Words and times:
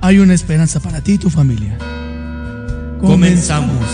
hay 0.00 0.18
una 0.18 0.34
esperanza 0.34 0.80
para 0.80 1.00
ti 1.00 1.12
y 1.12 1.18
tu 1.18 1.30
familia. 1.30 1.78
Comenzamos. 3.00 3.84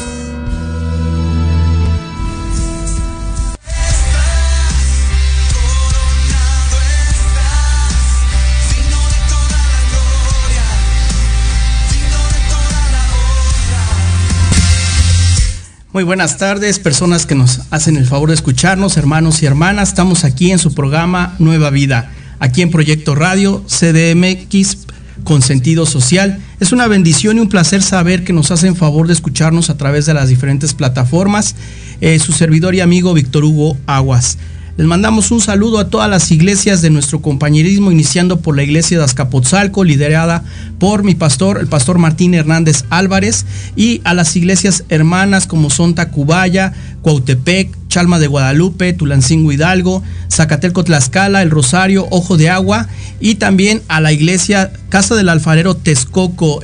Muy 15.92 16.04
buenas 16.04 16.38
tardes, 16.38 16.78
personas 16.78 17.26
que 17.26 17.34
nos 17.34 17.62
hacen 17.72 17.96
el 17.96 18.06
favor 18.06 18.28
de 18.28 18.36
escucharnos, 18.36 18.96
hermanos 18.96 19.42
y 19.42 19.46
hermanas. 19.46 19.88
Estamos 19.88 20.22
aquí 20.22 20.52
en 20.52 20.60
su 20.60 20.72
programa 20.72 21.34
Nueva 21.40 21.70
Vida, 21.70 22.12
aquí 22.38 22.62
en 22.62 22.70
Proyecto 22.70 23.16
Radio 23.16 23.64
CDMX 23.66 24.86
con 25.24 25.42
sentido 25.42 25.86
social. 25.86 26.38
Es 26.60 26.72
una 26.72 26.86
bendición 26.86 27.36
y 27.36 27.40
un 27.40 27.48
placer 27.48 27.82
saber 27.82 28.24
que 28.24 28.32
nos 28.32 28.50
hacen 28.50 28.76
favor 28.76 29.06
de 29.06 29.12
escucharnos 29.12 29.70
a 29.70 29.76
través 29.76 30.06
de 30.06 30.14
las 30.14 30.28
diferentes 30.28 30.74
plataformas. 30.74 31.54
Eh, 32.00 32.18
su 32.18 32.32
servidor 32.32 32.74
y 32.74 32.80
amigo 32.80 33.14
Víctor 33.14 33.44
Hugo 33.44 33.76
Aguas. 33.86 34.38
Les 34.80 34.88
mandamos 34.88 35.30
un 35.30 35.42
saludo 35.42 35.78
a 35.78 35.90
todas 35.90 36.08
las 36.08 36.30
iglesias 36.30 36.80
de 36.80 36.88
nuestro 36.88 37.20
compañerismo, 37.20 37.92
iniciando 37.92 38.40
por 38.40 38.56
la 38.56 38.62
iglesia 38.62 38.96
de 38.96 39.04
Azcapotzalco, 39.04 39.84
liderada 39.84 40.42
por 40.78 41.04
mi 41.04 41.14
pastor, 41.14 41.58
el 41.60 41.66
pastor 41.66 41.98
Martín 41.98 42.32
Hernández 42.32 42.86
Álvarez, 42.88 43.44
y 43.76 44.00
a 44.04 44.14
las 44.14 44.34
iglesias 44.36 44.84
hermanas 44.88 45.46
como 45.46 45.68
son 45.68 45.94
Tacubaya, 45.94 46.72
Cuautepec, 47.02 47.76
Chalma 47.88 48.18
de 48.18 48.28
Guadalupe, 48.28 48.94
Tulancingo 48.94 49.52
Hidalgo, 49.52 50.02
Zacatelco 50.30 50.82
Tlaxcala, 50.82 51.42
El 51.42 51.50
Rosario, 51.50 52.06
Ojo 52.10 52.38
de 52.38 52.48
Agua, 52.48 52.88
y 53.20 53.34
también 53.34 53.82
a 53.88 54.00
la 54.00 54.12
iglesia 54.12 54.72
Casa 54.88 55.14
del 55.14 55.28
Alfarero 55.28 55.76
Texcoco. 55.76 56.60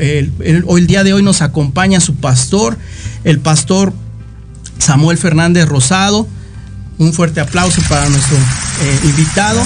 hoy 0.66 0.80
el 0.80 0.86
día 0.86 1.04
de 1.04 1.12
hoy 1.12 1.22
nos 1.22 1.42
acompaña 1.42 2.00
su 2.00 2.14
pastor, 2.14 2.78
el 3.24 3.40
pastor 3.40 3.92
Samuel 4.78 5.18
Fernández 5.18 5.68
Rosado 5.68 6.26
un 6.98 7.12
fuerte 7.12 7.40
aplauso 7.40 7.82
para 7.88 8.08
nuestro 8.08 8.36
eh, 8.36 9.00
invitado 9.04 9.60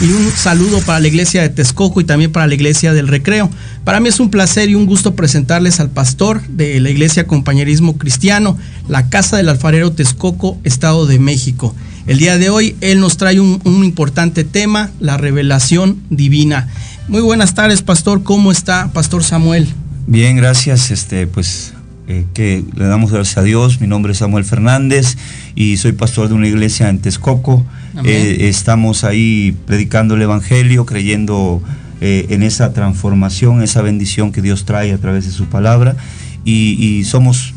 y 0.00 0.10
un 0.10 0.30
saludo 0.32 0.80
para 0.80 1.00
la 1.00 1.08
iglesia 1.08 1.42
de 1.42 1.48
Texcoco 1.48 2.00
y 2.00 2.04
también 2.04 2.32
para 2.32 2.46
la 2.46 2.54
iglesia 2.54 2.92
del 2.92 3.08
Recreo. 3.08 3.50
Para 3.84 4.00
mí 4.00 4.08
es 4.08 4.20
un 4.20 4.30
placer 4.30 4.68
y 4.68 4.74
un 4.74 4.86
gusto 4.86 5.14
presentarles 5.14 5.80
al 5.80 5.90
pastor 5.90 6.42
de 6.48 6.80
la 6.80 6.90
iglesia 6.90 7.26
Compañerismo 7.26 7.96
Cristiano, 7.96 8.58
la 8.88 9.08
Casa 9.08 9.36
del 9.36 9.48
Alfarero 9.48 9.92
Texcoco, 9.92 10.58
Estado 10.64 11.06
de 11.06 11.18
México. 11.18 11.74
El 12.06 12.18
día 12.18 12.38
de 12.38 12.50
hoy 12.50 12.76
él 12.80 13.00
nos 13.00 13.16
trae 13.16 13.40
un, 13.40 13.60
un 13.64 13.84
importante 13.84 14.44
tema, 14.44 14.90
la 15.00 15.16
revelación 15.16 16.02
divina. 16.10 16.68
Muy 17.08 17.20
buenas 17.20 17.54
tardes, 17.54 17.82
pastor. 17.82 18.22
¿Cómo 18.22 18.50
está, 18.50 18.90
pastor 18.92 19.22
Samuel? 19.22 19.68
Bien, 20.06 20.36
gracias. 20.36 20.90
Este, 20.90 21.26
pues 21.26 21.72
eh, 22.06 22.26
que 22.34 22.62
le 22.74 22.84
damos 22.84 23.10
gracias 23.10 23.38
a 23.38 23.42
Dios. 23.42 23.80
Mi 23.80 23.86
nombre 23.86 24.12
es 24.12 24.18
Samuel 24.18 24.44
Fernández 24.44 25.16
y 25.54 25.78
soy 25.78 25.92
pastor 25.92 26.28
de 26.28 26.34
una 26.34 26.46
iglesia 26.46 26.88
en 26.90 26.98
Texcoco. 26.98 27.64
Eh, 28.04 28.48
estamos 28.48 29.04
ahí 29.04 29.56
predicando 29.66 30.14
el 30.14 30.22
Evangelio, 30.22 30.84
creyendo 30.84 31.62
eh, 32.00 32.26
en 32.28 32.42
esa 32.42 32.72
transformación, 32.72 33.62
esa 33.62 33.80
bendición 33.80 34.32
que 34.32 34.42
Dios 34.42 34.66
trae 34.66 34.92
a 34.92 34.98
través 34.98 35.24
de 35.24 35.30
su 35.30 35.46
palabra 35.46 35.96
y, 36.44 37.04
somos 37.04 37.54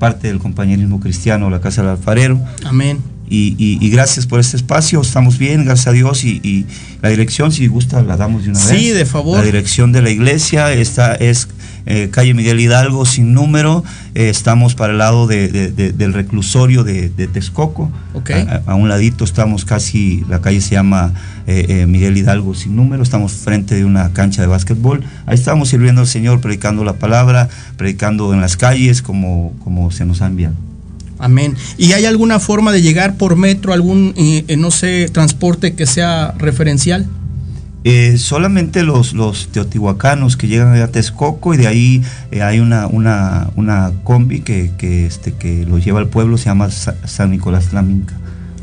parte 0.00 0.28
del 0.28 0.38
compañerismo 0.38 0.98
cristiano, 0.98 1.48
la 1.48 1.60
Casa 1.60 1.82
del 1.82 1.92
Alfarero. 1.92 2.40
Amén. 2.64 2.98
Y, 3.28 3.90
gracias 3.90 4.26
por 4.26 4.40
este 4.40 4.56
espacio, 4.56 5.00
estamos 5.00 5.38
bien, 5.38 5.64
gracias 5.64 5.88
a 5.88 5.92
Dios. 5.92 6.24
Y, 6.24 6.66
la 7.02 7.10
dirección, 7.10 7.52
si 7.52 7.66
gusta, 7.66 8.02
la 8.02 8.16
damos 8.16 8.44
de 8.44 8.50
una 8.50 8.58
vez. 8.58 8.68
Sí, 8.68 8.90
de 8.90 9.04
favor. 9.04 9.38
La 9.38 9.44
dirección 9.44 9.92
de 9.92 10.02
la 10.02 10.10
iglesia 10.10 10.72
esta 10.72 11.14
es 11.14 11.48
eh, 11.88 12.08
calle 12.10 12.34
Miguel 12.34 12.58
Hidalgo 12.58 13.06
sin 13.06 13.32
número. 13.32 13.84
Eh, 14.14 14.28
estamos 14.28 14.74
para 14.74 14.92
el 14.92 14.98
lado 14.98 15.28
del 15.28 16.12
reclusorio 16.12 16.82
de, 16.82 17.08
Texcoco. 17.32 17.90
A, 18.66 18.74
un 18.74 18.88
ladito 18.88 19.24
estamos 19.24 19.64
casi, 19.64 20.24
la 20.28 20.40
calle 20.40 20.60
se 20.60 20.72
llama 20.72 21.12
eh, 21.46 21.86
Miguel 21.86 22.16
Hidalgo 22.16 22.54
sin 22.54 22.74
número. 22.74 23.02
Estamos 23.02 23.32
frente 23.32 23.76
de 23.76 23.84
una 23.84 24.12
cancha 24.12 24.42
de 24.42 24.48
básquetbol. 24.48 25.04
Ahí 25.26 25.36
estamos 25.36 25.68
sirviendo 25.68 26.00
al 26.00 26.08
Señor, 26.08 26.40
predicando 26.40 26.82
la 26.84 26.94
palabra, 26.94 27.48
predicando 27.76 28.34
en 28.34 28.40
las 28.40 28.56
calles 28.56 29.00
como, 29.00 29.54
como 29.62 29.92
se 29.92 30.04
nos 30.04 30.22
ha 30.22 30.26
enviado. 30.26 30.56
Amén. 31.18 31.56
¿Y 31.78 31.92
hay 31.92 32.04
alguna 32.04 32.40
forma 32.40 32.72
de 32.72 32.82
llegar 32.82 33.16
por 33.16 33.36
metro, 33.36 33.72
algún, 33.72 34.14
no 34.58 34.70
sé, 34.70 35.08
transporte 35.12 35.74
que 35.74 35.86
sea 35.86 36.34
referencial? 36.38 37.06
Eh, 37.88 38.18
solamente 38.18 38.82
los, 38.82 39.12
los 39.12 39.46
teotihuacanos 39.52 40.36
que 40.36 40.48
llegan 40.48 40.74
a 40.74 40.88
Texcoco 40.88 41.54
y 41.54 41.56
de 41.56 41.68
ahí 41.68 42.02
eh, 42.32 42.42
hay 42.42 42.58
una, 42.58 42.88
una, 42.88 43.48
una 43.54 43.92
combi 44.02 44.40
que, 44.40 44.72
que, 44.76 45.06
este, 45.06 45.34
que 45.34 45.64
lo 45.64 45.78
lleva 45.78 46.00
al 46.00 46.08
pueblo, 46.08 46.36
se 46.36 46.46
llama 46.46 46.68
San 46.70 47.30
Nicolás 47.30 47.66
Flaminca. 47.66 48.14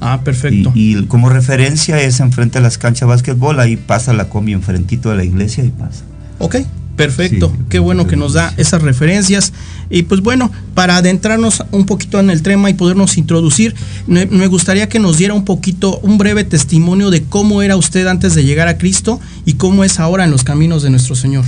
Ah, 0.01 0.19
perfecto. 0.25 0.73
Y, 0.75 1.05
como 1.05 1.29
referencia 1.29 2.01
es 2.01 2.19
enfrente 2.19 2.59
de 2.59 2.63
las 2.63 2.77
canchas 2.77 3.01
de 3.01 3.05
básquetbol, 3.05 3.61
ahí 3.61 3.77
pasa 3.77 4.11
la 4.11 4.27
combi 4.27 4.51
enfrentito 4.51 5.09
de 5.09 5.15
la 5.15 5.23
iglesia 5.23 5.63
y 5.63 5.69
pasa. 5.69 6.03
Ok, 6.39 6.57
Perfecto, 6.95 7.51
qué 7.69 7.79
bueno 7.79 8.05
que 8.05 8.15
nos 8.15 8.33
da 8.33 8.53
esas 8.57 8.83
referencias. 8.83 9.51
Y 9.89 10.03
pues 10.03 10.21
bueno, 10.21 10.51
para 10.75 10.97
adentrarnos 10.97 11.63
un 11.71 11.85
poquito 11.85 12.19
en 12.19 12.29
el 12.29 12.43
tema 12.43 12.69
y 12.69 12.75
podernos 12.75 13.17
introducir, 13.17 13.73
me, 14.05 14.25
gustaría 14.47 14.87
que 14.89 14.99
nos 14.99 15.17
diera 15.17 15.33
un 15.33 15.43
poquito, 15.43 15.99
un 15.99 16.19
breve 16.19 16.43
testimonio 16.43 17.09
de 17.09 17.23
cómo 17.23 17.63
era 17.63 17.77
usted 17.77 18.05
antes 18.05 18.35
de 18.35 18.43
llegar 18.43 18.67
a 18.67 18.77
Cristo 18.77 19.19
y 19.45 19.53
cómo 19.53 19.83
es 19.83 19.99
ahora 19.99 20.23
en 20.23 20.31
los 20.31 20.43
caminos 20.43 20.83
de 20.83 20.91
nuestro 20.91 21.15
Señor. 21.15 21.45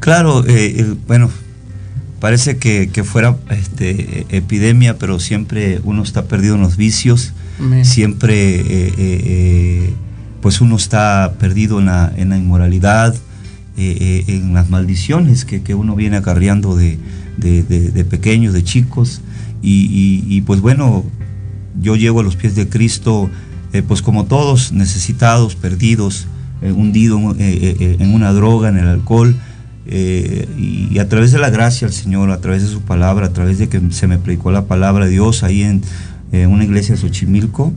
Claro, 0.00 0.44
eh, 0.46 0.94
bueno, 1.06 1.30
parece 2.18 2.56
que, 2.56 2.88
fuera 3.04 3.36
este, 3.50 4.26
epidemia, 4.30 4.96
pero 4.98 5.20
siempre 5.20 5.80
uno 5.84 6.02
está 6.02 6.24
perdido 6.24 6.54
en 6.54 6.62
los 6.62 6.78
vicios, 6.78 7.32
siempre 7.82 8.60
eh, 8.60 8.94
eh, 8.98 9.94
pues 10.40 10.60
uno 10.60 10.76
está 10.76 11.34
perdido 11.38 11.80
en 11.80 11.86
la, 11.86 12.12
en 12.16 12.30
la 12.30 12.38
inmoralidad 12.38 13.14
eh, 13.78 14.24
eh, 14.26 14.36
en 14.36 14.54
las 14.54 14.70
maldiciones 14.70 15.44
que, 15.44 15.74
uno 15.74 15.94
viene 15.94 16.16
acarreando 16.16 16.76
de, 16.76 16.98
de, 17.36 18.04
pequeños, 18.08 18.54
de 18.54 18.64
chicos. 18.64 19.20
Y, 19.60 20.40
pues 20.46 20.62
bueno, 20.62 21.04
yo 21.78 21.94
llego 21.94 22.20
a 22.20 22.22
los 22.22 22.36
pies 22.36 22.54
de 22.54 22.70
Cristo, 22.70 23.28
eh, 23.74 23.82
pues 23.86 24.00
como 24.00 24.24
todos, 24.24 24.72
necesitados, 24.72 25.56
perdidos, 25.56 26.26
hundido 26.62 27.18
en 27.38 28.14
una 28.14 28.32
droga, 28.32 28.70
en 28.70 28.78
el 28.78 28.86
alcohol. 28.86 29.36
y, 29.86 30.98
a 30.98 31.08
través 31.10 31.32
de 31.32 31.38
la 31.38 31.50
gracia 31.50 31.86
del 31.86 31.94
Señor, 31.94 32.30
a 32.30 32.40
través 32.40 32.62
de 32.62 32.70
su 32.70 32.80
palabra, 32.80 33.26
a 33.26 33.32
través 33.34 33.58
de 33.58 33.68
que 33.68 33.82
se 33.90 34.06
me 34.06 34.16
predicó 34.16 34.52
la 34.52 34.64
palabra 34.64 35.04
de 35.04 35.10
Dios 35.10 35.42
ahí 35.42 35.60
en 35.60 35.82
una 36.32 36.64
iglesia 36.64 36.94
de 36.94 37.00
Xochimilco. 37.02 37.74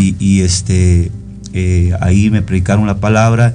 Y, 0.00 0.16
y, 0.18 0.40
este, 0.40 1.12
ahí 2.00 2.30
me 2.30 2.42
predicaron 2.42 2.88
la 2.88 2.98
palabra 2.98 3.54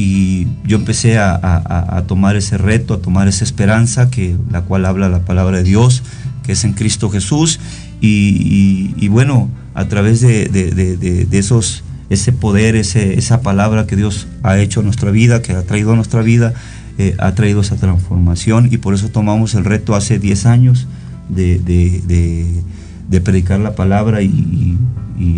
y 0.00 0.46
yo 0.64 0.76
empecé 0.76 1.18
a, 1.18 2.04
tomar 2.06 2.36
ese 2.36 2.56
reto, 2.56 2.94
a 2.94 2.98
tomar 3.02 3.26
esa 3.26 3.42
esperanza, 3.42 4.10
que, 4.10 4.36
la 4.48 4.62
cual 4.62 4.86
habla 4.86 5.08
la 5.08 5.24
palabra 5.24 5.56
de 5.56 5.64
Dios, 5.64 6.04
que 6.44 6.52
es 6.52 6.62
en 6.62 6.72
Cristo 6.72 7.10
Jesús, 7.10 7.58
y, 8.00 9.08
bueno, 9.08 9.50
a 9.74 9.86
través 9.86 10.20
de, 10.20 11.26
esos, 11.32 11.82
ese 12.10 12.32
poder, 12.32 12.76
ese, 12.76 13.18
esa 13.18 13.42
palabra 13.42 13.88
que 13.88 13.96
Dios 13.96 14.28
ha 14.44 14.56
hecho 14.58 14.80
en 14.80 14.86
nuestra 14.86 15.10
vida, 15.10 15.42
que 15.42 15.52
ha 15.52 15.64
traído 15.64 15.94
a 15.94 15.96
nuestra 15.96 16.22
vida, 16.22 16.54
eh, 16.96 17.16
ha 17.18 17.34
traído 17.34 17.62
esa 17.62 17.74
transformación, 17.74 18.68
y 18.70 18.76
por 18.76 18.94
eso 18.94 19.08
tomamos 19.08 19.56
el 19.56 19.64
reto 19.64 19.96
hace 19.96 20.20
10 20.20 20.46
años 20.46 20.86
de, 21.28 22.62
predicar 23.24 23.58
la 23.58 23.74
palabra 23.74 24.22
y 24.22 24.78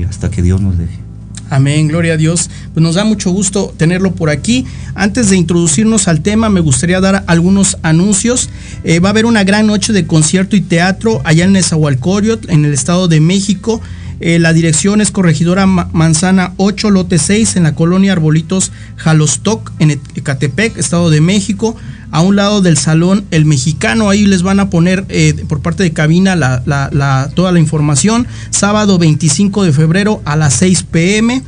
hasta 0.06 0.30
que 0.30 0.42
Dios 0.42 0.60
nos 0.60 0.76
deje. 0.76 1.09
Amén, 1.50 1.88
gloria 1.88 2.14
a 2.14 2.17
Dios. 2.17 2.49
Pues 2.73 2.82
nos 2.82 2.94
da 2.94 3.05
mucho 3.05 3.32
gusto 3.32 3.75
tenerlo 3.76 4.14
por 4.14 4.31
aquí. 4.31 4.64
Antes 4.94 5.31
de 5.31 5.37
introducirnos 5.37 6.06
al 6.06 6.23
tema, 6.23 6.49
me 6.49 6.61
gustaría 6.61 7.00
dar 7.00 7.25
algunos 7.26 7.76
anuncios. 7.82 8.49
Eh, 8.85 9.00
va 9.00 9.08
a 9.08 9.11
haber 9.11 9.26
una 9.26 9.43
gran 9.43 9.67
noche 9.67 9.93
de 9.93 10.06
concierto 10.06 10.55
y 10.55 10.61
teatro 10.61 11.20
allá 11.25 11.44
en 11.44 11.52
Nezahualcóyotl, 11.52 12.51
en 12.51 12.65
el 12.65 12.72
Estado 12.72 13.08
de 13.08 13.20
México. 13.20 13.81
Eh, 14.20 14.39
la 14.39 14.53
dirección 14.53 15.00
es 15.00 15.10
Corregidora 15.10 15.65
Manzana 15.67 16.53
8, 16.58 16.91
lote 16.91 17.19
6, 17.19 17.56
en 17.56 17.62
la 17.62 17.74
colonia 17.74 18.12
Arbolitos 18.12 18.70
Jalostoc, 18.96 19.72
en 19.79 19.93
Ecatepec, 19.93 20.77
Estado 20.77 21.08
de 21.08 21.22
México, 21.22 21.74
a 22.10 22.20
un 22.20 22.36
lado 22.36 22.60
del 22.60 22.77
Salón 22.77 23.24
El 23.31 23.46
Mexicano. 23.46 24.10
Ahí 24.10 24.27
les 24.27 24.43
van 24.43 24.60
a 24.60 24.69
poner 24.69 25.06
eh, 25.08 25.34
por 25.48 25.62
parte 25.62 25.82
de 25.82 25.93
cabina 25.93 26.36
toda 27.34 27.53
la 27.53 27.58
información. 27.58 28.27
Sábado 28.50 28.98
25 28.98 29.65
de 29.65 29.72
febrero 29.72 30.20
a 30.27 30.36
las 30.36 30.53
6 30.55 30.82
pm. 30.82 31.43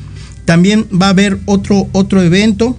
También 0.46 0.86
va 0.90 1.06
a 1.06 1.10
haber 1.10 1.38
otro, 1.44 1.88
otro 1.92 2.22
evento, 2.22 2.78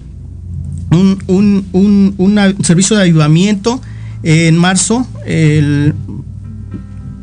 un, 0.90 1.64
un 1.72 2.56
servicio 2.62 2.96
de 2.96 3.02
ayudamiento 3.04 3.80
en 4.22 4.56
marzo 4.56 5.06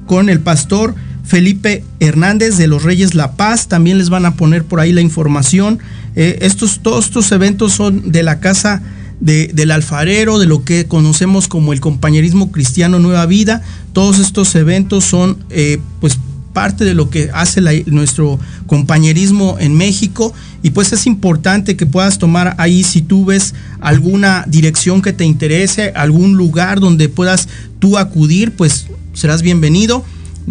con 0.08 0.30
el 0.30 0.40
pastor 0.40 0.96
Felipe 1.32 1.86
Hernández 2.02 2.58
de 2.58 2.68
los 2.68 2.84
Reyes 2.84 3.16
La 3.16 3.38
Paz. 3.38 3.70
También 3.70 3.98
les 3.98 4.10
van 4.10 4.26
a 4.26 4.36
poner 4.36 4.66
por 4.66 4.82
ahí 4.82 4.92
la 4.92 5.00
información. 5.00 5.80
Eh, 6.18 6.40
estos, 6.42 6.82
todos 6.82 7.06
estos 7.06 7.32
eventos 7.32 7.72
son 7.72 8.12
de 8.12 8.22
la 8.22 8.42
casa 8.42 8.84
del 9.22 9.72
alfarero, 9.72 10.40
de 10.40 10.46
lo 10.46 10.66
que 10.66 10.88
conocemos 10.88 11.48
como 11.48 11.72
el 11.72 11.80
compañerismo 11.80 12.52
cristiano 12.52 13.00
Nueva 13.00 13.26
Vida. 13.28 13.62
Todos 13.94 14.20
estos 14.20 14.54
eventos 14.56 15.06
son 15.06 15.38
eh, 15.52 15.80
pues 16.02 16.20
parte 16.52 16.84
de 16.84 16.96
lo 16.96 17.10
que 17.10 17.30
hace 17.34 17.62
nuestro 17.86 18.38
compañerismo 18.68 19.56
en 19.58 19.74
México 19.74 20.34
y 20.64 20.72
pues 20.72 20.92
es 20.92 21.08
importante 21.08 21.78
que 21.78 21.86
puedas 21.86 22.18
tomar 22.18 22.56
ahí 22.58 22.84
si 22.84 23.02
tú 23.02 23.24
ves 23.24 23.54
alguna 23.80 24.44
dirección 24.48 25.02
que 25.02 25.14
te 25.14 25.24
interese, 25.24 25.94
algún 25.96 26.36
lugar 26.36 26.82
donde 26.82 27.08
puedas 27.08 27.48
tú 27.80 27.98
acudir, 27.98 28.52
pues 28.52 28.88
serás 29.14 29.44
bienvenido. 29.44 30.04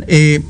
Eh, 0.06 0.40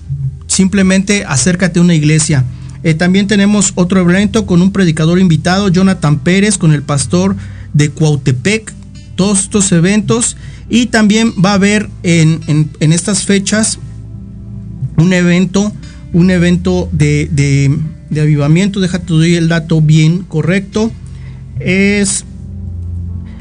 simplemente 0.61 1.25
acércate 1.25 1.79
a 1.79 1.83
una 1.83 1.95
iglesia. 1.95 2.45
Eh, 2.83 2.93
también 2.93 3.27
tenemos 3.27 3.73
otro 3.77 3.99
evento 3.99 4.45
con 4.45 4.61
un 4.61 4.73
predicador 4.73 5.19
invitado, 5.19 5.71
Jonathan 5.71 6.19
Pérez, 6.19 6.59
con 6.59 6.73
el 6.73 6.83
pastor 6.83 7.35
de 7.73 7.89
Cuautepec. 7.89 8.71
Todos 9.15 9.41
estos 9.41 9.73
eventos. 9.73 10.37
Y 10.69 10.87
también 10.87 11.33
va 11.43 11.53
a 11.53 11.55
haber 11.55 11.89
en, 12.03 12.69
estas 12.79 13.25
fechas 13.25 13.79
un 14.99 15.15
evento, 15.15 15.73
un 16.13 16.31
evento 16.31 16.91
de, 16.93 17.31
de, 17.33 17.75
de 18.11 18.21
avivamiento. 18.21 18.81
Déjate 18.81 19.15
doy 19.15 19.37
el 19.37 19.49
dato 19.49 19.81
bien 19.81 20.25
correcto. 20.25 20.93
Es 21.59 22.27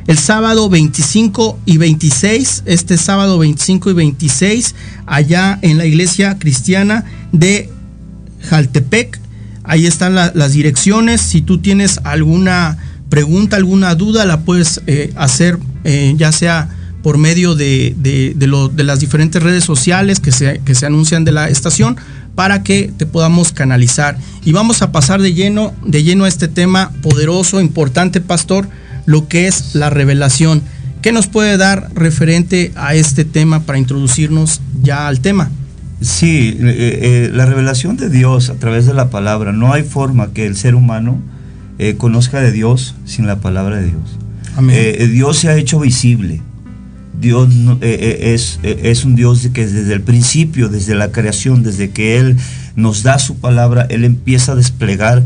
el 0.09 0.17
sábado 0.17 0.69
25 0.69 1.59
y 1.67 1.77
26, 1.77 2.63
este 2.65 2.97
sábado 2.97 3.37
25 3.37 3.91
y 3.91 3.93
26, 3.93 4.73
allá 5.05 5.59
en 5.61 5.77
la 5.77 5.85
iglesia 5.85 6.39
cristiana 6.39 7.05
de 7.31 7.69
Jaltepec. 8.41 9.19
Ahí 9.63 9.85
están 9.85 10.15
las 10.15 10.51
direcciones. 10.53 11.21
Si 11.21 11.43
tú 11.43 11.59
tienes 11.59 11.99
alguna 12.05 12.79
pregunta, 13.09 13.55
alguna 13.55 13.93
duda, 13.93 14.25
la 14.25 14.39
puedes 14.41 14.81
eh, 14.87 15.13
hacer 15.15 15.59
eh, 15.83 16.15
ya 16.17 16.31
sea 16.31 16.75
por 17.03 17.19
medio 17.19 17.53
de, 17.53 17.93
de, 17.95 18.83
las 18.83 18.99
diferentes 18.99 19.43
redes 19.43 19.63
sociales 19.63 20.19
que 20.19 20.31
se, 20.31 20.59
que 20.65 20.73
se 20.73 20.87
anuncian 20.87 21.23
de 21.23 21.33
la 21.33 21.49
estación 21.49 21.97
para 22.33 22.63
que 22.63 22.91
te 22.97 23.05
podamos 23.05 23.51
canalizar. 23.51 24.17
Y 24.43 24.53
vamos 24.53 24.81
a 24.81 24.91
pasar 24.91 25.21
de 25.21 25.35
lleno, 25.35 25.71
de 25.85 26.01
lleno 26.01 26.23
a 26.23 26.27
este 26.27 26.47
tema 26.47 26.91
poderoso, 27.03 27.61
importante, 27.61 28.21
pastor 28.21 28.67
lo 29.09 29.27
que 29.27 29.47
es 29.47 29.73
la 29.73 29.89
revelación. 29.89 30.61
¿Qué 31.01 31.11
nos 31.11 31.25
puede 31.25 31.57
dar 31.57 31.89
referente 31.95 32.71
a 32.75 32.93
este 32.93 33.25
tema 33.25 33.61
para 33.61 33.79
introducirnos 33.79 34.61
ya 34.83 35.07
al 35.07 35.19
tema? 35.19 35.49
Sí, 35.99 36.55
eh, 36.59 36.99
eh, 37.01 37.29
la 37.33 37.47
revelación 37.47 37.97
de 37.97 38.11
Dios 38.11 38.51
a 38.51 38.55
través 38.55 38.85
de 38.85 38.93
la 38.93 39.09
palabra. 39.09 39.51
No 39.51 39.73
hay 39.73 39.81
forma 39.81 40.31
que 40.31 40.45
el 40.45 40.55
ser 40.55 40.75
humano 40.75 41.19
eh, 41.79 41.95
conozca 41.97 42.39
de 42.39 42.51
Dios 42.51 42.93
sin 43.05 43.25
la 43.25 43.39
palabra 43.39 43.77
de 43.77 43.87
Dios. 43.87 45.11
Dios 45.11 45.39
se 45.39 45.49
ha 45.49 45.55
hecho 45.55 45.79
visible. 45.79 46.41
Dios 47.19 47.49
es, 47.81 48.59
es, 48.61 49.05
un 49.05 49.15
Dios 49.15 49.49
que 49.51 49.65
desde 49.65 49.93
el 49.93 50.01
principio, 50.01 50.69
desde 50.69 50.93
la 50.93 51.11
creación, 51.11 51.63
desde 51.63 51.89
que 51.89 52.17
Él 52.19 52.37
nos 52.75 53.01
da 53.01 53.17
su 53.17 53.37
palabra, 53.37 53.87
Él 53.89 54.03
empieza 54.03 54.51
a 54.51 54.55
desplegar 54.55 55.23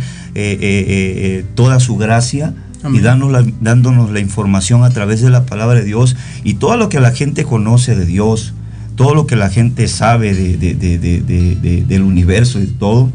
toda 1.55 1.79
su 1.81 1.97
gracia 1.97 2.53
y 2.91 2.99
dándonos 2.99 4.11
la, 4.11 4.19
información 4.19 4.83
a 4.83 4.89
través 4.89 5.21
de 5.21 5.29
la 5.29 5.45
palabra 5.45 5.79
de 5.79 5.85
Dios 5.85 6.15
y 6.43 6.55
todo 6.55 6.75
lo 6.77 6.89
que 6.89 6.99
la 6.99 7.11
gente 7.11 7.43
conoce 7.43 7.95
de 7.95 8.05
Dios, 8.05 8.53
todo 8.95 9.15
lo 9.15 9.27
que 9.27 9.35
la 9.35 9.49
gente 9.49 9.87
sabe 9.87 10.33
del 10.33 12.01
universo 12.01 12.59
y 12.59 12.65
de 12.65 12.73
todo, 12.73 13.11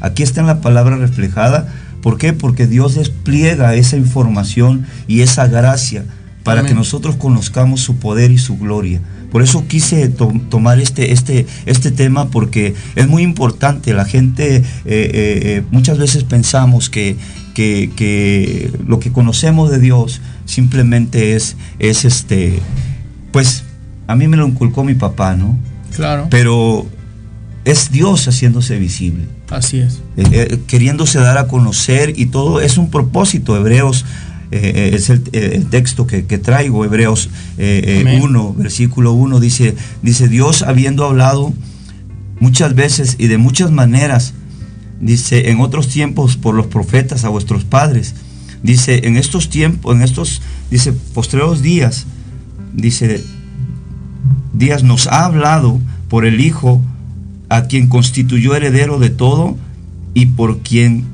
aquí 0.00 0.22
está 0.22 0.40
en 0.40 0.46
la 0.46 0.60
palabra 0.60 0.96
reflejada. 0.96 1.72
¿Por 2.02 2.18
qué? 2.18 2.32
Porque 2.32 2.66
Dios 2.66 2.96
despliega 2.96 3.74
esa 3.76 3.96
información 3.96 4.86
y 5.06 5.20
esa 5.20 5.46
gracia 5.46 6.04
para 6.42 6.64
que 6.64 6.74
nosotros 6.74 7.16
conozcamos 7.16 7.80
su 7.80 7.96
poder 7.96 8.32
y 8.32 8.38
su 8.38 8.58
gloria. 8.58 9.00
Por 9.30 9.42
eso 9.42 9.66
quise 9.66 10.08
tomar 10.10 10.78
este, 10.78 11.12
este, 11.12 11.46
este 11.64 11.90
tema 11.90 12.28
porque 12.28 12.74
es 12.96 13.08
muy 13.08 13.22
importante. 13.22 13.94
La 13.94 14.04
gente 14.04 14.56
eh, 14.56 14.62
eh, 14.84 14.84
eh, 14.84 15.62
muchas 15.70 15.96
veces 15.96 16.24
pensamos 16.24 16.90
que 16.90 17.16
que, 17.54 18.70
lo 18.86 18.98
que 18.98 19.12
conocemos 19.12 19.70
de 19.70 19.78
Dios 19.78 20.20
simplemente 20.44 21.34
es, 21.34 21.56
es 21.78 22.04
este, 22.04 22.60
pues 23.32 23.64
a 24.06 24.16
mí 24.16 24.28
me 24.28 24.36
lo 24.36 24.46
inculcó 24.46 24.84
mi 24.84 24.94
papá, 24.94 25.36
¿no? 25.36 25.58
Claro. 25.94 26.28
Pero 26.30 26.86
es 27.64 27.90
Dios 27.90 28.26
haciéndose 28.26 28.78
visible. 28.78 29.24
Así 29.50 29.78
es. 29.78 30.02
Eh, 30.16 30.24
eh, 30.32 30.58
queriéndose 30.66 31.18
dar 31.18 31.38
a 31.38 31.46
conocer 31.46 32.14
y 32.16 32.26
todo 32.26 32.60
es 32.60 32.78
un 32.78 32.90
propósito. 32.90 33.56
Hebreos 33.56 34.04
eh, 34.50 34.90
es 34.94 35.10
el, 35.10 35.22
texto 35.66 36.06
que, 36.06 36.22
traigo, 36.38 36.84
Hebreos 36.84 37.30
1, 37.58 38.54
versículo 38.54 39.12
1, 39.12 39.40
dice, 39.40 39.74
dice, 40.02 40.28
Dios 40.28 40.62
habiendo 40.62 41.04
hablado 41.04 41.52
muchas 42.40 42.74
veces 42.74 43.16
y 43.18 43.28
de 43.28 43.38
muchas 43.38 43.70
maneras 43.70 44.34
dice, 45.02 45.50
en 45.50 45.60
otros 45.60 45.88
tiempos 45.88 46.36
por 46.36 46.54
los 46.54 46.68
profetas 46.68 47.24
a 47.24 47.28
vuestros 47.28 47.64
padres. 47.64 48.14
Dice, 48.62 49.06
en 49.06 49.16
estos 49.16 49.50
tiempos, 49.50 49.94
en 49.94 50.02
estos, 50.02 50.40
dice, 50.70 50.92
postreros 50.92 51.60
días, 51.60 52.06
dice, 52.72 53.22
días 54.54 54.84
nos 54.84 55.08
ha 55.08 55.26
hablado 55.26 55.80
por 56.08 56.24
el 56.24 56.40
Hijo, 56.40 56.80
a 57.48 57.64
quien 57.64 57.88
constituyó 57.88 58.54
heredero 58.54 58.98
de 58.98 59.10
todo 59.10 59.58
y 60.14 60.26
por 60.26 60.60
quien, 60.60 61.04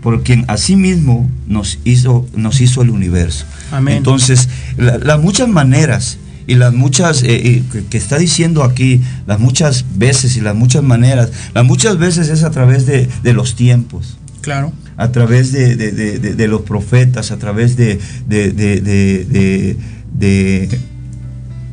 por 0.00 0.22
quien 0.22 0.44
asimismo 0.48 1.28
nos 1.48 1.80
hizo, 1.84 2.26
nos 2.34 2.60
hizo 2.60 2.80
el 2.80 2.90
universo. 2.90 3.44
Entonces, 3.88 4.48
las 4.78 5.20
muchas 5.20 5.48
maneras 5.48 6.18
y 6.46 6.54
las 6.54 6.72
muchas 6.72 7.22
eh, 7.22 7.34
eh, 7.34 7.62
que 7.90 7.98
está 7.98 8.18
diciendo 8.18 8.62
aquí, 8.62 9.00
las 9.26 9.40
muchas 9.40 9.84
veces 9.96 10.36
y 10.36 10.40
las 10.40 10.54
muchas 10.54 10.82
maneras, 10.82 11.30
las 11.54 11.64
muchas 11.64 11.98
veces 11.98 12.28
es 12.28 12.42
a 12.44 12.50
través 12.50 12.86
de, 12.86 13.08
los 13.32 13.56
tiempos. 13.56 14.16
Claro. 14.40 14.72
A 14.96 15.10
través 15.10 15.52
de, 15.52 16.46
los 16.48 16.62
profetas, 16.62 17.30
a 17.30 17.38
través 17.38 17.76
de, 17.76 17.98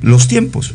los 0.01 0.27
tiempos. 0.27 0.73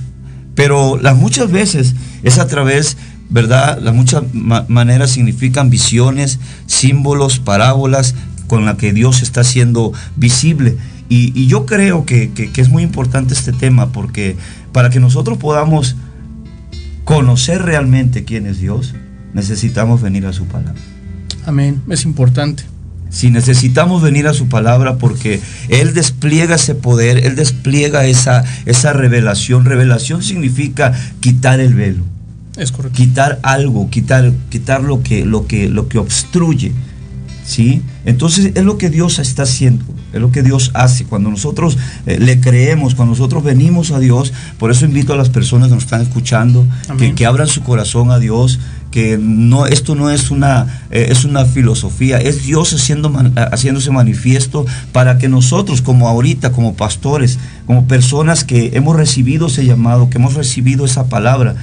Pero 0.55 0.99
las 0.99 1.17
muchas 1.17 1.51
veces 1.51 1.95
es 2.23 2.39
a 2.39 2.47
través, 2.47 2.97
¿verdad? 3.29 3.79
Las 3.81 3.95
muchas 3.95 4.23
maneras 4.33 5.11
significan 5.11 5.71
visiones, 5.71 6.39
símbolos, 6.67 7.39
parábolas 7.39 8.15
con 8.47 8.65
la 8.65 8.77
que 8.77 8.93
Dios 8.93 9.23
está 9.23 9.45
siendo 9.45 9.93
visible. 10.17 10.77
Y, 11.09 11.47
yo 11.47 11.65
creo 11.65 12.05
que, 12.05 12.31
es 12.57 12.69
muy 12.69 12.83
importante 12.83 13.35
este 13.35 13.53
tema 13.53 13.93
porque 13.93 14.37
para 14.73 14.91
que 14.91 15.01
nosotros 15.01 15.39
podamos 15.39 15.97
conocer 17.05 17.63
realmente 17.63 18.25
quién 18.25 18.47
es 18.47 18.61
Dios, 18.61 18.95
necesitamos 19.33 20.03
venir 20.03 20.27
a 20.27 20.33
su 20.33 20.45
palabra. 20.45 20.81
Amén, 21.47 21.81
es 21.89 22.05
importante. 22.05 22.65
Si 23.11 23.31
necesitamos 23.31 24.03
venir 24.03 24.27
a 24.27 24.35
su 24.35 24.49
palabra 24.49 24.99
porque 24.99 25.41
Él 25.71 25.95
despliega 25.95 26.57
ese 26.57 26.75
poder, 26.75 27.25
Él 27.25 27.37
despliega 27.37 28.05
esa, 28.05 28.45
esa 28.67 28.93
revelación. 28.93 29.65
Revelación 29.65 30.23
significa 30.23 30.93
quitar 31.21 31.61
el 31.61 31.73
velo. 31.73 32.05
Es 32.59 32.71
correcto. 32.71 32.97
Quitar 32.97 33.39
algo, 33.43 33.89
quitar, 33.89 34.31
quitar 34.51 34.83
lo, 34.83 35.03
que, 35.03 35.25
lo, 35.25 35.47
que, 35.47 35.71
lo 35.71 35.89
que 35.89 35.99
obstruye. 35.99 36.73
¿Sí? 37.49 37.81
Entonces 38.05 38.53
es 38.55 38.65
lo 38.65 38.77
que 38.77 38.91
Dios 38.91 39.19
está 39.19 39.45
haciendo. 39.45 39.83
Es 40.13 40.21
lo 40.21 40.31
que 40.31 40.43
Dios 40.43 40.71
hace. 40.75 41.05
Cuando 41.05 41.31
nosotros 41.31 41.79
eh, 42.07 42.19
le 42.21 42.41
creemos, 42.41 42.95
cuando 42.95 43.13
nosotros 43.13 43.43
venimos 43.43 43.91
a 43.91 43.99
Dios, 43.99 44.35
por 44.59 44.71
eso 44.71 44.85
invito 44.85 45.15
a 45.15 45.17
las 45.17 45.31
personas 45.31 45.69
que 45.69 45.75
nos 45.75 45.85
están 45.85 46.03
escuchando, 46.03 46.67
que, 47.17 47.27
abran 47.27 47.49
su 47.49 47.63
corazón 47.63 48.11
a 48.11 48.19
Dios, 48.19 48.61
que 48.91 49.19
no, 49.19 49.65
esto 49.65 49.95
no 49.95 50.11
es 50.11 50.31
una, 50.31 50.83
eh, 50.91 51.09
es 51.11 51.25
una 51.25 51.47
filosofía, 51.47 52.19
es 52.19 52.45
Dios 52.45 52.75
haciendo, 52.75 53.11
haciéndose 53.51 53.91
manifiesto 53.91 54.67
para 54.93 55.17
que 55.17 55.29
nosotros, 55.29 55.81
como 55.81 56.07
ahorita, 56.07 56.53
como 56.53 56.75
pastores, 56.75 57.39
como 57.67 57.87
personas 57.87 58.45
que 58.45 58.73
hemos 58.75 58.95
recibido 58.95 59.47
ese 59.47 59.65
llamado, 59.65 60.11
que 60.11 60.19
hemos 60.19 60.35
recibido 60.35 60.85
esa 60.85 61.09
palabra, 61.09 61.57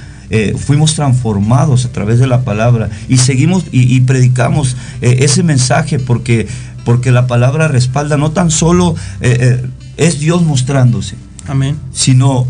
fuimos 0.58 0.94
transformados 0.94 1.84
a 1.84 1.92
través 1.92 2.18
de 2.18 2.26
la 2.26 2.42
palabra 2.42 2.90
y 3.08 3.18
seguimos 3.18 3.64
y, 3.70 4.00
predicamos 4.00 4.76
ese 5.00 5.42
mensaje 5.42 5.98
porque, 5.98 6.48
porque 6.84 7.12
la 7.12 7.26
palabra 7.26 7.68
respalda 7.68 8.16
no 8.16 8.32
tan 8.32 8.50
solo 8.50 8.96
es 9.20 10.18
Dios 10.18 10.42
mostrándose, 10.42 11.16
Amén. 11.46 11.76
sino 11.92 12.48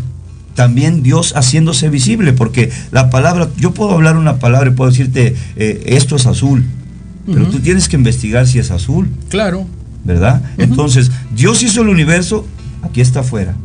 también 0.55 1.03
Dios 1.03 1.33
haciéndose 1.35 1.89
visible, 1.89 2.33
porque 2.33 2.71
la 2.91 3.09
palabra, 3.09 3.47
yo 3.57 3.73
puedo 3.73 3.91
hablar 3.91 4.17
una 4.17 4.39
palabra 4.39 4.69
y 4.69 4.73
puedo 4.73 4.89
decirte, 4.89 5.35
esto 5.55 6.15
es 6.15 6.25
azul, 6.25 6.65
pero 7.33 7.47
tú 7.49 7.59
tienes 7.59 7.89
que 7.89 7.95
investigar 7.95 8.47
si 8.47 8.59
es 8.59 8.71
azul. 8.71 9.09
Claro. 9.29 9.67
¿Verdad? 10.03 10.41
Entonces, 10.57 11.11
Dios 11.35 11.61
hizo 11.63 11.81
el 11.81 11.89
universo, 11.89 12.47
aquí 12.81 13.01
está 13.01 13.19
afuera. 13.19 13.55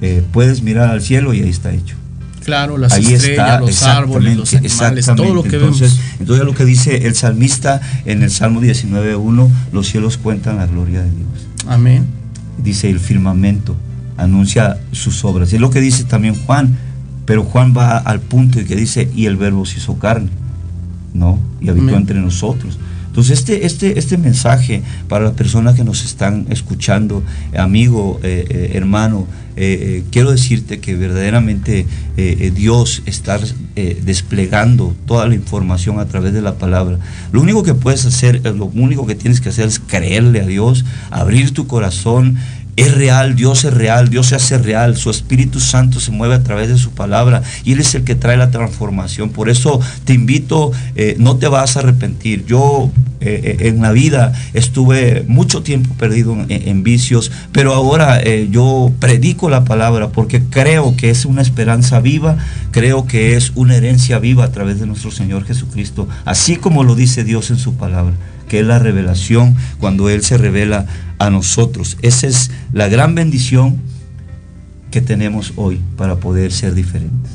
Eh, 0.00 0.24
puedes 0.32 0.62
mirar 0.62 0.88
al 0.88 1.02
cielo 1.02 1.34
y 1.34 1.42
ahí 1.42 1.50
está 1.50 1.72
hecho. 1.72 1.96
Claro, 2.44 2.78
las 2.78 2.96
estrellas, 2.96 3.60
los 3.60 3.82
árboles, 3.82 4.36
los 4.36 4.54
animales, 4.54 5.06
todo 5.06 5.34
lo 5.34 5.42
que 5.42 5.56
entonces, 5.56 5.96
vemos. 5.96 6.20
Entonces 6.20 6.44
lo 6.44 6.54
que 6.54 6.64
dice 6.64 7.06
el 7.06 7.14
salmista 7.14 7.80
en 8.04 8.22
el 8.22 8.30
Salmo 8.30 8.60
19.1, 8.60 9.48
los 9.72 9.86
cielos 9.86 10.16
cuentan 10.16 10.56
la 10.56 10.66
gloria 10.66 11.02
de 11.02 11.10
Dios. 11.10 11.46
Amén. 11.66 12.06
Dice 12.62 12.90
el 12.90 13.00
firmamento, 13.00 13.76
anuncia 14.16 14.78
sus 14.92 15.24
obras. 15.24 15.52
Es 15.52 15.60
lo 15.60 15.70
que 15.70 15.80
dice 15.80 16.04
también 16.04 16.34
Juan, 16.34 16.76
pero 17.24 17.44
Juan 17.44 17.74
va 17.76 17.98
al 17.98 18.20
punto 18.20 18.60
y 18.60 18.64
que 18.64 18.76
dice, 18.76 19.08
y 19.14 19.26
el 19.26 19.36
verbo 19.36 19.64
se 19.64 19.78
hizo 19.78 19.98
carne. 19.98 20.30
¿no? 21.14 21.38
Y 21.60 21.68
habitó 21.68 21.96
entre 21.96 22.20
nosotros. 22.20 22.78
Entonces, 23.12 23.40
este, 23.40 23.66
este, 23.66 23.98
este 23.98 24.16
mensaje 24.16 24.82
para 25.06 25.26
las 25.26 25.34
personas 25.34 25.74
que 25.74 25.84
nos 25.84 26.02
están 26.02 26.46
escuchando, 26.48 27.22
amigo, 27.54 28.18
eh, 28.22 28.46
eh, 28.48 28.70
hermano, 28.72 29.26
eh, 29.54 30.02
quiero 30.10 30.30
decirte 30.30 30.80
que 30.80 30.96
verdaderamente 30.96 31.86
Dios 32.54 33.02
está 33.04 33.38
desplegando 33.76 34.96
toda 35.04 35.26
la 35.26 35.34
información 35.34 35.98
a 35.98 36.06
través 36.06 36.32
de 36.32 36.40
la 36.40 36.54
palabra. 36.54 36.98
Lo 37.32 37.42
único 37.42 37.62
que 37.62 37.74
puedes 37.74 38.06
hacer, 38.06 38.40
lo 38.56 38.64
único 38.64 39.06
que 39.06 39.14
tienes 39.14 39.42
que 39.42 39.50
hacer 39.50 39.68
es 39.68 39.78
creerle 39.78 40.40
a 40.40 40.46
Dios, 40.46 40.86
abrir 41.10 41.52
tu 41.52 41.66
corazón 41.66 42.38
es 42.76 42.94
real, 42.94 43.34
Dios 43.34 43.66
es 43.66 43.74
real, 43.74 44.08
Dios 44.08 44.28
se 44.28 44.36
hace 44.36 44.56
real, 44.56 44.96
su 44.96 45.10
Espíritu 45.10 45.60
Santo 45.60 46.00
se 46.00 46.10
mueve 46.10 46.36
a 46.36 46.42
través 46.42 46.68
de 46.68 46.78
su 46.78 46.92
palabra 46.92 47.42
y 47.64 47.72
Él 47.72 47.80
es 47.80 47.94
el 47.94 48.04
que 48.04 48.14
trae 48.14 48.38
la 48.38 48.50
transformación. 48.50 49.28
Por 49.28 49.50
eso 49.50 49.78
te 50.06 50.14
invito, 50.14 50.72
no 51.18 51.36
te 51.36 51.48
vas 51.48 51.76
a 51.76 51.80
arrepentir. 51.80 52.46
Yo 52.46 52.90
eh, 53.24 53.56
eh, 53.60 53.68
en 53.68 53.80
la 53.80 53.92
vida 53.92 54.32
estuve 54.54 55.24
mucho 55.28 55.62
tiempo 55.62 55.94
perdido 55.94 56.36
en, 56.48 56.82
vicios, 56.82 57.30
pero 57.52 57.74
ahora 57.74 58.22
yo 58.50 58.92
predico 58.98 59.48
la 59.48 59.64
palabra 59.64 60.08
porque 60.08 60.42
creo 60.42 60.96
que 60.96 61.10
es 61.10 61.24
una 61.24 61.42
esperanza 61.42 62.00
viva, 62.00 62.38
creo 62.70 63.06
que 63.06 63.36
es 63.36 63.52
una 63.54 63.76
herencia 63.76 64.18
viva 64.18 64.44
a 64.44 64.52
través 64.52 64.80
de 64.80 64.86
nuestro 64.86 65.10
Señor 65.10 65.44
Jesucristo, 65.44 66.08
así 66.24 66.56
como 66.56 66.82
lo 66.82 66.94
dice 66.94 67.24
Dios 67.24 67.50
en 67.50 67.58
su 67.58 67.74
palabra 67.74 68.14
que 68.48 68.60
es 68.60 68.66
la 68.66 68.78
revelación 68.78 69.56
cuando 69.80 70.10
Él 70.10 70.22
se 70.22 70.36
revela 70.36 70.84
a 71.18 71.30
nosotros. 71.30 71.96
Esa 72.02 72.26
es 72.26 72.50
la 72.74 72.86
gran 72.88 73.14
bendición 73.14 73.80
que 74.90 75.00
tenemos 75.00 75.54
hoy 75.56 75.80
para 75.96 76.16
poder 76.16 76.52
ser 76.52 76.74
diferentes. 76.74 77.32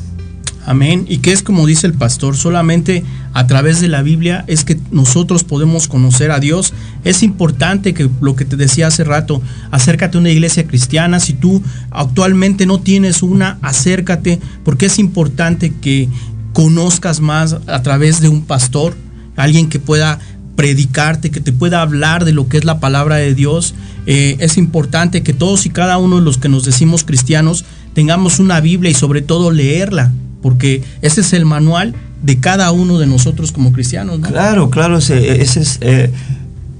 Amén. 0.67 1.05
Y 1.07 1.19
que 1.19 1.31
es 1.31 1.43
como 1.43 1.65
dice 1.65 1.87
el 1.87 1.93
pastor, 1.93 2.35
solamente 2.35 3.03
a 3.37 3.45
través 3.45 3.79
de 3.79 3.87
la 3.87 4.01
Biblia 4.01 4.43
es 4.47 4.65
que 4.65 4.79
nosotros 4.89 5.43
podemos 5.43 5.87
conocer 5.87 6.31
a 6.31 6.39
Dios. 6.39 6.73
Es 7.03 7.21
importante 7.21 7.93
que 7.93 8.09
lo 8.19 8.35
que 8.35 8.45
te 8.45 8.55
decía 8.55 8.87
hace 8.87 9.03
rato, 9.03 9.43
acércate 9.69 10.17
a 10.17 10.21
una 10.21 10.31
iglesia 10.31 10.65
cristiana. 10.65 11.19
Si 11.19 11.33
tú 11.33 11.61
actualmente 11.91 12.65
no 12.65 12.79
tienes 12.79 13.21
una, 13.21 13.59
acércate, 13.61 14.39
porque 14.65 14.87
es 14.87 14.97
importante 14.97 15.71
que 15.71 16.09
conozcas 16.51 17.21
más 17.21 17.57
a 17.67 17.83
través 17.83 18.21
de 18.21 18.27
un 18.27 18.41
pastor, 18.41 18.95
alguien 19.35 19.69
que 19.69 19.77
pueda 19.77 20.17
predicarte, 20.55 21.29
que 21.29 21.39
te 21.39 21.53
pueda 21.53 21.83
hablar 21.83 22.25
de 22.25 22.33
lo 22.33 22.49
que 22.49 22.57
es 22.57 22.65
la 22.65 22.79
palabra 22.79 23.17
de 23.17 23.35
Dios. 23.35 23.75
Eh, 24.07 24.37
es 24.39 24.57
importante 24.57 25.21
que 25.21 25.33
todos 25.33 25.67
y 25.67 25.69
cada 25.69 25.99
uno 25.99 26.15
de 26.15 26.23
los 26.23 26.39
que 26.39 26.49
nos 26.49 26.65
decimos 26.65 27.03
cristianos 27.03 27.65
tengamos 27.93 28.39
una 28.39 28.61
Biblia 28.61 28.89
y 28.89 28.95
sobre 28.95 29.21
todo 29.21 29.51
leerla, 29.51 30.11
porque 30.41 30.81
ese 31.03 31.21
es 31.21 31.33
el 31.33 31.45
manual 31.45 31.93
de 32.21 32.39
cada 32.39 32.71
uno 32.71 32.99
de 32.99 33.07
nosotros 33.07 33.51
como 33.51 33.71
cristianos. 33.71 34.19
Claro, 34.19 34.69
claro, 34.69 34.97
ese, 34.97 35.41
es, 35.41 35.77
eh, 35.81 36.11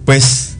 pues 0.05 0.57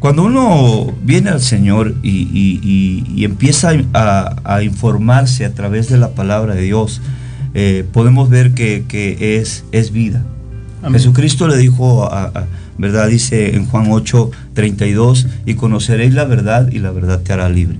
cuando 0.00 0.24
uno 0.24 0.92
viene 1.02 1.30
al 1.30 1.40
Señor 1.40 1.94
y, 2.02 3.24
empieza 3.24 3.72
a, 3.94 4.62
informarse 4.62 5.44
a 5.44 5.52
través 5.52 5.88
de 5.88 5.98
la 5.98 6.10
palabra 6.10 6.54
de 6.54 6.62
Dios, 6.62 7.00
eh, 7.54 7.84
podemos 7.92 8.30
ver 8.30 8.52
que, 8.52 8.84
que 8.86 9.38
es, 9.38 9.64
es 9.72 9.92
vida. 9.92 10.24
Jesucristo 10.92 11.48
le 11.48 11.56
dijo, 11.56 12.08
¿verdad? 12.78 13.08
Dice 13.08 13.56
en 13.56 13.66
Juan 13.66 13.86
8, 13.90 14.30
32, 14.54 15.26
y 15.44 15.54
conoceréis 15.54 16.14
la 16.14 16.24
verdad 16.24 16.70
y 16.70 16.78
la 16.78 16.92
verdad 16.92 17.20
te 17.20 17.32
hará 17.32 17.48
libre. 17.48 17.76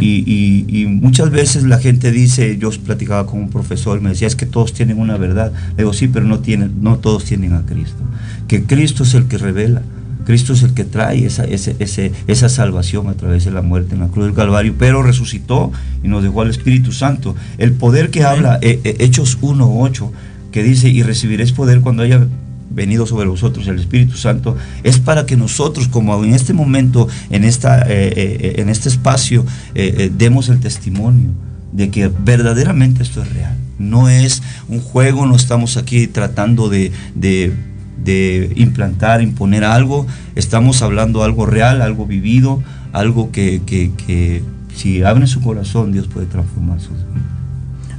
Y, 0.00 0.86
muchas 0.88 1.30
veces 1.30 1.64
la 1.64 1.78
gente 1.78 2.10
dice, 2.10 2.58
yo 2.58 2.70
platicaba 2.70 3.26
con 3.26 3.40
un 3.40 3.50
profesor, 3.50 4.00
me 4.00 4.10
decía, 4.10 4.26
es 4.26 4.36
que 4.36 4.46
todos 4.46 4.72
tienen 4.72 4.98
una 4.98 5.16
verdad. 5.16 5.52
Le 5.70 5.84
digo, 5.84 5.92
sí, 5.92 6.08
pero 6.08 6.26
no, 6.26 6.40
tienen, 6.40 6.82
no 6.82 6.98
todos 6.98 7.24
tienen 7.24 7.54
a 7.54 7.64
Cristo. 7.64 8.02
Que 8.48 8.64
Cristo 8.64 9.02
es 9.02 9.14
el 9.14 9.26
que 9.26 9.38
revela. 9.38 9.82
Cristo 10.24 10.54
es 10.54 10.62
el 10.62 10.72
que 10.72 10.84
trae 10.84 11.26
esa, 11.26 11.44
esa 11.44 12.48
salvación 12.48 13.08
a 13.08 13.14
través 13.14 13.44
de 13.44 13.50
la 13.50 13.60
muerte 13.60 13.94
en 13.94 14.00
la 14.00 14.08
cruz 14.08 14.24
del 14.26 14.34
Calvario, 14.34 14.74
pero 14.78 15.02
resucitó 15.02 15.70
y 16.02 16.08
nos 16.08 16.22
dejó 16.22 16.40
al 16.40 16.50
Espíritu 16.50 16.92
Santo. 16.92 17.36
El 17.58 17.72
poder 17.72 18.10
que 18.10 18.24
habla 18.24 18.58
eh, 18.62 18.80
eh, 18.84 18.96
Hechos 19.00 19.38
1.8 19.42 20.10
que 20.54 20.62
dice, 20.62 20.88
y 20.88 21.02
recibiréis 21.02 21.50
poder 21.50 21.80
cuando 21.80 22.04
haya 22.04 22.28
venido 22.70 23.06
sobre 23.06 23.28
vosotros 23.28 23.66
el 23.68 23.78
Espíritu 23.78 24.16
Santo, 24.16 24.56
es 24.82 24.98
para 24.98 25.26
que 25.26 25.36
nosotros, 25.36 25.88
como 25.88 26.22
en 26.24 26.34
este 26.34 26.52
momento, 26.52 27.08
en, 27.30 27.44
esta, 27.44 27.82
eh, 27.82 28.12
eh, 28.16 28.54
en 28.58 28.68
este 28.68 28.88
espacio, 28.88 29.44
eh, 29.74 30.10
demos 30.16 30.48
el 30.48 30.60
testimonio 30.60 31.30
de 31.72 31.90
que 31.90 32.08
verdaderamente 32.08 33.02
esto 33.02 33.22
es 33.22 33.32
real. 33.32 33.56
No 33.78 34.08
es 34.08 34.42
un 34.68 34.80
juego, 34.80 35.26
no 35.26 35.34
estamos 35.34 35.76
aquí 35.76 36.06
tratando 36.06 36.68
de, 36.68 36.92
de 37.14 38.52
implantar, 38.56 39.22
imponer 39.22 39.64
algo, 39.64 40.06
estamos 40.36 40.82
hablando 40.82 41.24
algo 41.24 41.46
real, 41.46 41.82
algo 41.82 42.06
vivido, 42.06 42.62
algo 42.92 43.32
que, 43.32 43.62
que, 43.66 43.90
que 44.06 44.42
si 44.74 45.02
abren 45.02 45.26
su 45.26 45.40
corazón, 45.40 45.92
Dios 45.92 46.06
puede 46.06 46.26
transformar 46.26 46.80
sus 46.80 46.96
vidas. 46.98 47.33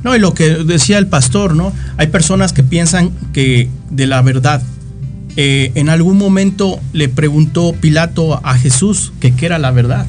No, 0.06 0.16
y 0.16 0.20
lo 0.20 0.36
que 0.36 0.50
decía 0.50 1.00
el 1.00 1.08
pastor, 1.08 1.56
¿no? 1.56 1.74
Hay 1.98 2.08
personas 2.08 2.54
que 2.54 2.62
piensan 2.62 3.10
que 3.34 3.70
de 3.90 4.06
la 4.06 4.22
verdad. 4.22 4.62
Eh, 5.36 5.72
en 5.74 5.90
algún 5.90 6.20
momento 6.20 6.80
le 6.94 7.10
preguntó 7.10 7.74
Pilato 7.74 8.40
a 8.46 8.54
Jesús 8.54 9.14
que 9.20 9.34
qué 9.34 9.48
era 9.48 9.58
la 9.58 9.72
verdad 9.72 10.06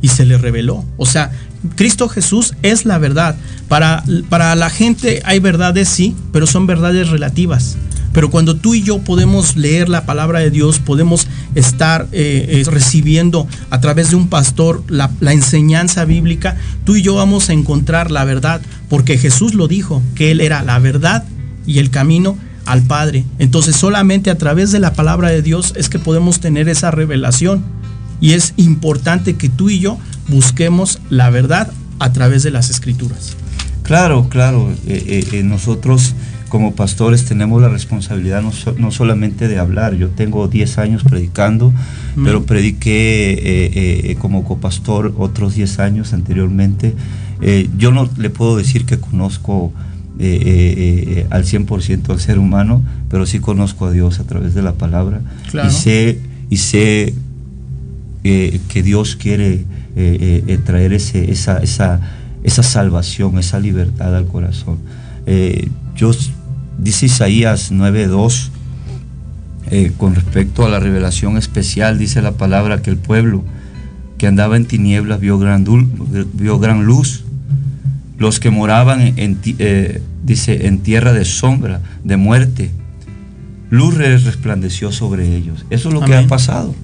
y 0.00 0.08
se 0.08 0.24
le 0.24 0.38
reveló. 0.38 0.86
O 0.96 1.04
sea, 1.04 1.32
Cristo 1.74 2.08
Jesús 2.08 2.54
es 2.62 2.86
la 2.86 2.96
verdad. 2.96 3.36
Para, 3.68 4.04
para 4.30 4.54
la 4.54 4.70
gente 4.70 5.20
hay 5.26 5.38
verdades, 5.38 5.90
sí, 5.90 6.16
pero 6.32 6.46
son 6.46 6.66
verdades 6.66 7.10
relativas. 7.10 7.76
Pero 8.16 8.30
cuando 8.30 8.56
tú 8.56 8.74
y 8.74 8.82
yo 8.82 9.00
podemos 9.00 9.56
leer 9.56 9.90
la 9.90 10.06
palabra 10.06 10.38
de 10.38 10.50
Dios, 10.50 10.78
podemos 10.78 11.28
estar 11.54 12.08
eh, 12.12 12.46
eh, 12.48 12.64
recibiendo 12.64 13.46
a 13.68 13.78
través 13.82 14.08
de 14.08 14.16
un 14.16 14.28
pastor 14.28 14.82
la, 14.88 15.10
enseñanza 15.30 16.06
bíblica, 16.06 16.56
tú 16.84 16.96
y 16.96 17.02
yo 17.02 17.14
vamos 17.16 17.50
a 17.50 17.52
encontrar 17.52 18.10
la 18.10 18.24
verdad, 18.24 18.62
porque 18.88 19.18
Jesús 19.18 19.52
lo 19.52 19.68
dijo, 19.68 20.00
que 20.14 20.30
Él 20.30 20.40
era 20.40 20.62
la 20.62 20.78
verdad 20.78 21.24
y 21.66 21.78
el 21.78 21.90
camino 21.90 22.38
al 22.64 22.80
Padre. 22.80 23.26
Entonces 23.38 23.76
solamente 23.76 24.30
a 24.30 24.38
través 24.38 24.72
de 24.72 24.78
la 24.78 24.94
palabra 24.94 25.28
de 25.28 25.42
Dios 25.42 25.74
es 25.76 25.90
que 25.90 25.98
podemos 25.98 26.40
tener 26.40 26.70
esa 26.70 26.90
revelación. 26.90 27.66
Y 28.22 28.32
es 28.32 28.54
importante 28.56 29.34
que 29.36 29.50
tú 29.50 29.68
y 29.68 29.78
yo 29.78 29.98
busquemos 30.28 31.00
la 31.10 31.28
verdad 31.28 31.70
a 31.98 32.14
través 32.14 32.42
de 32.44 32.50
las 32.50 32.70
escrituras. 32.70 33.36
Claro, 33.82 34.30
claro. 34.30 34.72
Eh, 34.86 35.42
nosotros 35.44 36.14
como 36.56 36.74
pastores 36.74 37.26
tenemos 37.26 37.60
la 37.60 37.68
responsabilidad 37.68 38.42
no, 38.42 38.90
solamente 38.90 39.46
de 39.46 39.58
hablar, 39.58 39.94
yo 39.94 40.08
tengo 40.08 40.48
10 40.48 40.78
años 40.78 41.04
predicando, 41.04 41.70
pero 42.24 42.44
prediqué 42.46 43.34
eh, 43.34 44.10
eh, 44.10 44.16
como 44.18 44.42
copastor 44.42 45.14
otros 45.18 45.54
10 45.54 45.80
años 45.80 46.14
anteriormente. 46.14 46.94
Eh, 47.42 47.68
yo 47.76 47.92
no 47.92 48.08
le 48.16 48.30
puedo 48.30 48.56
decir 48.56 48.86
que 48.86 48.98
conozco 48.98 49.74
al 50.18 51.44
100% 51.44 52.08
al 52.08 52.20
ser 52.20 52.38
humano, 52.38 52.82
pero 53.10 53.26
sí 53.26 53.38
conozco 53.38 53.84
a 53.84 53.90
Dios 53.90 54.18
a 54.18 54.24
través 54.24 54.54
de 54.54 54.62
la 54.62 54.72
palabra 54.72 55.20
y 55.52 55.70
sé, 55.70 56.20
y 56.48 56.56
sé 56.56 57.12
que 58.22 58.82
Dios 58.82 59.16
quiere 59.16 59.66
traer 60.64 60.94
ese, 60.94 61.30
esa, 61.30 61.58
esa, 61.58 62.00
esa 62.44 62.62
salvación, 62.62 63.38
esa 63.38 63.60
libertad 63.60 64.16
al 64.16 64.24
corazón. 64.24 64.78
yo 65.96 66.12
dice 66.78 67.06
Isaías 67.06 67.72
9.2, 67.72 68.50
eh, 69.70 69.92
con 69.96 70.14
respecto 70.14 70.64
a 70.64 70.68
la 70.68 70.78
revelación 70.78 71.36
especial, 71.36 71.98
dice 71.98 72.22
la 72.22 72.32
palabra 72.32 72.82
que 72.82 72.90
el 72.90 72.96
pueblo 72.96 73.42
que 74.18 74.26
andaba 74.26 74.56
en 74.56 74.66
tinieblas 74.66 75.20
vio 75.20 75.38
gran, 75.38 75.64
vio 76.32 76.58
gran 76.58 76.84
luz. 76.84 77.24
Los 78.18 78.40
que 78.40 78.50
moraban 78.50 79.12
en, 79.16 79.38
eh, 79.44 80.00
dice, 80.24 80.66
en 80.66 80.78
tierra 80.78 81.12
de 81.12 81.24
sombra, 81.26 81.82
de 82.02 82.16
muerte, 82.16 82.70
luz 83.68 83.94
resplandeció 83.94 84.90
sobre 84.90 85.36
ellos. 85.36 85.66
Eso 85.68 85.88
es 85.88 85.94
lo 85.94 86.00
que 86.00 86.14
ha 86.14 86.26
pasado. 86.26 86.74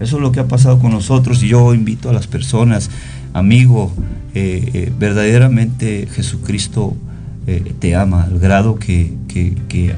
Eso 0.00 0.16
es 0.16 0.22
lo 0.22 0.32
que 0.32 0.40
ha 0.40 0.48
pasado 0.48 0.78
con 0.78 0.92
nosotros. 0.92 1.42
Y 1.42 1.48
yo 1.48 1.74
invito 1.74 2.08
a 2.08 2.14
las 2.14 2.26
personas, 2.26 2.90
amigo, 3.34 3.92
eh, 4.34 4.70
eh, 4.72 4.92
verdaderamente 4.98 6.08
Jesucristo 6.10 6.96
eh, 7.50 7.74
te 7.80 7.96
ama 7.96 8.22
al 8.22 8.38
grado 8.38 8.76
que, 8.76 9.16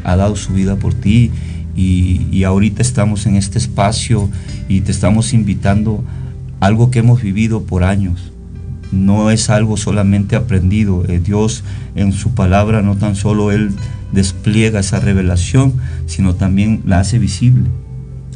ha 0.05 0.17
dado 0.17 0.37
su 0.37 0.55
vida 0.55 0.77
por 0.77 0.95
ti. 0.95 1.31
Y, 1.77 2.27
y, 2.31 2.45
ahorita 2.45 2.81
estamos 2.81 3.27
en 3.27 3.37
este 3.37 3.59
espacio 3.59 4.31
y 4.69 4.81
te 4.81 4.91
estamos 4.91 5.33
invitando 5.35 6.03
a 6.61 6.67
algo 6.67 6.91
que 6.91 7.01
hemos 7.01 7.23
vivido 7.23 7.65
por 7.65 7.85
años. 7.85 8.33
No 8.91 9.31
es 9.31 9.51
algo 9.51 9.77
solamente 9.77 10.35
aprendido. 10.35 11.03
Dios 11.03 11.63
en 11.95 12.13
su 12.13 12.35
palabra 12.35 12.81
no 12.81 12.97
tan 12.97 13.17
solo 13.17 13.53
Él 13.53 13.71
despliega 14.13 14.81
esa 14.81 15.01
revelación, 15.01 15.75
sino 16.07 16.35
también 16.35 16.83
la 16.87 17.01
hace 17.01 17.19
visible 17.19 17.65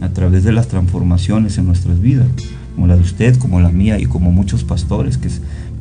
a 0.02 0.11
través 0.11 0.44
de 0.44 0.52
las 0.52 0.68
transformaciones 0.68 1.57
en 1.57 1.66
nuestras 1.66 2.00
vidas, 2.00 2.26
como 2.74 2.87
la 2.87 2.96
de 2.96 3.02
usted, 3.02 3.38
como 3.38 3.61
la 3.61 3.70
mía 3.70 3.98
y 3.98 4.05
como 4.05 4.31
muchos 4.31 4.64
pastores, 4.64 5.16
que 5.16 5.31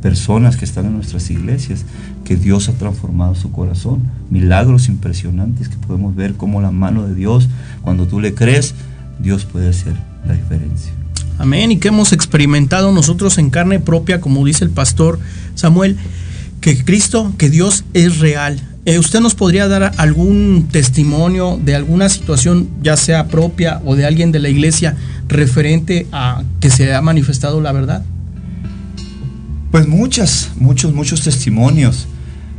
personas 0.06 0.56
que 0.56 0.66
están 0.66 0.86
en 0.86 0.94
nuestras 0.94 1.32
iglesias, 1.32 1.84
que 2.26 2.36
Dios 2.36 2.70
ha 2.70 2.74
transformado 2.74 3.34
su 3.34 3.52
corazón. 3.52 4.04
Milagros 4.30 4.88
impresionantes 4.88 5.68
que 5.68 5.78
podemos 5.78 6.16
ver 6.16 6.36
como 6.36 6.62
la 6.62 6.70
mano 6.70 7.08
de 7.08 7.16
Dios, 7.16 7.50
cuando 7.82 8.06
tú 8.06 8.20
le 8.20 8.36
crees, 8.36 8.76
Dios 9.18 9.46
puede 9.46 9.70
hacer 9.70 9.94
la 10.28 10.36
diferencia. 10.36 10.92
Amén. 11.40 11.72
Y 11.72 11.78
que 11.78 11.88
hemos 11.88 12.14
experimentado 12.14 12.92
nosotros 12.92 13.40
en 13.40 13.50
carne 13.50 13.80
propia, 13.80 14.22
como 14.22 14.46
dice 14.46 14.64
el 14.64 14.70
pastor 14.70 15.18
Samuel, 15.56 15.98
que 16.62 16.86
Cristo, 16.86 17.34
que 17.40 17.50
Dios 17.50 17.84
es 17.96 18.20
real 18.20 18.62
eh, 18.88 19.00
¿Usted 19.00 19.20
nos 19.20 19.34
podría 19.34 19.68
dar 19.68 19.94
algún 19.98 20.68
testimonio 20.72 21.60
de 21.60 21.74
alguna 21.74 22.08
situación, 22.08 22.70
ya 22.84 22.96
sea 22.96 23.26
propia 23.26 23.82
o 23.84 23.96
de 23.96 24.06
alguien 24.06 24.32
de 24.32 24.38
la 24.38 24.50
iglesia, 24.50 24.96
referente 25.28 26.06
a 26.12 26.44
que 26.60 26.70
se 26.70 26.94
ha 26.94 27.02
manifestado 27.02 27.60
la 27.62 27.72
verdad? 27.72 28.06
Pues 29.76 29.90
muchas, 29.90 30.54
muchos, 30.56 30.94
muchos 30.94 31.22
testimonios. 31.22 32.08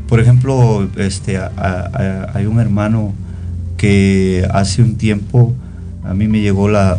Por 0.07 0.21
ejemplo, 0.21 0.87
este, 0.99 1.39
hay 1.39 2.45
un 2.45 2.61
hermano 2.61 3.15
que 3.79 4.47
hace 4.53 4.83
un 4.83 4.97
tiempo 4.97 5.55
a 6.05 6.13
mí 6.13 6.29
me 6.29 6.43
llegó 6.43 6.69
la, 6.69 6.99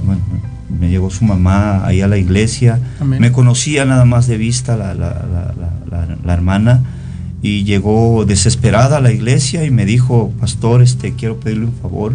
me 0.80 0.90
llegó 0.90 1.12
su 1.12 1.24
mamá 1.24 1.86
ahí 1.86 2.02
a 2.02 2.08
la 2.08 2.18
iglesia. 2.18 2.80
Me 3.06 3.32
conocía 3.32 3.86
nada 3.86 4.06
más 4.06 4.26
de 4.26 4.38
vista 4.38 4.76
la, 4.76 4.96
la 4.96 6.34
hermana 6.34 6.82
y 7.44 7.64
llegó 7.64 8.26
desesperada 8.26 8.98
a 8.98 9.02
la 9.02 9.12
iglesia 9.12 9.66
y 9.66 9.70
me 9.70 9.86
dijo, 9.86 10.34
pastor, 10.40 10.82
este, 10.82 11.14
quiero 11.14 11.40
pedirle 11.40 11.66
un 11.66 11.74
favor, 11.74 12.14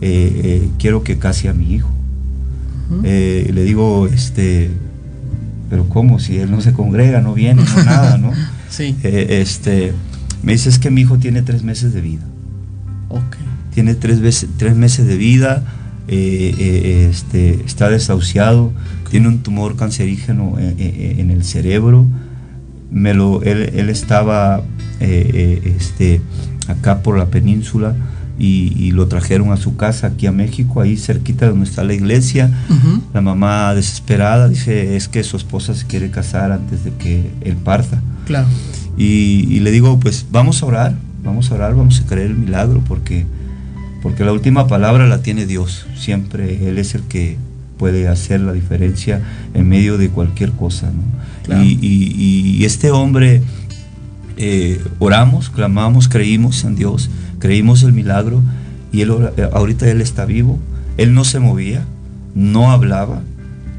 eh, 0.00 0.40
eh, 0.44 0.68
quiero 0.78 1.02
que 1.02 1.18
case 1.18 1.48
a 1.48 1.52
mi 1.52 1.74
hijo. 1.74 1.90
Eh, 3.02 3.50
le 3.52 3.64
digo, 3.64 4.06
este, 4.06 4.70
pero 5.74 5.88
¿cómo? 5.88 6.20
Si 6.20 6.38
él 6.38 6.52
no 6.52 6.60
se 6.60 6.72
congrega, 6.72 7.20
no 7.20 7.34
viene, 7.34 7.64
no 7.64 7.84
nada, 7.84 8.16
¿no? 8.16 8.30
sí. 8.70 8.94
este, 9.02 9.92
me 10.44 10.52
dice, 10.52 10.68
es 10.68 10.78
que 10.78 10.88
mi 10.88 11.00
hijo 11.00 11.18
tiene 11.18 11.42
tres 11.42 11.64
meses 11.64 11.92
de 11.92 12.00
vida. 12.00 12.22
Ok. 13.08 13.36
Tiene 13.74 13.96
tres, 13.96 14.20
veces, 14.20 14.50
tres 14.56 14.76
meses 14.76 15.08
de 15.08 15.16
vida, 15.16 15.64
este, 16.06 17.60
está 17.66 17.90
desahuciado, 17.90 18.72
tiene 19.10 19.26
un 19.26 19.40
tumor 19.40 19.74
cancerígeno 19.74 20.60
en 20.60 21.32
el 21.32 21.42
cerebro, 21.42 22.06
me 22.92 23.12
lo, 23.12 23.42
él, 23.42 23.90
estaba 23.90 24.62
eh, 25.00 25.30
eh, 25.34 25.74
este, 25.76 26.20
acá 26.68 27.02
por 27.02 27.18
la 27.18 27.26
península 27.26 27.96
y, 28.38 28.90
lo 28.92 29.06
trajeron 29.06 29.52
a 29.52 29.56
su 29.56 29.76
casa 29.76 30.08
aquí 30.08 30.26
a 30.26 30.32
México, 30.32 30.80
ahí 30.80 30.96
cerquita 30.96 31.48
donde 31.48 31.66
está 31.66 31.84
la 31.84 31.94
iglesia. 31.94 32.50
La 33.12 33.20
mamá 33.20 33.74
desesperada 33.74 34.48
dice, 34.48 34.96
es 34.96 35.08
que 35.08 35.22
su 35.22 35.36
esposa 35.36 35.74
se 35.74 35.86
quiere 35.86 36.10
casar 36.10 36.52
antes 36.52 36.84
de 36.84 36.92
que 36.92 37.30
él 37.42 37.56
parta. 37.56 38.00
Claro. 38.26 38.48
Y, 38.96 39.60
le 39.60 39.70
digo, 39.70 39.98
pues 40.00 40.26
vamos 40.30 40.62
a 40.62 40.66
orar, 40.66 40.94
vamos 41.22 41.50
a 41.50 41.54
orar, 41.54 41.74
vamos 41.74 42.00
a 42.00 42.06
creer 42.06 42.30
el 42.30 42.36
milagro, 42.36 42.82
porque, 42.86 43.26
porque 44.02 44.24
la 44.24 44.32
última 44.32 44.66
palabra 44.66 45.06
la 45.06 45.22
tiene 45.22 45.46
Dios. 45.46 45.86
Siempre 45.96 46.68
Él 46.68 46.78
es 46.78 46.94
el 46.94 47.02
que 47.02 47.36
puede 47.78 48.08
hacer 48.08 48.40
la 48.40 48.52
diferencia 48.52 49.20
en 49.52 49.68
medio 49.68 49.98
de 49.98 50.08
cualquier 50.08 50.52
cosa. 50.52 50.90
Y, 51.62 52.64
este 52.64 52.90
hombre, 52.90 53.42
eh, 54.36 54.82
oramos, 54.98 55.50
clamamos, 55.50 56.08
creímos 56.08 56.64
en 56.64 56.76
Dios, 56.76 57.10
creímos 57.44 57.82
el 57.82 57.92
milagro 57.92 58.42
y 58.90 59.02
él, 59.02 59.12
eh, 59.36 59.46
ahorita 59.52 59.86
él 59.90 60.00
está 60.00 60.24
vivo. 60.24 60.58
Él 60.96 61.12
no 61.12 61.24
se 61.24 61.40
movía, 61.40 61.84
no 62.34 62.70
hablaba, 62.70 63.20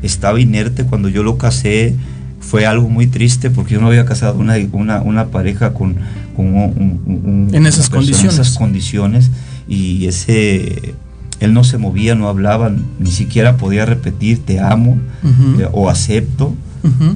estaba 0.03 0.39
inerte. 0.39 0.83
Cuando 0.83 1.09
yo 1.09 1.23
lo 1.23 1.39
casé 1.39 1.95
fue 2.39 2.67
algo 2.67 2.89
muy 2.89 3.07
triste 3.07 3.49
porque 3.49 3.73
yo 3.73 3.81
no 3.81 3.87
había 3.87 4.05
casado 4.05 4.37
una, 4.37 5.01
una, 5.01 5.25
pareja 5.29 5.73
con, 5.73 5.95
un, 6.37 7.49
en 7.51 7.65
esas 7.65 7.89
condiciones. 7.89 8.35
En 8.35 8.41
esas 8.41 8.55
condiciones 8.55 9.31
y 9.67 10.05
ese 10.05 10.93
él 11.39 11.51
no 11.55 11.63
se 11.63 11.79
movía, 11.79 12.13
no 12.13 12.27
hablaba, 12.27 12.71
ni 12.99 13.09
siquiera 13.09 13.57
podía 13.57 13.87
repetir 13.87 14.45
te 14.45 14.59
amo 14.59 14.99
eh, 15.23 15.67
o 15.71 15.89
acepto. 15.89 16.53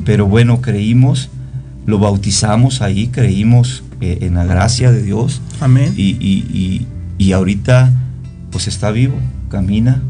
Pero 0.03 0.25
bueno, 0.25 0.61
creímos, 0.61 1.29
lo 1.85 1.99
bautizamos 1.99 2.81
ahí, 2.81 3.09
creímos 3.09 3.83
eh, 4.01 4.19
en 4.21 4.35
la 4.35 4.45
gracia 4.45 4.91
de 4.91 5.01
Dios. 5.01 5.41
Amén. 5.59 5.93
Y, 5.95 6.85
y, 7.17 7.31
ahorita 7.31 7.93
pues 8.49 8.67
está 8.67 8.89
vivo, 8.91 9.15
camina 9.49 10.01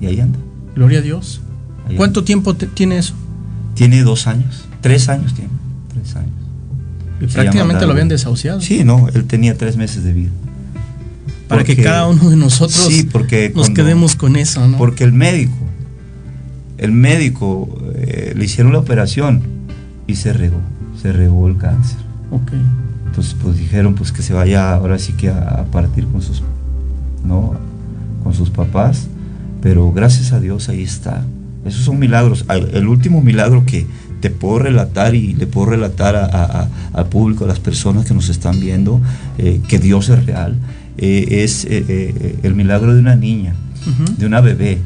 y 0.00 0.06
ahí 0.06 0.20
anda. 0.20 0.38
Gloria 0.74 1.00
a 1.00 1.02
Dios. 1.02 1.40
¿Cuánto 1.96 2.24
tiempo 2.24 2.54
tiene 2.54 2.98
eso? 2.98 3.14
Tiene 3.74 4.02
dos 4.02 4.26
años, 4.26 4.66
tres 4.80 5.08
años 5.08 5.34
tiene, 5.34 5.50
tres 5.92 6.16
años. 6.16 6.30
Y 7.20 7.26
prácticamente 7.26 7.84
lo 7.84 7.92
habían 7.92 8.08
desahuciado. 8.08 8.60
Sí, 8.60 8.84
no, 8.84 9.08
él 9.12 9.24
tenía 9.24 9.58
tres 9.58 9.76
meses 9.76 10.04
de 10.04 10.12
vida 10.12 10.30
para 11.48 11.64
que 11.64 11.76
cada 11.76 12.08
uno 12.08 12.30
de 12.30 12.36
nosotros 12.36 12.88
nos 13.54 13.70
quedemos 13.70 14.16
con 14.16 14.36
eso, 14.36 14.66
¿no? 14.66 14.78
Porque 14.78 15.04
el 15.04 15.12
médico, 15.12 15.56
el 16.78 16.92
médico 16.92 17.78
eh, 17.94 18.34
le 18.36 18.44
hicieron 18.44 18.72
la 18.72 18.78
operación 18.78 19.42
y 20.06 20.16
se 20.16 20.32
regó, 20.32 20.60
se 21.00 21.12
regó 21.12 21.48
el 21.48 21.56
cáncer. 21.56 21.98
Ok. 22.30 22.52
Entonces 23.14 23.36
pues 23.40 23.56
dijeron 23.56 23.94
pues 23.94 24.10
que 24.10 24.22
se 24.22 24.34
vaya 24.34 24.74
ahora 24.74 24.98
sí 24.98 25.12
que 25.12 25.28
a, 25.28 25.64
partir 25.70 26.06
con 26.06 26.20
sus, 26.20 26.42
¿no? 27.24 27.54
Con 28.24 28.34
sus 28.34 28.50
papás, 28.50 29.06
pero 29.62 29.92
gracias 29.92 30.32
a 30.32 30.40
Dios 30.40 30.68
ahí 30.68 30.82
está. 30.82 31.24
Esos 31.64 31.84
son 31.84 31.98
milagros. 31.98 32.44
El 32.48 32.88
último 32.88 33.22
milagro 33.22 33.64
que 33.64 33.86
te 34.20 34.30
puedo 34.30 34.58
relatar 34.58 35.14
y 35.14 35.34
le 35.34 35.46
puedo 35.46 35.70
relatar 35.70 36.16
al 36.92 37.06
público, 37.06 37.44
a 37.44 37.48
las 37.48 37.60
personas 37.60 38.04
que 38.04 38.14
nos 38.14 38.28
están 38.28 38.60
viendo, 38.60 39.00
eh, 39.38 39.60
que 39.68 39.78
Dios 39.78 40.08
es 40.08 40.26
real 40.26 40.56
eh, 40.96 41.42
es 41.42 41.64
eh, 41.64 41.84
eh, 41.88 42.38
el 42.44 42.54
milagro 42.54 42.94
de 42.94 43.00
una 43.00 43.16
niña, 43.16 43.54
de 44.16 44.26
una 44.26 44.40
bebé. 44.40 44.78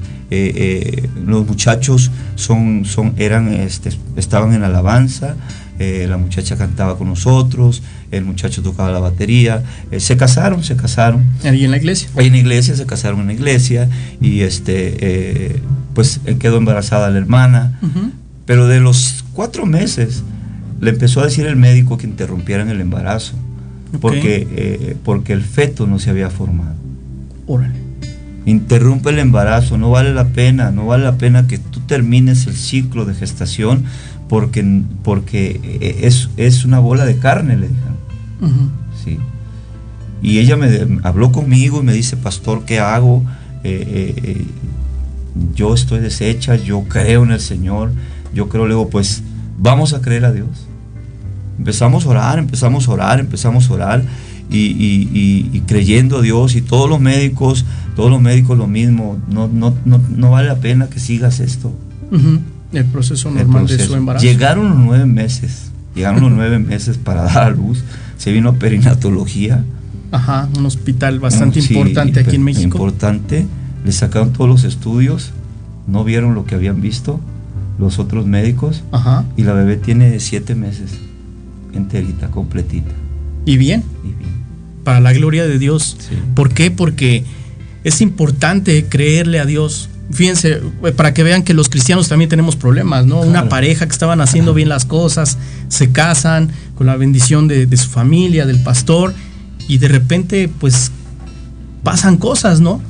los 1.26 1.46
muchachos 1.46 2.10
son, 2.34 2.84
son, 2.86 3.12
eran, 3.18 3.48
este, 3.48 3.90
estaban 4.16 4.54
en 4.54 4.62
alabanza, 4.62 5.36
la 5.78 6.16
muchacha 6.16 6.56
cantaba 6.56 6.98
con 6.98 7.08
nosotros, 7.08 7.82
el 8.10 8.24
muchacho 8.24 8.62
tocaba 8.62 8.90
la 8.90 8.98
batería, 8.98 9.62
se 9.98 10.16
casaron, 10.16 10.64
se 10.64 10.76
casaron. 10.76 11.24
¿Ahí 11.44 11.64
en 11.64 11.70
la 11.70 11.76
iglesia? 11.76 12.08
Ahí 12.16 12.26
en 12.26 12.32
la 12.32 12.38
iglesia, 12.38 12.74
se 12.74 12.86
casaron 12.86 13.20
en 13.20 13.26
la 13.28 13.32
iglesia 13.34 13.88
y 14.20 14.40
este, 14.40 15.60
pues 15.94 16.20
quedó 16.38 16.56
embarazada 16.56 17.10
la 17.10 17.18
hermana, 17.18 17.78
pero 18.44 18.66
de 18.66 18.80
los 18.80 19.24
cuatro 19.32 19.66
meses 19.66 20.24
le 20.80 20.90
empezó 20.90 21.20
a 21.20 21.24
decir 21.24 21.46
el 21.46 21.56
médico 21.56 21.98
que 21.98 22.06
interrumpieran 22.06 22.68
el 22.68 22.80
embarazo 22.80 23.34
porque, 24.00 24.46
eh, 24.50 24.96
porque 25.04 25.32
el 25.32 25.42
feto 25.42 25.86
no 25.86 25.98
se 25.98 26.10
había 26.10 26.30
formado. 26.30 26.74
Órale. 27.46 27.77
Interrumpe 28.48 29.11
el 29.11 29.18
embarazo, 29.18 29.78
no 29.78 29.90
vale 29.90 30.14
la 30.14 30.28
pena, 30.28 30.70
no 30.70 30.87
vale 30.87 31.04
la 31.04 31.18
pena 31.18 31.46
que 31.46 31.58
tú 31.58 31.80
termines 31.80 32.46
el 32.46 32.54
ciclo 32.56 33.04
de 33.04 33.14
gestación 33.14 33.84
porque, 34.28 34.82
porque 35.02 35.61
eh, 35.62 36.00
es, 36.02 36.30
es 36.37 36.64
una 36.64 36.78
bola 36.78 37.04
de 37.04 37.18
carne, 37.18 37.56
le 37.56 37.68
dijeron. 37.68 38.72
sí. 39.04 39.18
Y 40.20 40.38
ella 40.38 40.56
me 40.56 40.98
habló 41.04 41.30
conmigo 41.30 41.80
y 41.80 41.84
me 41.84 41.92
dice, 41.92 42.16
pastor, 42.16 42.64
¿qué 42.64 42.80
hago? 42.80 43.24
Eh, 43.62 44.44
yo 45.54 45.74
estoy 45.74 46.00
deshecha, 46.00 46.56
yo 46.56 46.84
creo 46.88 47.22
en 47.22 47.30
el 47.30 47.40
Señor, 47.40 47.92
yo 48.34 48.48
creo, 48.48 48.66
luego, 48.66 48.90
pues 48.90 49.22
vamos 49.58 49.92
a 49.92 50.00
creer 50.00 50.24
a 50.24 50.32
Dios 50.32 50.68
Empezamos 51.58 52.06
a 52.06 52.08
orar, 52.11 52.38
empezamos 52.38 52.88
a 52.88 52.92
orar, 52.92 53.20
empezamos 53.20 53.68
a 53.68 53.74
orar 53.74 54.02
y, 54.48 55.61
creyendo 55.66 56.18
a 56.18 56.22
Dios 56.22 56.54
y 56.54 56.62
todos 56.62 56.88
los 56.88 57.00
médicos, 57.00 57.64
todos 57.98 58.12
los 58.12 58.22
médicos 58.22 58.56
lo 58.56 58.68
mismo, 58.68 59.18
no, 59.28 59.48
no, 59.48 59.74
no, 59.84 60.30
vale 60.30 60.46
la 60.46 60.61
pena 60.61 60.87
que 60.87 61.00
sigas 61.00 61.40
esto. 61.40 61.72
El 62.72 62.84
proceso 62.84 63.28
normal 63.28 63.66
de 63.66 63.76
su 63.76 63.92
embarazo. 63.96 64.24
Llegaron 64.24 64.68
los 64.68 64.78
nueve 64.78 65.04
meses, 65.04 65.72
llegaron 65.96 66.20
los 66.20 66.30
nueve 66.30 66.61
meses 66.61 66.96
para 66.96 67.24
dar 67.24 67.38
a 67.38 67.50
luz, 67.50 67.82
se 68.16 68.30
vino 68.30 68.54
perinatología 68.54 69.64
Ajá, 70.12 70.48
un 70.56 70.64
hospital 70.64 71.18
bastante 71.18 71.58
importante 71.58 72.20
aquí 72.20 72.37
en 72.37 72.44
México. 72.44 72.78
Importante. 72.78 73.48
Le 73.84 73.90
sacaron 73.90 74.32
todos 74.32 74.48
los 74.48 74.62
estudios, 74.62 75.32
no 75.88 76.04
vieron 76.04 76.37
lo 76.37 76.44
que 76.44 76.54
habían 76.54 76.80
visto 76.80 77.18
los 77.80 77.98
otros 77.98 78.26
médicos. 78.26 78.84
Ajá. 78.92 79.24
Y 79.37 79.42
la 79.42 79.54
bebé 79.54 79.76
tiene 79.76 80.20
siete 80.20 80.54
meses, 80.54 80.92
enterita, 81.74 82.28
completita. 82.28 82.92
¿Y 83.44 83.56
bien? 83.56 83.82
Y 84.04 84.12
bien. 84.12 84.30
Para 84.84 85.00
la 85.00 85.12
gloria 85.12 85.48
de 85.48 85.58
Dios. 85.58 85.96
¿Por 86.37 86.54
qué? 86.54 86.70
Porque 86.70 87.24
es 87.84 88.00
importante 88.00 88.86
creerle 88.88 89.40
a 89.40 89.46
Dios. 89.46 89.88
Fíjense, 90.10 90.60
eh, 90.84 90.92
para 90.92 91.12
que 91.12 91.22
vean 91.22 91.42
que 91.42 91.54
los 91.54 91.68
cristianos 91.68 92.08
también 92.08 92.28
tenemos 92.28 92.56
problemas, 92.56 93.06
¿no? 93.06 93.20
Una 93.20 93.48
pareja 93.48 93.86
que 93.86 93.92
estaban 93.92 94.20
haciendo 94.20 94.54
bien 94.54 94.68
las 94.68 94.84
cosas, 94.84 95.38
se 95.68 95.90
casan 95.90 96.50
con 96.74 96.86
la 96.86 96.96
bendición 96.96 97.48
de, 97.48 97.76
su 97.76 97.88
familia, 97.88 98.46
del 98.46 98.62
pastor, 98.62 99.14
y 99.68 99.78
de 99.78 99.88
repente, 99.88 100.48
pues, 100.48 100.90
pasan 101.82 102.16
cosas, 102.16 102.60
¿no? 102.60 102.80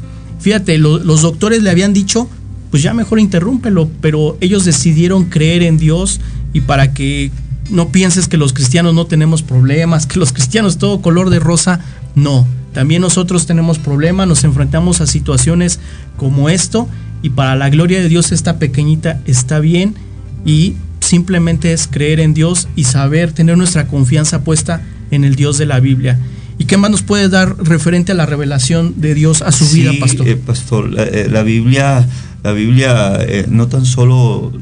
Fíjate, 0.40 0.78
los 0.78 1.22
doctores 1.22 1.62
le 1.62 1.70
habían 1.70 1.92
dicho, 1.92 2.28
pues 2.70 2.82
ya 2.82 2.94
mejor 2.94 3.18
interrúmpelo, 3.18 3.90
pero 4.00 4.36
ellos 4.40 4.64
decidieron 4.64 5.24
creer 5.24 5.62
en 5.62 5.78
Dios 5.78 6.20
y 6.52 6.60
para 6.60 6.92
que 6.92 7.30
no 7.70 7.88
pienses 7.88 8.28
que 8.28 8.36
los 8.36 8.52
cristianos 8.52 8.94
no 8.94 9.06
tenemos 9.06 9.42
problemas, 9.42 10.06
que 10.06 10.18
los 10.18 10.32
cristianos 10.32 10.78
todo 10.78 11.02
color 11.02 11.30
de 11.30 11.38
rosa, 11.38 11.80
no. 12.14 12.46
También 12.78 13.02
nosotros 13.02 13.44
tenemos 13.44 13.76
problemas, 13.80 14.28
nos 14.28 14.44
enfrentamos 14.44 15.00
a 15.00 15.08
situaciones 15.08 15.80
como 16.16 16.48
esto 16.48 16.88
y 17.22 17.30
para 17.30 17.56
la 17.56 17.70
gloria 17.70 18.00
de 18.00 18.08
Dios 18.08 18.30
esta 18.30 18.60
pequeñita 18.60 19.20
está 19.26 19.58
bien 19.58 19.96
y 20.44 20.76
simplemente 21.00 21.72
es 21.72 21.88
creer 21.88 22.20
en 22.20 22.34
Dios 22.34 22.68
y 22.76 22.84
saber 22.84 23.32
tener 23.32 23.58
nuestra 23.58 23.88
confianza 23.88 24.44
puesta 24.44 24.80
en 25.10 25.24
el 25.24 25.34
Dios 25.34 25.58
de 25.58 25.66
la 25.66 25.80
Biblia. 25.80 26.20
¿Y 26.56 26.66
qué 26.66 26.76
más 26.76 26.92
nos 26.92 27.02
puede 27.02 27.28
dar 27.28 27.56
referente 27.58 28.12
a 28.12 28.14
la 28.14 28.26
revelación 28.26 29.00
de 29.00 29.14
Dios 29.14 29.42
a 29.42 29.50
su 29.50 29.68
vida, 29.74 29.90
pastor? 29.98 30.28
Eh, 30.28 30.36
pastor, 30.36 30.88
la, 30.88 31.02
eh, 31.02 31.42
Biblia, 31.42 32.08
la 32.44 32.52
Biblia 32.52 33.18
eh, 33.22 33.46
no 33.50 33.66
tan 33.66 33.86
solo 33.86 34.52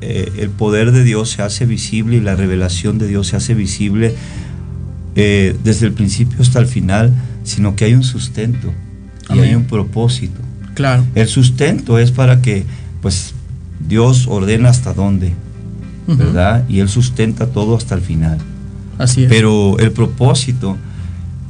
el 0.00 0.48
poder 0.48 0.92
de 0.92 1.04
Dios 1.04 1.28
se 1.28 1.42
hace 1.42 1.66
visible 1.66 2.16
y 2.16 2.20
la 2.20 2.36
revelación 2.36 2.96
de 2.96 3.06
Dios 3.06 3.26
se 3.26 3.36
hace 3.36 3.52
visible 3.52 4.14
desde 5.14 5.84
el 5.84 5.92
principio 5.92 6.38
hasta 6.40 6.58
el 6.58 6.66
final, 6.66 7.12
sino 7.42 7.76
que 7.76 7.84
hay 7.84 7.94
un 7.94 8.02
sustento 8.02 8.72
y 9.34 9.38
hay 9.38 9.54
un 9.54 9.64
propósito. 9.64 10.40
Claro. 10.74 11.04
El 11.14 11.28
sustento 11.28 11.98
es 11.98 12.10
para 12.10 12.42
que, 12.42 12.64
pues, 13.02 13.34
Dios 13.86 14.26
ordena 14.28 14.68
hasta 14.68 14.92
dónde, 14.92 15.32
¿verdad? 16.06 16.64
Y 16.68 16.80
Él 16.80 16.88
sustenta 16.88 17.46
todo 17.46 17.76
hasta 17.76 17.94
el 17.94 18.00
final. 18.00 18.38
Así 18.98 19.24
es. 19.24 19.28
Pero 19.28 19.78
el 19.78 19.92
propósito 19.92 20.76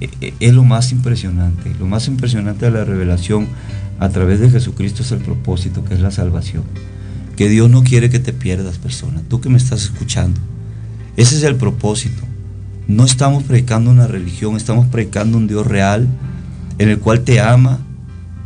e, 0.01 0.09
e, 0.21 0.35
es 0.41 0.55
lo 0.55 0.65
más 0.65 0.93
impresionante. 0.93 1.73
Lo 1.79 1.87
más 1.87 2.09
impresionante 2.09 2.67
de 2.67 2.71
la 2.71 2.85
revelación 2.85 3.49
a 3.99 4.09
través 4.09 4.41
de 4.41 4.51
Jesucristo 4.51 5.03
es 5.03 5.13
el 5.13 5.19
propósito, 5.19 5.85
que 5.85 5.95
es 5.95 6.01
la 6.01 6.11
salvación. 6.11 6.65
Que 7.37 7.49
Dios 7.49 7.71
no 7.71 7.83
quiere 7.85 8.11
que 8.11 8.19
te 8.19 8.33
pierdas, 8.33 8.79
persona. 8.79 9.23
Tú 9.29 9.41
que 9.41 9.49
me 9.49 9.59
estás 9.59 9.83
escuchando. 9.83 10.41
Ese 11.17 11.37
es 11.37 11.43
el 11.43 11.57
propósito. 11.57 12.23
No 12.91 13.05
estamos 13.05 13.45
predicando 13.45 13.89
una 13.89 14.09
religión, 14.09 14.57
estamos 14.57 14.85
predicando 14.85 15.39
un 15.39 15.47
Dios 15.47 15.65
real, 15.65 16.09
en 16.79 16.89
el 16.89 16.99
cual 16.99 17.21
te 17.21 17.39
ama, 17.39 17.79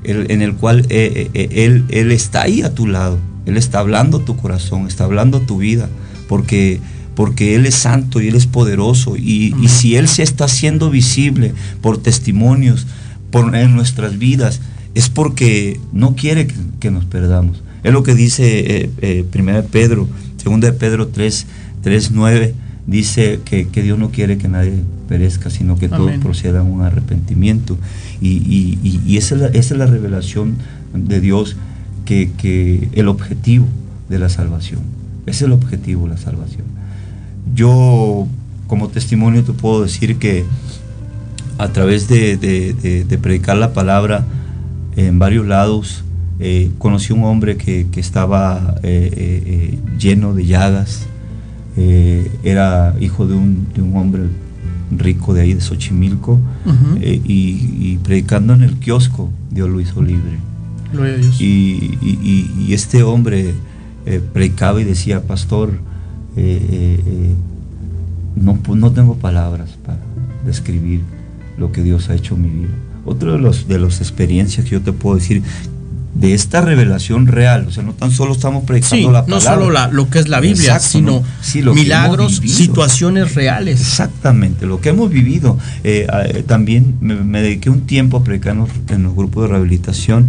en 0.04 0.42
el 0.42 0.54
cual 0.54 0.80
eh, 0.80 0.84
eh, 0.90 1.30
eh, 1.32 1.64
él, 1.64 1.86
él 1.88 2.12
está 2.12 2.42
ahí 2.42 2.60
a 2.60 2.74
tu 2.74 2.86
lado. 2.86 3.18
Él 3.46 3.56
está 3.56 3.78
hablando 3.78 4.18
tu 4.18 4.36
corazón, 4.36 4.86
está 4.86 5.04
hablando 5.04 5.40
tu 5.40 5.56
vida, 5.56 5.88
porque, 6.28 6.78
porque 7.14 7.54
Él 7.54 7.64
es 7.64 7.74
santo 7.74 8.20
y 8.20 8.28
Él 8.28 8.34
es 8.34 8.46
poderoso. 8.46 9.16
Y, 9.16 9.54
si 9.68 9.96
Él 9.96 10.08
se 10.08 10.22
está 10.22 10.44
haciendo 10.44 10.90
visible 10.90 11.54
por 11.80 11.96
testimonios 11.96 12.86
por, 13.30 13.56
en 13.56 13.74
nuestras 13.74 14.18
vidas, 14.18 14.60
es 14.94 15.08
porque 15.08 15.80
no 15.90 16.16
quiere 16.16 16.48
que, 16.80 16.90
nos 16.90 17.06
perdamos. 17.06 17.62
Es 17.82 17.94
lo 17.94 18.02
que 18.02 18.14
dice 18.14 18.90
eh, 19.00 19.24
Primera 19.30 19.62
de 19.62 19.68
Pedro, 19.68 20.06
segunda 20.36 20.70
de 20.70 20.74
Pedro 20.74 21.08
3, 21.08 21.46
3 21.80 22.10
9 22.10 22.54
dice 22.86 23.40
que, 23.44 23.64
Dios 23.64 23.98
no 23.98 24.10
quiere 24.10 24.38
que 24.38 24.48
nadie 24.48 24.74
perezca, 25.08 25.50
sino 25.50 25.76
que 25.76 25.88
todos 25.88 26.12
procedan 26.18 26.66
a 26.66 26.70
un 26.70 26.82
arrepentimiento. 26.82 27.78
Y, 28.20 29.16
esa, 29.16 29.46
es 29.48 29.70
la, 29.70 29.86
revelación 29.86 30.56
de 30.94 31.20
Dios, 31.20 31.56
que, 32.04 32.88
el 32.92 33.08
objetivo 33.08 33.66
de 34.08 34.18
la 34.18 34.28
salvación. 34.28 34.80
Es 35.26 35.40
el 35.42 35.52
objetivo 35.52 36.04
de 36.04 36.10
la 36.10 36.16
salvación. 36.18 36.66
Yo, 37.54 38.26
como 38.66 38.88
testimonio, 38.88 39.44
te 39.44 39.52
puedo 39.52 39.82
decir 39.82 40.16
que 40.16 40.44
a 41.58 41.68
través 41.68 42.08
de, 42.08 43.18
predicar 43.22 43.56
la 43.56 43.72
palabra 43.72 44.24
en 44.96 45.18
varios 45.18 45.46
lados, 45.46 46.04
eh, 46.40 46.70
conocí 46.78 47.12
un 47.12 47.24
hombre 47.24 47.56
que, 47.56 47.86
estaba 47.96 48.76
eh, 48.82 49.10
eh, 49.16 49.78
lleno 49.98 50.34
de 50.34 50.46
llagas, 50.46 51.06
eh, 51.76 52.30
era 52.44 52.94
hijo 53.00 53.26
de 53.26 53.34
un, 53.34 53.66
hombre 53.94 54.22
rico 54.96 55.34
de 55.34 55.42
ahí, 55.42 55.54
de 55.54 55.60
Xochimilco, 55.60 56.40
eh, 57.00 57.20
y, 57.24 57.96
predicando 57.98 58.54
en 58.54 58.62
el 58.62 58.74
kiosco, 58.74 59.30
Dios 59.50 59.68
lo 59.68 59.80
hizo 59.80 60.02
libre. 60.02 60.38
Y, 61.40 62.72
este 62.72 63.02
hombre 63.02 63.54
eh, 64.06 64.20
predicaba 64.32 64.80
y 64.80 64.84
decía, 64.84 65.22
pastor, 65.22 65.72
no, 68.36 68.58
no 68.74 68.92
tengo 68.92 69.16
palabras 69.16 69.78
para 69.84 69.98
describir 70.44 71.00
lo 71.56 71.72
que 71.72 71.82
Dios 71.82 72.08
ha 72.10 72.14
hecho 72.14 72.34
en 72.34 72.42
mi 72.42 72.48
vida. 72.50 72.74
Otra 73.04 73.32
de, 73.32 73.38
los, 73.38 73.68
de 73.68 73.78
las 73.78 74.00
experiencias 74.00 74.64
que 74.64 74.72
yo 74.72 74.80
te 74.80 74.92
puedo 74.92 75.16
decir 75.16 75.42
de 76.14 76.32
esta 76.32 76.60
revelación 76.60 77.26
real. 77.26 77.66
O 77.68 77.70
sea, 77.70 77.82
no 77.82 77.92
tan 77.92 78.10
solo 78.10 78.32
estamos 78.32 78.64
predicando 78.64 79.10
la 79.10 79.24
palabra. 79.24 79.56
No 79.56 79.64
solo 79.64 79.92
lo 79.92 80.10
que 80.10 80.20
es 80.20 80.28
la 80.28 80.40
Biblia, 80.40 80.78
sino 80.78 81.22
milagros, 81.74 82.40
situaciones 82.44 83.34
reales. 83.34 83.80
Exactamente, 83.80 84.66
lo 84.66 84.80
que 84.80 84.90
hemos 84.90 85.10
vivido. 85.10 85.58
Eh, 85.82 86.06
eh, 86.26 86.44
también 86.46 86.96
me, 87.00 87.42
dediqué 87.42 87.70
un 87.70 87.82
tiempo 87.82 88.18
a 88.18 88.24
predicar 88.24 88.56
en 88.88 89.02
los, 89.02 89.14
grupos 89.14 89.44
de 89.44 89.48
rehabilitación 89.48 90.28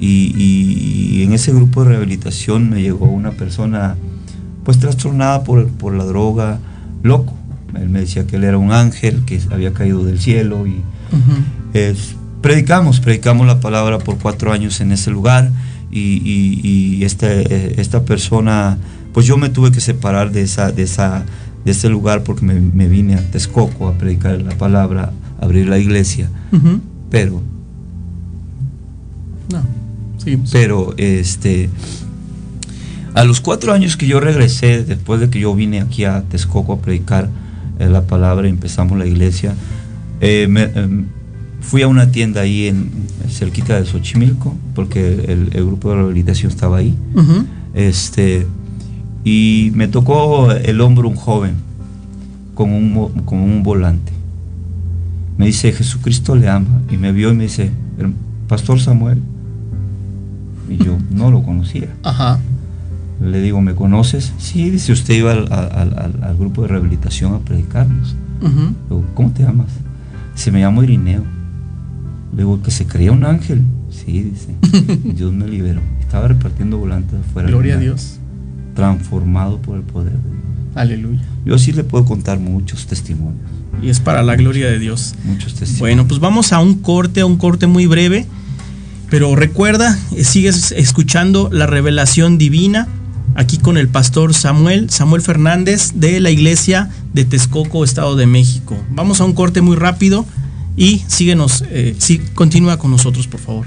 y, 0.00 1.22
en 1.22 1.32
ese 1.32 1.52
grupo 1.52 1.82
de 1.82 1.90
rehabilitación 1.90 2.70
me 2.70 2.80
llegó 2.80 3.06
una 3.06 3.32
persona 3.32 3.96
pues 4.64 4.78
trastornada 4.78 5.44
por, 5.44 5.68
por 5.68 5.94
la 5.94 6.04
droga, 6.04 6.58
loco. 7.02 7.34
Él 7.74 7.90
me 7.90 8.00
decía 8.00 8.26
que 8.26 8.36
él 8.36 8.44
era 8.44 8.56
un 8.56 8.72
ángel, 8.72 9.24
que 9.26 9.40
había 9.50 9.72
caído 9.72 10.04
del 10.04 10.20
cielo 10.20 10.66
y 10.66 10.82
es, 11.74 12.16
predicamos, 12.40 13.00
predicamos 13.00 13.46
la 13.46 13.60
palabra 13.60 13.98
por 13.98 14.18
cuatro 14.18 14.52
años 14.52 14.80
en 14.80 14.92
ese 14.92 15.10
lugar 15.10 15.50
y, 15.90 17.02
este, 17.02 17.80
esta 17.80 18.04
persona, 18.04 18.78
pues 19.12 19.26
yo 19.26 19.36
me 19.36 19.48
tuve 19.48 19.72
que 19.72 19.80
separar 19.80 20.30
de, 20.32 20.42
esa, 20.42 20.70
de, 20.70 20.82
esa, 20.82 21.24
de 21.64 21.70
ese 21.70 21.88
lugar 21.88 22.24
porque 22.24 22.44
me, 22.44 22.88
vine 22.88 23.14
a 23.14 23.30
Texcoco 23.30 23.88
a 23.88 23.94
predicar 23.94 24.40
la 24.42 24.56
palabra, 24.56 25.12
a 25.40 25.44
abrir 25.44 25.68
la 25.68 25.78
iglesia, 25.78 26.30
pero... 27.10 27.42
No, 29.50 29.62
sí. 30.18 30.38
Pero 30.52 30.94
este... 30.96 31.70
A 33.14 33.24
los 33.24 33.40
cuatro 33.40 33.72
años 33.72 33.96
que 33.96 34.06
yo 34.06 34.20
regresé, 34.20 34.84
después 34.84 35.18
de 35.18 35.28
que 35.28 35.40
yo 35.40 35.52
vine 35.54 35.80
aquí 35.80 36.04
a 36.04 36.22
Texcoco 36.22 36.74
a 36.74 36.78
predicar 36.78 37.28
eh, 37.80 37.88
la 37.88 38.02
palabra 38.02 38.46
y 38.46 38.50
empezamos 38.50 38.96
la 38.96 39.06
iglesia, 39.06 39.54
eh, 40.20 40.46
me, 40.48 40.64
em, 40.64 41.06
Fui 41.60 41.82
a 41.82 41.88
una 41.88 42.10
tienda 42.10 42.42
ahí 42.42 42.68
en 42.68 42.90
cerquita 43.28 43.78
de 43.78 43.84
Xochimilco, 43.84 44.56
porque 44.74 45.24
el, 45.28 45.64
grupo 45.66 45.90
de 45.90 45.96
rehabilitación 45.96 46.50
estaba 46.50 46.78
ahí. 46.78 46.94
este, 47.74 48.46
y 49.24 49.72
me 49.74 49.88
tocó 49.88 50.52
el 50.52 50.80
hombro 50.80 51.08
un 51.08 51.16
joven 51.16 51.54
con 52.54 52.72
un, 52.72 53.22
con 53.24 53.38
un 53.38 53.62
volante. 53.62 54.12
Me 55.36 55.46
dice, 55.46 55.72
Jesucristo 55.72 56.34
le 56.34 56.48
ama. 56.48 56.80
Y 56.90 56.96
me 56.96 57.12
vio 57.12 57.30
y 57.30 57.34
me 57.34 57.44
dice, 57.44 57.70
Pastor 58.48 58.80
Samuel. 58.80 59.20
Y 60.68 60.76
yo 60.78 60.96
no 61.10 61.30
lo 61.30 61.42
conocía. 61.42 61.88
Ajá. 62.02 62.40
Le 63.20 63.40
digo, 63.40 63.60
¿me 63.60 63.74
conoces? 63.74 64.32
Sí, 64.38 64.70
dice, 64.70 64.92
usted 64.92 65.14
iba 65.14 65.32
al, 65.32 66.36
grupo 66.38 66.62
de 66.62 66.68
rehabilitación 66.68 67.34
a 67.34 67.38
predicarnos. 67.40 68.16
¿Cómo 69.14 69.30
te 69.32 69.42
llamas? 69.42 69.68
Se 70.34 70.52
me 70.52 70.60
llama 70.60 70.84
Irineo. 70.84 71.22
Luego 72.34 72.62
que 72.62 72.70
se 72.70 72.86
creía 72.86 73.12
un 73.12 73.24
ángel. 73.24 73.62
Sí, 73.90 74.22
dice. 74.22 74.54
Dios 75.14 75.32
me 75.32 75.46
liberó. 75.46 75.80
Estaba 76.00 76.28
repartiendo 76.28 76.78
volantes 76.78 77.18
afuera. 77.20 77.48
Gloria 77.48 77.74
a 77.74 77.78
Dios. 77.78 78.18
Transformado 78.74 79.60
por 79.60 79.76
el 79.76 79.82
poder 79.82 80.12
de 80.12 80.30
Dios. 80.30 80.42
Aleluya. 80.74 81.22
Yo 81.44 81.58
sí 81.58 81.72
le 81.72 81.84
puedo 81.84 82.04
contar 82.04 82.38
muchos 82.38 82.86
testimonios. 82.86 83.42
Y 83.82 83.88
es 83.88 84.00
para 84.00 84.22
la 84.22 84.36
gloria 84.36 84.68
de 84.68 84.78
Dios. 84.78 85.14
Muchos 85.24 85.54
testimonios. 85.54 85.80
Bueno, 85.80 86.06
pues 86.06 86.20
vamos 86.20 86.52
a 86.52 86.60
un 86.60 86.74
corte, 86.74 87.20
a 87.20 87.26
un 87.26 87.36
corte 87.36 87.66
muy 87.66 87.86
breve. 87.86 88.26
Pero 89.10 89.34
recuerda, 89.36 89.98
eh, 90.14 90.24
sigues 90.24 90.72
escuchando 90.72 91.48
la 91.50 91.66
revelación 91.66 92.36
divina 92.36 92.88
aquí 93.34 93.56
con 93.56 93.78
el 93.78 93.88
pastor 93.88 94.34
Samuel, 94.34 94.90
Samuel 94.90 95.22
Fernández 95.22 95.92
de 95.94 96.20
la 96.20 96.30
iglesia 96.30 96.90
de 97.14 97.24
Texcoco, 97.24 97.84
Estado 97.84 98.16
de 98.16 98.26
México. 98.26 98.76
Vamos 98.90 99.20
a 99.20 99.24
un 99.24 99.32
corte 99.32 99.60
muy 99.60 99.76
rápido 99.76 100.26
y 100.78 101.04
síguenos, 101.08 101.64
eh, 101.70 101.96
sí, 101.98 102.22
continúa 102.34 102.78
con 102.78 102.92
nosotros, 102.92 103.26
por 103.26 103.40
favor. 103.40 103.66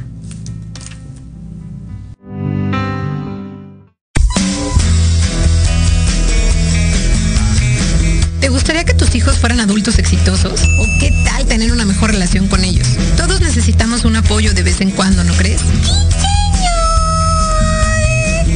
¿Te 8.40 8.48
gustaría 8.48 8.86
que 8.86 8.94
tus 8.94 9.14
hijos 9.14 9.38
fueran 9.38 9.60
adultos 9.60 10.00
exitosos? 10.00 10.62
¿O 10.80 10.86
qué 11.02 11.12
tal 11.26 11.46
tener 11.48 11.74
una 11.74 11.84
mejor 11.84 12.12
relación 12.12 12.48
con 12.48 12.64
ellos? 12.64 12.88
Todos 13.18 13.42
necesitamos 13.42 14.06
un 14.06 14.16
apoyo 14.16 14.54
de 14.54 14.64
vez 14.64 14.80
en 14.80 14.92
cuando, 14.92 15.26
¿no 15.26 15.34
crees? 15.34 15.60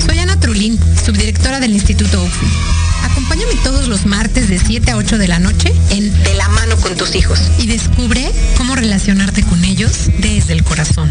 Soy 0.08 0.18
Ana 0.20 0.39
Trulín, 0.39 0.80
subdirectora 1.06 1.60
del 1.60 1.74
Instituto 1.74 2.24
OFI. 2.24 2.46
Acompáñame 3.04 3.56
todos 3.65 3.89
los 3.89 4.06
martes 4.06 4.48
de 4.48 4.60
7 4.60 4.91
a 4.91 4.98
8 4.98 5.18
de 5.18 5.28
la 5.28 5.39
noche 5.39 5.64
con 6.95 7.05
tus 7.05 7.15
hijos. 7.15 7.39
Y 7.60 7.67
descubre 7.67 8.31
cómo 8.58 8.75
relacionarte 8.75 9.43
con 9.43 9.63
ellos 9.65 10.10
desde 10.19 10.53
el 10.53 10.63
corazón. 10.63 11.10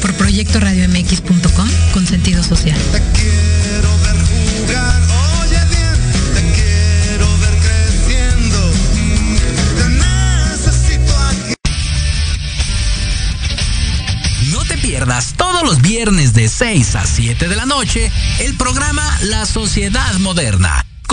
Por 0.00 0.14
proyectoradiomx.com 0.14 1.68
con 1.92 2.06
sentido 2.06 2.42
social. 2.42 2.78
pierdas 14.82 15.32
todos 15.36 15.62
los 15.64 15.80
viernes 15.80 16.34
de 16.34 16.48
6 16.48 16.94
a 16.94 17.06
7 17.06 17.48
de 17.48 17.56
la 17.56 17.64
noche 17.64 18.12
el 18.38 18.54
programa 18.54 19.02
La 19.22 19.46
Sociedad 19.46 20.14
Moderna, 20.18 20.84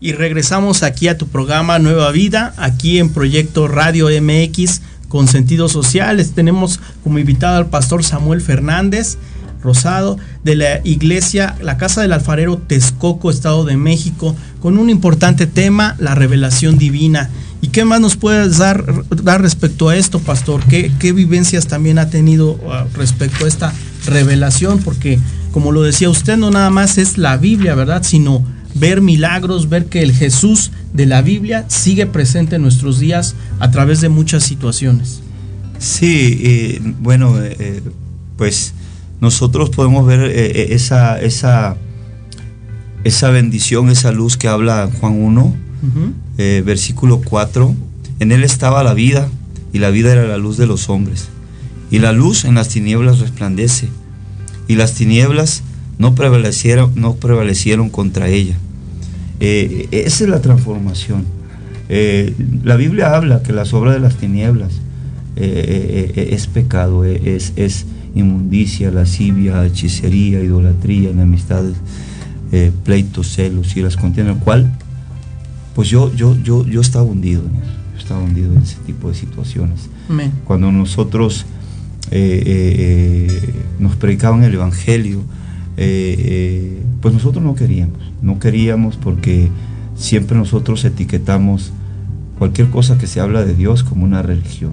Y 0.00 0.12
regresamos 0.12 0.84
aquí 0.84 1.08
a 1.08 1.18
tu 1.18 1.26
programa 1.26 1.80
Nueva 1.80 2.12
Vida, 2.12 2.54
aquí 2.56 2.98
en 2.98 3.10
Proyecto 3.10 3.66
Radio 3.66 4.06
MX 4.08 4.80
con 5.08 5.26
sentido 5.26 5.68
social. 5.68 6.24
Tenemos 6.34 6.78
como 7.02 7.18
invitado 7.18 7.56
al 7.56 7.66
pastor 7.66 8.04
Samuel 8.04 8.40
Fernández 8.40 9.18
Rosado 9.60 10.16
de 10.44 10.54
la 10.54 10.80
iglesia 10.84 11.56
La 11.60 11.78
Casa 11.78 12.00
del 12.00 12.12
Alfarero 12.12 12.58
Texcoco, 12.58 13.28
Estado 13.28 13.64
de 13.64 13.76
México, 13.76 14.36
con 14.60 14.78
un 14.78 14.88
importante 14.88 15.48
tema, 15.48 15.96
la 15.98 16.14
revelación 16.14 16.78
divina. 16.78 17.28
¿Y 17.60 17.68
qué 17.68 17.84
más 17.84 18.00
nos 18.00 18.16
puedes 18.16 18.58
dar, 18.58 18.84
dar 19.10 19.42
respecto 19.42 19.88
a 19.88 19.96
esto, 19.96 20.20
pastor? 20.20 20.62
¿Qué, 20.68 20.92
¿Qué, 21.00 21.12
vivencias 21.12 21.66
también 21.66 21.98
ha 21.98 22.08
tenido 22.08 22.52
uh, 22.52 22.86
respecto 22.94 23.46
a 23.46 23.48
esta 23.48 23.72
revelación? 24.06 24.78
Porque, 24.78 25.18
como 25.50 25.72
lo 25.72 25.82
decía 25.82 26.08
usted, 26.08 26.36
no 26.36 26.52
nada 26.52 26.70
más 26.70 26.98
es 26.98 27.18
la 27.18 27.36
Biblia, 27.36 27.74
¿verdad? 27.74 28.04
Sino 28.04 28.44
ver 28.78 29.00
milagros, 29.00 29.68
ver 29.68 29.86
que 29.86 30.02
el 30.02 30.12
Jesús 30.12 30.70
de 30.92 31.06
la 31.06 31.22
Biblia 31.22 31.64
sigue 31.68 32.06
presente 32.06 32.56
en 32.56 32.62
nuestros 32.62 32.98
días 32.98 33.34
a 33.58 33.70
través 33.70 34.00
de 34.00 34.08
muchas 34.08 34.44
situaciones. 34.44 35.20
Sí, 35.78 36.40
eh, 36.42 36.80
bueno, 37.00 37.34
eh, 37.40 37.82
pues 38.36 38.74
nosotros 39.20 39.70
podemos 39.70 40.06
ver 40.06 40.20
eh, 40.20 40.74
esa, 40.74 41.20
esa, 41.20 41.76
esa 43.04 43.30
bendición, 43.30 43.88
esa 43.88 44.12
luz 44.12 44.36
que 44.36 44.48
habla 44.48 44.90
Juan 45.00 45.12
1, 45.12 45.44
uh 45.44 45.54
-huh. 45.86 46.64
versículo 46.64 47.20
4. 47.24 47.74
En 48.20 48.32
él 48.32 48.42
estaba 48.42 48.82
la 48.82 48.94
vida 48.94 49.28
y 49.72 49.78
la 49.78 49.90
vida 49.90 50.12
era 50.12 50.26
la 50.26 50.38
luz 50.38 50.56
de 50.56 50.66
los 50.66 50.88
hombres. 50.88 51.28
Y 51.90 52.00
la 52.00 52.12
luz 52.12 52.44
en 52.44 52.54
las 52.54 52.68
tinieblas 52.68 53.20
resplandece. 53.20 53.88
Y 54.66 54.74
las 54.74 54.94
tinieblas 54.94 55.62
no 55.98 56.14
prevalecieron, 56.14 56.92
no 56.96 57.14
prevalecieron 57.14 57.88
contra 57.88 58.28
ella. 58.28 58.56
Eh, 59.40 59.88
esa 59.90 60.24
es 60.24 60.30
la 60.30 60.40
transformación. 60.40 61.24
Eh, 61.88 62.34
la 62.64 62.76
Biblia 62.76 63.14
habla 63.14 63.42
que 63.42 63.52
las 63.52 63.72
obras 63.72 63.94
de 63.94 64.00
las 64.00 64.16
tinieblas 64.16 64.72
eh, 65.36 66.28
es 66.32 66.46
pecado, 66.46 67.04
es, 67.04 67.52
es, 67.56 67.86
inmundicia, 68.14 68.90
lascivia, 68.90 69.64
hechicería, 69.64 70.42
idolatría, 70.42 71.10
enemistades, 71.10 71.76
pleitos, 72.82 73.28
celos 73.28 73.76
y 73.76 73.82
las 73.82 73.96
contiendas, 73.96 74.38
cual, 74.42 74.76
pues 75.74 75.88
yo, 75.88 76.12
yo, 76.16 76.36
yo, 76.42 76.66
yo 76.66 76.80
estaba 76.80 77.04
hundido 77.04 77.42
en 77.42 77.62
eso, 77.62 77.72
yo 77.92 77.98
estaba 77.98 78.20
hundido 78.20 78.52
en 78.54 78.62
ese 78.62 78.78
tipo 78.86 79.08
de 79.08 79.14
situaciones. 79.14 79.88
Cuando 80.44 80.72
nosotros 80.72 81.46
nos 83.78 83.96
predicaban 83.96 84.42
el 84.42 84.54
Evangelio, 84.54 85.22
eh, 85.80 86.82
pues 87.00 87.14
nosotros 87.14 87.44
no 87.44 87.54
queríamos, 87.54 87.98
no 88.20 88.40
queríamos 88.40 88.96
porque 88.96 89.48
siempre 89.94 90.36
nosotros 90.36 90.84
etiquetamos 90.84 91.72
cualquier 92.38 92.68
cosa 92.68 92.98
que 92.98 93.06
se 93.06 93.20
habla 93.20 93.44
de 93.44 93.54
Dios 93.54 93.84
como 93.84 94.04
una 94.04 94.22
religión. 94.22 94.72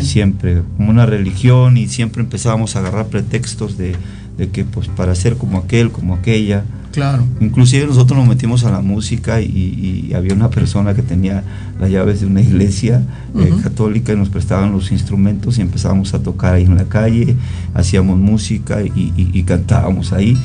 Siempre 0.00 0.62
como 0.76 0.90
una 0.90 1.06
religión 1.06 1.76
y 1.76 1.88
siempre 1.88 2.22
empezábamos 2.22 2.76
a 2.76 2.78
agarrar 2.78 3.08
pretextos 3.08 3.76
de, 3.76 3.96
de, 4.38 4.48
que 4.48 4.64
pues 4.64 4.86
para 4.86 5.12
ser 5.16 5.36
como 5.36 5.58
aquel, 5.58 5.90
como 5.90 6.14
aquella. 6.14 6.64
Claro. 6.92 7.24
Inclusive 7.40 7.86
nosotros 7.86 8.18
nos 8.18 8.28
metimos 8.28 8.64
a 8.64 8.70
la 8.70 8.80
música 8.80 9.40
y, 9.40 10.06
y 10.08 10.14
había 10.14 10.34
una 10.34 10.50
persona 10.50 10.94
que 10.94 11.02
tenía 11.02 11.42
las 11.80 11.90
llaves 11.90 12.20
de 12.20 12.26
una 12.26 12.40
iglesia 12.40 13.02
uh 13.34 13.38
-huh. 13.38 13.58
eh, 13.58 13.62
católica 13.62 14.12
y 14.12 14.16
nos 14.16 14.28
prestaban 14.28 14.72
los 14.72 14.92
instrumentos 14.92 15.58
y 15.58 15.62
empezábamos 15.62 16.14
a 16.14 16.22
tocar 16.22 16.54
ahí 16.54 16.64
en 16.64 16.76
la 16.76 16.84
calle, 16.84 17.34
hacíamos 17.74 18.18
música 18.18 18.82
y, 18.82 19.12
y 19.16 19.42
cantábamos 19.42 20.12
ahí 20.12 20.36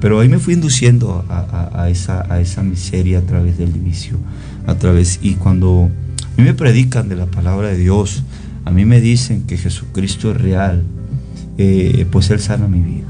pero 0.00 0.20
ahí 0.20 0.28
me 0.28 0.38
fui 0.38 0.54
induciendo 0.54 1.24
a, 1.28 1.88
esa, 1.88 2.32
a 2.32 2.40
esa 2.40 2.62
miseria 2.62 3.18
a 3.18 3.22
través 3.22 3.58
del 3.58 3.72
vicio, 3.72 4.18
a 4.66 4.74
través, 4.74 5.18
y 5.22 5.34
cuando 5.34 5.90
a 6.20 6.40
mí 6.40 6.44
me 6.44 6.54
predican 6.54 7.08
de 7.08 7.16
la 7.16 7.26
palabra 7.26 7.68
de 7.68 7.78
Dios, 7.78 8.22
a 8.64 8.70
mí 8.70 8.84
me 8.84 9.00
dicen 9.00 9.44
que 9.46 9.56
Jesucristo 9.56 10.30
es 10.32 10.40
real, 10.40 10.84
eh, 11.56 12.06
pues 12.10 12.30
Él 12.30 12.40
sana 12.40 12.68
mi 12.68 12.80
vida. 12.80 13.08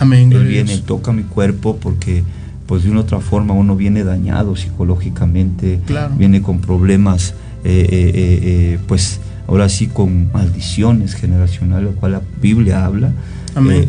Amén. 0.00 0.32
Él 0.32 0.46
viene, 0.46 0.78
toca 0.78 1.12
mi 1.12 1.24
cuerpo 1.24 1.76
porque 1.76 2.24
pues 2.66 2.84
de 2.84 2.90
una 2.90 3.00
otra 3.00 3.20
forma 3.20 3.52
uno 3.52 3.76
viene 3.76 4.02
dañado 4.02 4.56
psicológicamente, 4.56 5.78
viene 6.16 6.40
con 6.40 6.60
problemas, 6.60 7.34
eh, 7.64 7.86
eh, 7.92 8.78
pues 8.86 9.20
ahora 9.46 9.68
sí 9.68 9.88
con 9.88 10.32
maldiciones 10.32 11.14
generacionales, 11.14 11.92
lo 11.92 12.00
cual 12.00 12.12
la 12.12 12.22
Biblia 12.40 12.86
habla. 12.86 13.12
Amén. 13.54 13.88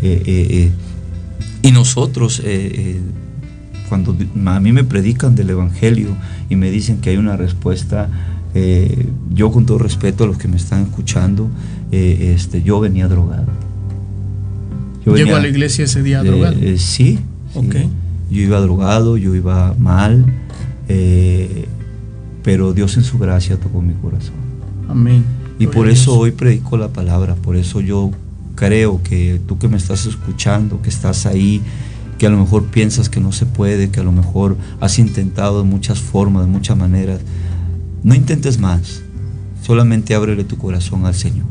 y 1.62 1.72
nosotros, 1.72 2.42
cuando 3.88 4.18
a 4.48 4.60
mí 4.60 4.74
me 4.74 4.84
predican 4.84 5.34
del 5.34 5.52
Evangelio 5.52 6.10
y 6.50 6.58
me 6.58 6.72
dicen 6.72 6.98
que 7.00 7.12
hay 7.12 7.18
una 7.18 7.38
respuesta, 7.38 8.10
yo 9.34 9.52
con 9.52 9.66
todo 9.66 9.78
respeto 9.78 10.26
a 10.26 10.28
los 10.28 10.38
que 10.38 10.50
me 10.50 10.58
están 10.58 10.82
escuchando, 10.82 11.50
este, 11.92 12.64
yo 12.64 12.82
venía 12.82 13.08
drogado. 13.08 13.71
¿Llegó 15.06 15.36
a 15.36 15.40
la 15.40 15.48
iglesia 15.48 15.86
ese 15.86 16.04
día 16.04 16.24
drogado? 16.24 16.56
Eh, 16.62 16.78
sí, 16.78 17.20
Yo 17.54 18.42
iba 18.42 18.60
drogado, 18.62 19.18
yo 19.18 19.36
iba 19.36 19.74
mal, 19.78 20.26
eh, 20.88 21.66
pero 22.44 22.74
Dios 22.74 22.98
en 22.98 23.04
su 23.04 23.18
gracia 23.18 23.58
tocó 23.58 23.82
mi 23.82 23.94
corazón. 23.94 24.36
Amén. 24.88 25.24
Y 25.60 25.68
por 25.68 25.90
eso 25.90 26.18
hoy 26.18 26.32
predico 26.32 26.78
la 26.78 26.88
palabra, 26.90 27.36
por 27.36 27.56
eso 27.56 27.82
yo 27.82 28.12
creo 28.56 29.02
que 29.04 29.40
tú 29.48 29.58
que 29.58 29.68
me 29.68 29.78
estás 29.78 30.06
escuchando, 30.06 30.82
que 30.82 30.90
estás 30.90 31.26
ahí, 31.26 31.62
que 32.18 32.28
a 32.28 32.30
lo 32.30 32.38
mejor 32.38 32.66
piensas 32.66 33.10
que 33.10 33.20
no 33.20 33.32
se 33.32 33.46
puede, 33.46 33.90
que 33.90 34.00
a 34.00 34.04
lo 34.04 34.12
mejor 34.12 34.58
has 34.80 35.00
intentado 35.00 35.64
de 35.64 35.68
muchas 35.68 36.00
formas, 36.00 36.46
de 36.46 36.52
muchas 36.52 36.78
maneras, 36.78 37.20
no 38.04 38.16
intentes 38.16 38.60
más, 38.60 39.02
solamente 39.64 40.16
ábrele 40.16 40.44
tu 40.44 40.58
corazón 40.58 41.06
al 41.06 41.16
Señor. 41.16 41.46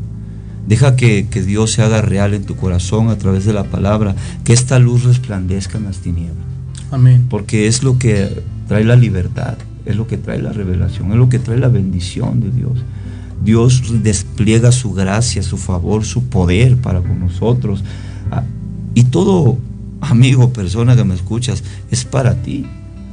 Deja 0.70 0.94
que, 0.94 1.24
Dios 1.44 1.72
se 1.72 1.82
haga 1.82 2.00
real 2.00 2.32
en 2.32 2.44
tu 2.44 2.54
corazón 2.54 3.08
a 3.08 3.18
través 3.18 3.44
de 3.44 3.52
la 3.52 3.64
palabra, 3.64 4.14
que 4.44 4.52
esta 4.52 4.78
luz 4.78 5.02
resplandezca 5.02 5.78
en 5.78 5.84
las 5.84 5.98
tinieblas. 5.98 6.46
Amén. 6.92 7.26
Porque 7.28 7.66
es 7.66 7.82
lo 7.82 7.98
que 7.98 8.44
trae 8.68 8.84
la 8.84 8.94
libertad, 8.94 9.58
es 9.84 9.96
lo 9.96 10.06
que 10.06 10.16
trae 10.16 10.40
la 10.40 10.52
revelación, 10.52 11.10
es 11.10 11.16
lo 11.16 11.28
que 11.28 11.40
trae 11.40 11.58
la 11.58 11.66
bendición 11.66 12.40
de 12.40 12.52
Dios. 12.52 12.84
Dios 13.44 13.82
despliega 14.04 14.70
su 14.70 14.92
gracia, 14.92 15.42
su 15.42 15.56
favor, 15.56 16.04
su 16.04 16.26
poder 16.26 16.76
para 16.76 17.00
con 17.00 17.18
nosotros. 17.18 17.82
Ah, 18.30 18.44
y 18.94 19.02
todo, 19.02 19.58
amigo, 20.00 20.52
persona 20.52 20.94
que 20.94 21.02
me 21.02 21.16
escuchas, 21.16 21.64
es 21.90 22.04
para 22.04 22.42
ti, 22.42 22.64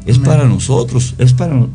es 0.06 0.20
para 0.20 0.46
nosotros, 0.46 1.16
es 1.18 1.34
para 1.34 1.66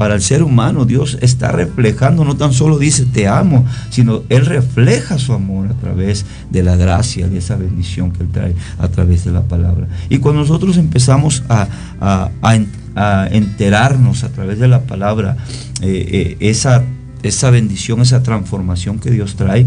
para 0.00 0.14
el 0.14 0.22
ser 0.22 0.42
humano. 0.42 0.86
Dios 0.86 1.18
está 1.20 1.52
reflejando, 1.52 2.24
no 2.24 2.34
tan 2.34 2.54
solo 2.54 2.78
dice 2.78 3.04
te 3.04 3.28
amo, 3.28 3.66
sino 3.90 4.22
Él 4.30 4.46
refleja 4.46 5.18
su 5.18 5.34
amor 5.34 5.68
a 5.68 5.74
través 5.74 6.24
de 6.50 6.62
la 6.62 6.74
gracia, 6.74 7.28
de 7.28 7.36
esa 7.36 7.56
bendición 7.56 8.10
que 8.10 8.22
Él 8.22 8.30
trae 8.32 8.54
a 8.78 8.88
través 8.88 9.26
de 9.26 9.30
la 9.30 9.42
palabra. 9.42 9.88
Y 10.08 10.16
cuando 10.16 10.40
nosotros 10.40 10.78
empezamos 10.78 11.42
a, 11.50 12.30
enterarnos 13.30 14.24
a 14.24 14.30
través 14.30 14.58
de 14.58 14.68
la 14.68 14.84
palabra 14.84 15.36
eh, 15.82 16.36
eh, 16.40 16.48
esa, 16.48 16.82
esa 17.22 17.50
bendición, 17.50 18.00
esa 18.00 18.22
transformación 18.22 19.00
que 19.00 19.10
Dios 19.10 19.36
trae, 19.36 19.66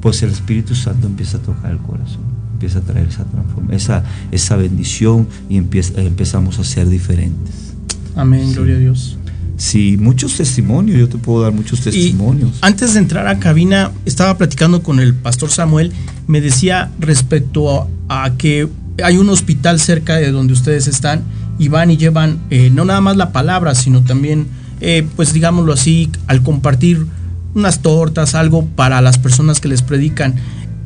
pues 0.00 0.22
el 0.22 0.30
Espíritu 0.30 0.76
Santo 0.76 1.08
empieza 1.08 1.38
a 1.38 1.40
tocar 1.40 1.72
el 1.72 1.78
corazón, 1.78 2.22
empieza 2.52 2.78
a 2.78 2.82
traer 2.82 3.08
esa 3.08 3.24
transformación, 3.24 3.74
esa, 3.74 4.04
esa 4.30 4.54
bendición 4.54 5.26
y 5.48 5.56
empieza, 5.56 6.00
empezamos 6.00 6.60
a 6.60 6.62
ser 6.62 6.88
diferentes. 6.88 7.74
Amén, 8.14 8.52
gloria 8.52 8.76
a 8.76 8.78
Dios. 8.78 9.18
Sí, 9.56 9.96
muchos 9.98 10.36
testimonios, 10.36 10.98
yo 10.98 11.08
te 11.08 11.16
puedo 11.16 11.42
dar 11.42 11.52
muchos 11.52 11.80
testimonios. 11.80 12.58
antes 12.60 12.94
de 12.94 13.00
entrar 13.00 13.28
a 13.28 13.38
cabina, 13.38 13.92
estaba 14.04 14.36
platicando 14.36 14.82
con 14.82 14.98
el 14.98 15.14
pastor 15.14 15.50
Samuel, 15.50 15.92
me 16.26 16.40
decía 16.40 16.90
respecto 16.98 17.88
a, 18.08 18.32
que 18.36 18.68
hay 19.02 19.16
un 19.16 19.28
hospital 19.28 19.78
cerca 19.78 20.16
de 20.16 20.32
donde 20.32 20.52
ustedes 20.52 20.88
están 20.88 21.22
y 21.58 21.68
van 21.68 21.90
y 21.90 21.96
llevan 21.96 22.38
eh, 22.50 22.70
no 22.70 22.84
nada 22.84 23.00
más 23.00 23.16
la 23.16 23.32
palabra, 23.32 23.74
sino 23.74 24.02
también, 24.02 24.46
eh, 24.80 25.06
pues 25.14 25.32
digámoslo 25.32 25.72
así, 25.72 26.10
al 26.26 26.42
compartir 26.42 27.06
unas 27.54 27.80
tortas, 27.80 28.34
algo 28.34 28.66
para 28.66 29.00
las 29.00 29.18
personas 29.18 29.60
que 29.60 29.68
les 29.68 29.82
predican. 29.82 30.34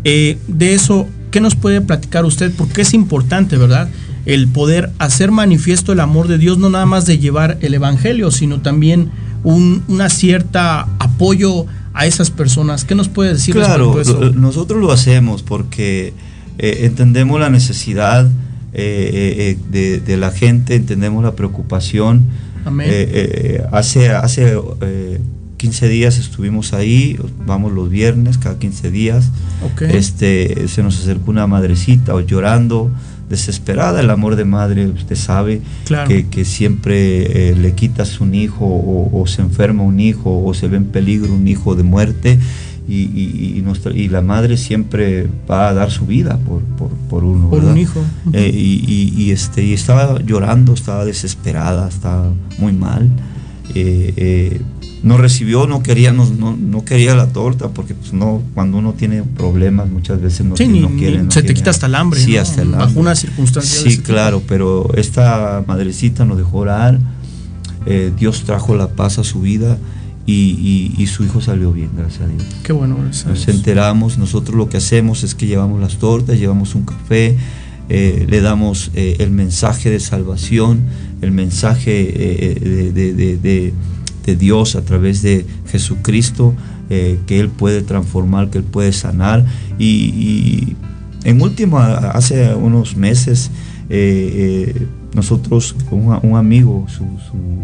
Eh, 0.05 0.39
de 0.47 0.75
eso, 0.75 1.07
¿qué 1.31 1.41
nos 1.41 1.55
puede 1.55 1.81
platicar 1.81 2.25
usted? 2.27 2.53
Porque 2.57 2.83
es 2.83 2.93
importante, 2.93 3.57
¿verdad? 3.57 3.89
El 4.29 4.47
poder 4.47 4.91
hacer 4.99 5.31
manifiesto 5.31 5.93
el 5.93 6.01
amor 6.01 6.29
de 6.29 6.37
Dios, 6.37 6.59
no 6.59 6.68
nada 6.68 6.85
más 6.85 7.07
de 7.07 7.18
llevar 7.18 7.57
el 7.62 7.72
Evangelio, 7.72 8.31
sino 8.31 8.61
también 8.61 9.11
un 9.43 9.83
una 9.89 10.11
cierta 10.11 10.83
apoyo 10.99 11.64
a 11.95 12.05
esas 12.05 12.31
personas. 12.31 12.85
¿Qué 12.85 12.95
nos 12.95 13.09
puede 13.09 13.33
decir 13.33 13.55
claro, 13.55 13.99
eso? 13.99 14.31
nosotros 14.35 14.83
lo 14.83 14.93
hacemos 14.93 15.43
porque 15.43 16.12
eh, 16.59 16.81
entendemos 16.83 17.41
la 17.41 17.49
necesidad 17.49 18.26
eh, 18.74 19.57
eh, 19.72 20.01
de, 20.05 20.16
la 20.18 20.31
gente, 20.31 20.74
entendemos 20.74 21.24
la 21.24 21.33
preocupación. 21.33 22.26
hace 23.72 24.11
hace 24.11 24.59
15 25.57 25.89
días 25.89 26.18
estuvimos 26.18 26.74
ahí, 26.74 27.18
vamos 27.47 27.72
los 27.72 27.89
viernes, 27.89 28.37
cada 28.37 28.59
15 28.59 28.91
días. 28.91 29.31
Este, 29.81 30.68
se 30.68 30.83
nos 30.83 31.01
acercó 31.01 31.31
una 31.31 31.47
madrecita 31.47 32.12
llorando 32.20 32.91
desesperada. 33.29 34.01
El 34.01 34.11
amor 34.11 34.37
de 34.37 34.45
madre, 34.45 34.87
usted 34.87 35.16
sabe 35.16 35.61
que, 36.31 36.45
siempre 36.45 37.51
eh, 37.51 37.55
le 37.55 37.72
quitas 37.74 38.20
un 38.20 38.35
hijo 38.35 38.64
o, 38.66 39.26
se 39.26 39.43
enferma 39.43 39.83
un 39.83 40.01
hijo 40.01 40.43
o 40.45 40.55
se 40.55 40.68
ve 40.68 40.76
en 40.76 40.87
peligro 40.87 41.33
un 41.33 41.47
hijo 41.47 41.74
de 41.74 41.83
muerte. 41.83 42.39
Y, 42.89 43.62
y, 43.95 44.09
la 44.09 44.22
madre 44.22 44.57
siempre 44.57 45.29
va 45.51 45.68
a 45.68 45.74
dar 45.74 45.91
su 45.91 46.07
vida 46.07 46.39
por, 46.39 47.22
uno. 47.22 47.51
Por 47.51 47.62
un 47.64 47.76
hijo. 47.76 48.01
Eh, 48.33 48.51
y, 48.51 49.31
este, 49.31 49.62
y 49.62 49.74
estaba 49.74 50.20
llorando, 50.22 50.72
estaba 50.72 51.05
desesperada, 51.05 51.89
estaba 51.89 52.33
muy 52.59 52.72
mal. 52.72 53.11
Eh, 53.74 54.62
no 55.03 55.17
recibió, 55.17 55.67
no 55.67 55.83
quería, 55.83 56.13
no, 56.13 56.27
no, 56.27 56.85
quería 56.85 57.15
la 57.15 57.29
torta, 57.29 57.69
porque 57.69 57.95
pues 57.95 58.13
no, 58.13 58.43
cuando 58.55 58.79
uno 58.79 58.95
tiene 58.95 59.23
problemas 59.23 59.89
muchas 59.89 60.21
veces 60.21 60.41
no, 60.45 60.51
no 60.51 60.89
quiere. 60.97 61.25
se 61.29 61.43
te 61.43 61.55
quita 61.55 61.71
hasta 61.71 61.87
el 61.87 61.95
hambre. 61.95 62.21
Sí, 62.21 62.37
hasta 62.37 62.63
el 62.63 62.69
hambre. 62.69 62.87
Bajo 62.87 63.01
una 63.01 63.15
circunstancia. 63.15 63.91
Sí, 63.91 63.99
claro, 63.99 64.43
pero 64.47 64.91
esta 64.95 65.65
madrecita 65.67 66.25
nos 66.25 66.37
dejó 66.39 66.59
orar, 66.59 66.99
eh, 67.87 68.13
Dios 68.19 68.43
trajo 68.43 68.75
la 68.77 68.89
paz 68.89 69.19
a 69.19 69.25
su 69.25 69.41
vida 69.41 69.79
y, 70.27 71.07
su 71.07 71.25
hijo 71.25 71.41
salió 71.41 71.73
bien, 71.73 71.91
gracias 71.97 72.23
a 72.23 72.27
Dios. 72.27 72.43
Qué 72.63 72.73
bueno, 72.73 72.99
Nos 72.99 73.49
enteramos, 73.49 74.19
nosotros 74.19 74.57
lo 74.57 74.69
que 74.69 74.77
hacemos 74.77 75.23
es 75.23 75.35
que 75.35 75.47
llevamos 75.47 75.81
las 75.81 75.97
tortas, 75.97 76.39
llevamos 76.39 76.75
un 76.75 76.83
café, 76.83 77.37
eh, 77.89 78.27
le 78.29 78.41
damos 78.43 78.91
eh, 78.95 79.17
el 79.21 79.31
mensaje 79.31 79.89
de 79.91 80.01
salvación, 80.01 80.83
el 81.23 81.31
mensaje 81.31 81.91
de 82.93 83.73
Dios 84.37 84.76
a 84.76 84.83
través 84.83 85.22
de 85.22 85.47
Jesucristo, 85.66 86.55
eh, 86.91 87.18
que 87.26 87.39
Él 87.39 87.49
puede 87.49 87.83
transformar, 87.83 88.51
que 88.51 88.59
Él 88.59 88.64
puede 88.64 88.93
sanar. 88.93 89.45
Y, 89.79 90.74
en 91.24 91.41
último, 91.43 91.79
hace 91.79 92.55
unos 92.55 92.97
meses, 92.97 93.51
eh, 93.91 94.74
eh, 94.74 94.87
nosotros 95.14 95.74
un, 95.91 96.37
amigo, 96.37 96.87
su, 96.89 97.05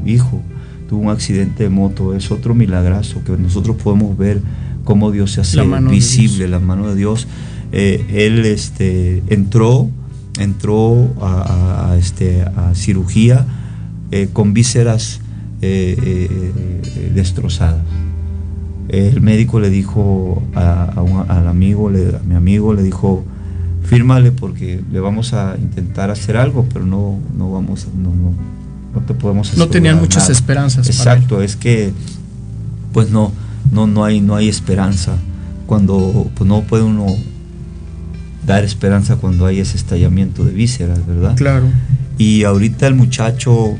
hijo, 0.04 0.42
tuvo 0.88 1.02
un 1.02 1.10
accidente 1.10 1.64
de 1.64 1.70
moto. 1.70 2.14
Es 2.14 2.30
otro 2.30 2.54
milagroso 2.54 3.22
que 3.24 3.32
nosotros 3.32 3.76
podemos 3.76 4.16
ver 4.18 4.42
cómo 4.84 5.10
Dios 5.10 5.32
se 5.32 5.40
hace 5.40 5.62
visible, 5.90 6.48
la 6.48 6.60
mano 6.60 6.88
de 6.88 6.94
Dios. 6.94 7.26
él 7.72 8.44
este, 8.44 9.22
entró, 9.28 9.88
entró 10.38 11.14
a, 11.22 11.96
este, 11.98 12.42
a 12.42 12.74
cirugía 12.74 13.46
con 14.32 14.52
vísceras 14.52 15.20
eh, 15.64 15.96
eh, 15.98 16.52
eh, 16.96 17.12
destrozadas. 17.14 17.82
El 18.88 19.22
médico 19.22 19.60
le 19.60 19.70
dijo 19.70 20.42
al 20.54 21.48
amigo, 21.48 21.88
a 21.88 22.18
mi 22.26 22.34
amigo, 22.34 22.74
le 22.74 22.82
dijo, 22.82 23.24
fírmale 23.82 24.30
porque 24.30 24.82
le 24.92 25.00
vamos 25.00 25.32
a 25.32 25.56
intentar 25.58 26.10
hacer 26.10 26.36
algo, 26.36 26.66
pero 26.70 26.84
no, 26.84 27.18
no 27.36 27.50
vamos, 27.50 27.86
no, 27.96 28.10
no, 28.10 28.34
no 28.94 29.00
te 29.06 29.14
podemos 29.14 29.56
No 29.56 29.68
tenían 29.68 29.98
muchas 29.98 30.28
esperanzas. 30.28 30.86
Exacto, 30.86 31.40
es 31.40 31.56
que 31.56 31.92
pues 32.92 33.10
no, 33.10 33.32
no, 33.72 33.86
no 33.86 34.04
hay, 34.04 34.20
no 34.20 34.36
hay 34.36 34.48
esperanza. 34.48 35.16
Cuando 35.66 36.30
pues 36.34 36.46
no 36.46 36.60
puede 36.60 36.82
uno 36.82 37.06
dar 38.46 38.64
esperanza 38.64 39.16
cuando 39.16 39.46
hay 39.46 39.60
ese 39.60 39.78
estallamiento 39.78 40.44
de 40.44 40.52
vísceras, 40.52 41.06
¿verdad? 41.06 41.36
Claro. 41.36 41.66
Y 42.18 42.44
ahorita 42.44 42.86
el 42.86 42.94
muchacho 42.94 43.78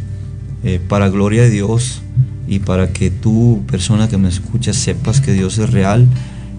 eh, 0.65 0.81
para 0.87 1.09
gloria 1.09 1.43
de 1.43 1.51
Dios 1.51 2.03
y 2.47 2.61
para 2.61 2.93
que 2.93 3.11
tú, 3.11 3.63
persona 3.67 4.09
que 4.09 4.19
me 4.19 4.29
escuchas, 4.29 4.77
sepas 4.77 5.21
que 5.21 5.33
Dios 5.33 5.59
es 5.59 5.71
real. 5.71 6.07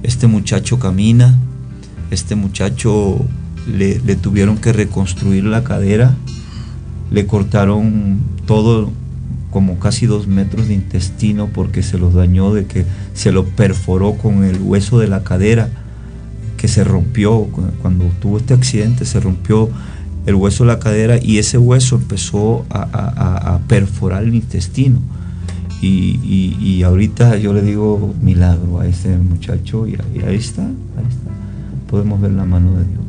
Este 0.04 0.28
muchacho 0.28 0.80
camina, 0.80 1.40
este 2.12 2.36
muchacho 2.36 3.26
le, 3.68 4.00
le 4.00 4.16
tuvieron 4.16 4.58
que 4.58 4.74
reconstruir 4.74 5.44
la 5.46 5.64
cadera, 5.64 6.16
le 7.12 7.26
cortaron 7.26 8.20
todo 8.46 8.92
como 9.56 9.80
casi 9.80 10.06
dos 10.06 10.28
metros 10.28 10.68
de 10.68 10.74
intestino 10.74 11.48
porque 11.48 11.82
se 11.82 11.98
los 11.98 12.14
dañó 12.14 12.54
de 12.54 12.66
que 12.66 12.86
se 13.14 13.32
lo 13.32 13.46
perforó 13.46 14.16
con 14.16 14.44
el 14.44 14.62
hueso 14.62 15.00
de 15.00 15.08
la 15.08 15.24
cadera 15.24 15.70
que 16.58 16.68
se 16.68 16.84
rompió 16.84 17.48
cuando 17.82 18.06
tuvo 18.20 18.38
este 18.38 18.54
accidente 18.54 19.06
se 19.06 19.20
rompió 19.22 19.70
el 20.26 20.36
hueso 20.36 20.64
de 20.64 20.70
la 20.70 20.80
cadera 20.80 21.18
y 21.22 21.38
ese 21.38 21.58
hueso 21.58 21.96
empezó 21.98 22.66
a, 22.70 23.60
perforar 23.68 24.24
el 24.24 24.36
intestino. 24.36 25.00
Y, 25.82 26.82
ahorita 26.84 27.38
yo 27.38 27.54
le 27.54 27.62
digo 27.62 28.14
milagro 28.22 28.80
a 28.80 28.88
ese 28.88 29.18
muchacho 29.18 29.88
y, 29.88 29.96
ahí 30.26 30.36
está 30.36 30.64
ahí 30.64 31.06
está. 31.08 31.32
Podemos 31.90 32.20
ver 32.20 32.32
la 32.32 32.46
mano 32.46 32.72
de 32.72 32.86
Dios 32.86 33.06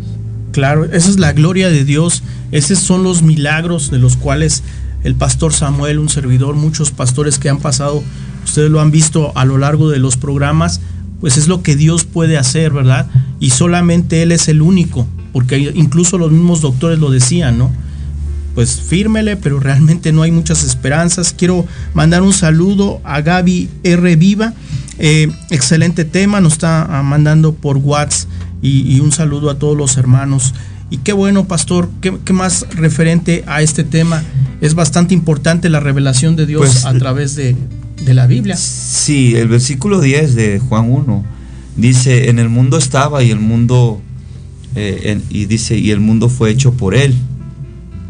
claro 0.56 0.86
esa 0.86 1.10
es 1.10 1.18
la 1.18 1.34
gloria 1.34 1.68
de 1.68 1.84
Dios. 1.84 2.22
Esos 2.50 2.78
son 2.78 3.02
los 3.02 3.20
milagros 3.20 3.90
de 3.90 3.98
los 3.98 4.16
cuales 4.16 4.62
el 5.04 5.14
pastor 5.14 5.52
Samuel, 5.52 5.98
un 5.98 6.08
servidor, 6.08 6.54
muchos 6.54 6.92
pastores 6.92 7.38
que 7.38 7.50
han 7.50 7.58
pasado, 7.58 8.02
ustedes 8.42 8.70
lo 8.70 8.80
han 8.80 8.90
visto 8.90 9.32
a 9.36 9.44
lo 9.44 9.58
largo 9.58 9.90
de 9.90 9.98
los 9.98 10.16
programas, 10.16 10.80
pues 11.20 11.36
es 11.36 11.46
lo 11.46 11.62
que 11.62 11.76
Dios 11.76 12.04
puede 12.04 12.38
hacer, 12.38 12.72
¿verdad? 12.72 13.06
Y 13.38 13.50
solamente 13.50 14.22
Él 14.22 14.32
es 14.32 14.48
el 14.48 14.62
único, 14.62 15.06
porque 15.36 15.70
incluso 15.74 16.16
los 16.16 16.32
mismos 16.32 16.62
doctores 16.62 16.98
lo 16.98 17.10
decían, 17.10 17.58
¿no? 17.58 17.70
Pues 18.54 18.80
fírmele, 18.80 19.36
pero 19.36 19.60
realmente 19.60 20.10
no 20.10 20.22
hay 20.22 20.30
muchas 20.30 20.64
esperanzas. 20.64 21.34
Quiero 21.36 21.66
mandar 21.92 22.22
un 22.22 22.32
saludo 22.32 23.02
a 23.04 23.20
Gaby 23.20 23.68
R. 23.82 24.16
Viva. 24.16 24.54
Eh, 24.98 25.30
excelente 25.50 26.06
tema, 26.06 26.40
nos 26.40 26.54
está 26.54 26.84
ah, 26.84 27.02
mandando 27.02 27.52
por 27.52 27.76
WhatsApp 27.76 28.30
y 28.62 28.98
un 29.00 29.12
saludo 29.12 29.50
a 29.50 29.58
todos 29.58 29.76
los 29.76 29.98
hermanos. 29.98 30.54
Y 30.88 30.98
qué 30.98 31.12
bueno, 31.12 31.46
pastor, 31.46 31.90
qué, 32.00 32.32
más 32.32 32.66
referente 32.70 33.44
a 33.46 33.60
este 33.60 33.82
tema. 33.82 34.22
Es 34.60 34.74
bastante 34.74 35.14
importante 35.14 35.68
la 35.68 35.80
revelación 35.80 36.36
de 36.36 36.46
Dios 36.46 36.60
pues, 36.60 36.84
a 36.84 36.94
través 36.94 37.34
de, 37.34 37.56
la 38.06 38.26
Biblia. 38.26 38.56
Sí, 38.56 39.34
el 39.36 39.48
versículo 39.48 40.00
10 40.00 40.34
de 40.34 40.60
Juan 40.60 40.90
1 40.90 41.24
dice, 41.76 42.30
en 42.30 42.38
el 42.38 42.48
mundo 42.48 42.78
estaba 42.78 43.22
y 43.22 43.30
el 43.30 43.40
mundo, 43.40 44.00
eh, 44.76 45.20
y 45.30 45.46
dice, 45.46 45.78
y 45.78 45.90
el 45.90 46.00
mundo 46.00 46.28
fue 46.28 46.50
hecho 46.50 46.74
por 46.74 46.94
él. 46.94 47.14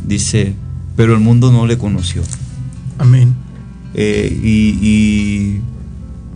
Dice, 0.07 0.55
pero 0.97 1.15
el 1.15 1.21
mundo 1.21 1.51
no 1.53 1.67
le 1.67 1.79
conoció. 1.79 2.23
Amén. 2.99 3.35
Eh, 3.95 4.39
y, 4.43 4.87
y 4.87 5.61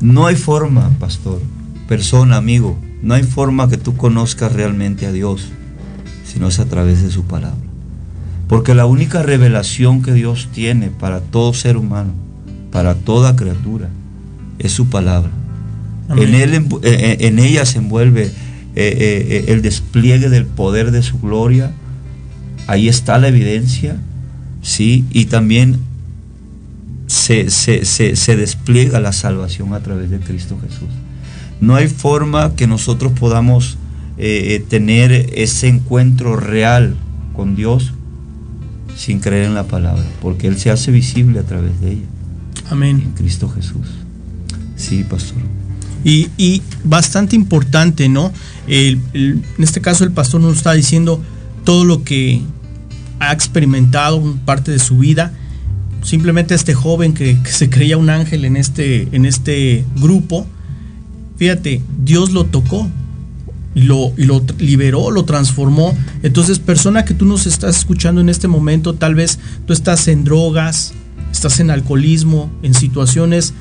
no 0.00 0.26
hay 0.26 0.36
forma, 0.36 0.90
pastor, 0.98 1.40
persona, 1.88 2.36
amigo, 2.36 2.78
no 3.02 3.14
hay 3.14 3.22
forma 3.22 3.68
que 3.68 3.76
tú 3.76 3.96
conozcas 3.96 4.52
realmente 4.52 5.06
a 5.06 5.12
Dios 5.12 5.50
sino 6.30 6.48
es 6.48 6.60
a 6.60 6.66
través 6.66 7.02
de 7.02 7.10
su 7.10 7.24
palabra. 7.24 7.58
Porque 8.48 8.74
la 8.74 8.86
única 8.86 9.22
revelación 9.22 10.02
que 10.02 10.12
Dios 10.12 10.48
tiene 10.52 10.88
para 10.88 11.20
todo 11.20 11.52
ser 11.54 11.76
humano, 11.76 12.12
para 12.70 12.94
toda 12.94 13.36
criatura, 13.36 13.88
es 14.58 14.72
su 14.72 14.88
palabra. 14.88 15.30
En, 16.10 16.34
él, 16.34 16.66
eh, 16.82 17.16
en, 17.20 17.38
ella 17.38 17.64
se 17.64 17.78
envuelve 17.78 18.32
eh, 18.76 19.44
el 19.48 19.62
despliegue 19.62 20.28
del 20.28 20.46
poder 20.46 20.90
de 20.90 21.02
su 21.02 21.18
gloria. 21.18 21.72
Ahí 22.66 22.88
está 22.88 23.18
la 23.18 23.28
evidencia, 23.28 23.96
¿sí? 24.62 25.04
Y 25.10 25.26
también 25.26 25.78
se, 27.06 27.50
se, 27.50 28.36
despliega 28.36 29.00
la 29.00 29.12
salvación 29.12 29.74
a 29.74 29.80
través 29.80 30.10
de 30.10 30.20
Cristo 30.20 30.56
Jesús. 30.62 30.88
No 31.60 31.74
hay 31.74 31.88
forma 31.88 32.54
que 32.54 32.68
nosotros 32.68 33.12
podamos 33.18 33.78
eh, 34.16 34.54
eh, 34.54 34.64
tener 34.68 35.12
ese 35.34 35.68
encuentro 35.68 36.36
real 36.36 36.94
con 37.34 37.56
Dios 37.56 37.92
sin 38.96 39.18
creer 39.18 39.46
en 39.46 39.54
la 39.54 39.64
palabra, 39.64 40.04
porque 40.22 40.46
Él 40.46 40.58
se 40.58 40.70
hace 40.70 40.92
visible 40.92 41.40
a 41.40 41.42
través 41.42 41.80
de 41.80 41.92
ella. 41.92 42.06
Amén. 42.70 43.02
En 43.04 43.12
Cristo 43.12 43.48
Jesús. 43.48 43.86
Sí, 44.76 45.04
pastor. 45.04 45.38
Y, 46.04 46.62
bastante 46.84 47.36
importante, 47.36 48.08
¿no? 48.08 48.32
En 48.70 49.44
este 49.58 49.80
caso 49.80 50.04
el 50.04 50.12
pastor 50.12 50.40
nos 50.40 50.58
está 50.58 50.72
diciendo 50.72 51.20
todo 51.64 51.84
lo 51.84 52.04
que 52.04 52.40
ha 53.18 53.32
experimentado, 53.32 54.22
parte 54.44 54.70
de 54.70 54.78
su 54.78 54.98
vida. 54.98 55.32
Simplemente 56.02 56.54
este 56.54 56.72
joven 56.72 57.12
que, 57.12 57.36
se 57.44 57.68
creía 57.68 57.98
un 57.98 58.10
ángel 58.10 58.44
en 58.44 58.56
este, 58.56 59.08
en 59.12 59.26
este 59.26 59.84
grupo, 59.96 60.46
fíjate, 61.36 61.82
Dios 62.02 62.30
lo 62.30 62.44
tocó, 62.44 62.88
lo, 63.74 64.12
y 64.16 64.24
lo 64.24 64.42
liberó, 64.58 65.10
lo 65.10 65.24
transformó. 65.24 65.94
Entonces, 66.22 66.58
persona 66.58 67.04
que 67.04 67.14
tú 67.14 67.26
nos 67.26 67.46
estás 67.46 67.76
escuchando 67.76 68.20
en 68.20 68.28
este 68.28 68.48
momento, 68.48 68.94
tal 68.94 69.14
vez 69.14 69.38
tú 69.66 69.72
estás 69.72 70.08
en 70.08 70.24
drogas, 70.24 70.94
estás 71.30 71.60
en 71.60 71.70
alcoholismo, 71.70 72.50
en 72.62 72.72
situaciones, 72.74 73.52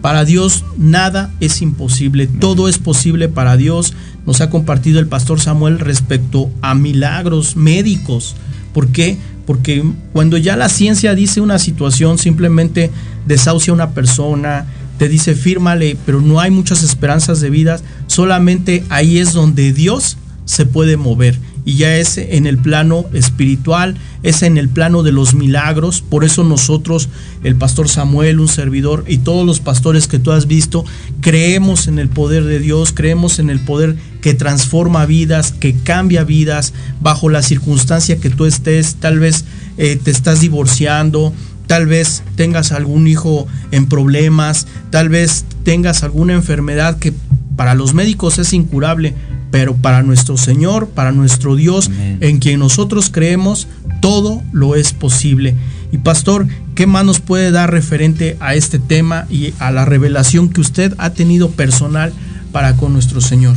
para 0.00 0.24
Dios 0.24 0.64
nada 0.78 1.32
es 1.40 1.62
imposible, 1.62 2.26
todo 2.26 2.68
es 2.68 2.78
posible 2.78 3.28
para 3.28 3.56
Dios. 3.56 3.94
Nos 4.26 4.40
ha 4.40 4.50
compartido 4.50 5.00
el 5.00 5.06
pastor 5.06 5.40
Samuel 5.40 5.78
respecto 5.78 6.50
a 6.62 6.74
milagros 6.74 7.56
médicos. 7.56 8.36
¿Por 8.72 8.88
qué? 8.88 9.18
Porque 9.46 9.84
cuando 10.12 10.36
ya 10.36 10.56
la 10.56 10.68
ciencia 10.68 11.14
dice 11.14 11.40
una 11.40 11.58
situación, 11.58 12.18
simplemente 12.18 12.90
desahucia 13.26 13.70
a 13.70 13.74
una 13.74 13.90
persona, 13.90 14.66
te 14.98 15.08
dice 15.08 15.34
fírmale, 15.34 15.96
pero 16.04 16.20
no 16.20 16.40
hay 16.40 16.50
muchas 16.50 16.82
esperanzas 16.82 17.40
de 17.40 17.50
vida, 17.50 17.80
solamente 18.06 18.84
ahí 18.88 19.18
es 19.18 19.32
donde 19.32 19.72
Dios 19.72 20.16
se 20.44 20.66
puede 20.66 20.96
mover 20.96 21.38
y 21.66 21.74
ya 21.74 21.96
es 21.96 22.16
en 22.16 22.46
el 22.46 22.58
plano 22.58 23.06
espiritual, 23.12 23.96
es 24.22 24.44
en 24.44 24.56
el 24.56 24.68
plano 24.68 25.02
de 25.02 25.10
los 25.10 25.34
milagros. 25.34 26.00
Por 26.00 26.24
eso 26.24 26.44
nosotros, 26.44 27.08
el 27.42 27.56
pastor 27.56 27.88
Samuel, 27.88 28.38
un 28.38 28.46
servidor 28.46 29.04
y 29.08 29.18
todos 29.18 29.44
los 29.44 29.58
pastores 29.58 30.06
que 30.06 30.20
tú 30.20 30.30
has 30.30 30.46
visto, 30.46 30.84
creemos 31.20 31.88
en 31.88 31.98
el 31.98 32.08
poder 32.08 32.44
de 32.44 32.60
Dios, 32.60 32.92
creemos 32.92 33.40
en 33.40 33.50
el 33.50 33.58
poder 33.58 33.96
que 34.20 34.32
transforma 34.32 35.06
vidas, 35.06 35.50
que 35.50 35.74
cambia 35.74 36.22
vidas 36.22 36.72
bajo 37.00 37.28
la 37.30 37.42
circunstancia 37.42 38.18
que 38.18 38.30
tú 38.30 38.46
estés. 38.46 38.94
Tal 38.94 39.18
vez 39.18 39.44
eh, 39.76 39.98
te 40.00 40.12
estás 40.12 40.40
divorciando, 40.40 41.32
tal 41.66 41.86
vez 41.86 42.22
tengas 42.36 42.70
algún 42.70 43.08
hijo 43.08 43.48
en 43.72 43.86
problemas, 43.86 44.68
tal 44.90 45.08
vez 45.08 45.44
tengas 45.64 46.04
alguna 46.04 46.34
enfermedad 46.34 47.00
que 47.00 47.12
para 47.56 47.74
los 47.74 47.92
médicos 47.92 48.38
es 48.38 48.52
incurable, 48.52 49.14
pero 49.50 49.76
para 49.76 50.02
nuestro 50.02 50.36
Señor, 50.36 50.88
para 50.88 51.12
nuestro 51.12 51.56
Dios, 51.56 51.90
en 52.20 52.38
quien 52.38 52.60
nosotros 52.60 53.10
creemos, 53.10 53.68
todo 54.00 54.42
lo 54.52 54.74
es 54.74 54.92
posible. 54.92 55.54
Y 55.92 55.98
pastor, 55.98 56.46
¿qué 56.74 56.86
más 56.86 57.04
nos 57.04 57.20
puede 57.20 57.50
dar 57.50 57.70
referente 57.70 58.36
a 58.40 58.54
este 58.54 58.78
tema 58.78 59.26
y 59.30 59.54
a 59.58 59.70
la 59.70 59.84
revelación 59.84 60.48
que 60.48 60.60
usted 60.60 60.94
ha 60.98 61.10
tenido 61.10 61.50
personal 61.50 62.12
para 62.52 62.76
con 62.76 62.92
nuestro 62.92 63.20
Señor? 63.20 63.56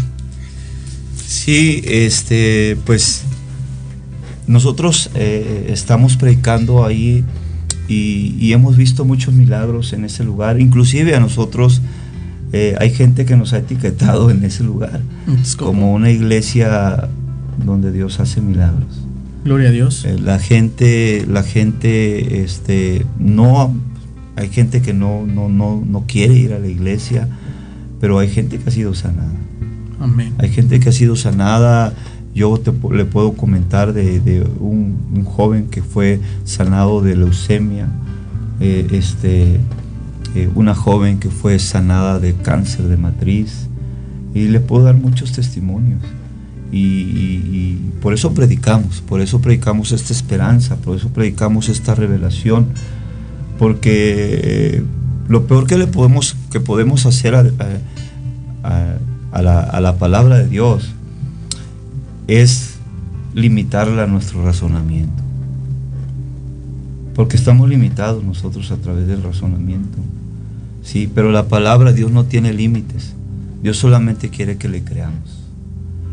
Sí, 1.27 1.81
este, 1.85 2.77
pues 2.85 3.23
nosotros 4.47 5.11
eh, 5.13 5.69
estamos 5.71 6.17
predicando 6.17 6.85
ahí 6.85 7.23
y, 7.87 8.51
hemos 8.51 8.77
visto 8.77 9.05
muchos 9.05 9.33
milagros 9.33 9.93
en 9.93 10.05
ese 10.05 10.23
lugar. 10.23 10.59
Inclusive 10.59 11.15
a 11.15 11.19
nosotros 11.19 11.81
eh, 12.51 12.75
hay 12.79 12.91
gente 12.91 13.25
que 13.25 13.35
nos 13.35 13.53
ha 13.53 13.59
etiquetado 13.59 14.31
en 14.31 14.43
ese 14.43 14.63
lugar 14.63 15.01
como 15.57 15.93
una 15.93 16.09
iglesia 16.09 17.09
donde 17.63 17.91
Dios 17.91 18.19
hace 18.19 18.41
milagros. 18.41 19.05
Gloria 19.45 19.69
a 19.69 19.71
Dios. 19.71 20.05
Eh, 20.05 20.17
la 20.19 20.39
gente, 20.39 21.25
la 21.27 21.43
gente, 21.43 22.43
este, 22.43 23.05
no, 23.19 23.75
hay 24.35 24.49
gente 24.49 24.81
que 24.81 24.93
no, 24.93 25.25
no, 25.25 25.49
no, 25.49 25.83
no 25.85 26.05
quiere 26.07 26.33
ir 26.33 26.53
a 26.53 26.59
la 26.59 26.67
iglesia, 26.67 27.27
pero 27.99 28.19
hay 28.19 28.29
gente 28.29 28.57
que 28.57 28.69
ha 28.69 28.71
sido 28.71 28.93
sanada. 28.93 29.31
Amén. 29.99 30.33
Hay 30.37 30.49
gente 30.49 30.79
que 30.79 30.89
ha 30.89 30.93
sido 30.93 31.15
sanada 31.15 31.93
yo 32.33 32.57
te, 32.57 32.71
le 32.93 33.05
puedo 33.05 33.33
comentar 33.33 33.93
de, 33.93 34.47
un, 34.59 35.25
joven 35.25 35.67
que 35.67 35.81
fue 35.81 36.19
sanado 36.43 37.01
de 37.01 37.15
leucemia, 37.15 37.87
eh, 38.59 38.87
este, 38.91 39.59
eh, 40.35 40.49
una 40.55 40.75
joven 40.75 41.19
que 41.19 41.29
fue 41.29 41.59
sanada 41.59 42.19
de 42.19 42.33
cáncer 42.35 42.85
de 42.85 42.97
matriz, 42.97 43.69
y 44.33 44.47
le 44.47 44.59
puedo 44.59 44.83
dar 44.83 44.95
muchos 44.95 45.31
testimonios. 45.31 46.01
Y, 46.71 47.75
por 48.01 48.13
eso 48.13 48.33
predicamos, 48.33 49.01
por 49.01 49.21
eso 49.21 49.41
predicamos 49.41 49.91
esta 49.91 50.13
esperanza, 50.13 50.77
por 50.77 50.95
eso 50.95 51.09
predicamos 51.09 51.67
esta 51.67 51.95
revelación, 51.95 52.67
porque 53.57 54.39
eh, 54.43 54.83
lo 55.27 55.47
peor 55.47 55.67
que 55.67 55.77
le 55.77 55.87
podemos, 55.87 56.37
que 56.51 56.59
podemos 56.59 57.05
hacer 57.05 57.35
a, 57.35 57.43
la, 59.41 59.59
a 59.61 59.81
la 59.81 59.97
palabra 59.97 60.37
de 60.37 60.47
Dios 60.47 60.91
es 62.27 62.75
limitarla 63.33 64.03
a 64.03 64.07
nuestro 64.07 64.45
razonamiento. 64.45 65.23
Porque 67.15 67.35
estamos 67.35 67.67
limitados 67.67 68.23
nosotros 68.23 68.71
a 68.71 68.77
través 68.77 69.07
del 69.07 69.23
razonamiento. 69.23 69.97
Sí, 70.81 71.09
pero 71.13 71.31
la 71.31 71.47
palabra 71.47 71.93
Dios 71.93 72.11
no 72.11 72.25
tiene 72.25 72.53
límites. 72.53 73.13
Dios 73.61 73.77
solamente 73.77 74.29
quiere 74.29 74.57
que 74.57 74.69
le 74.69 74.83
creamos. 74.83 75.39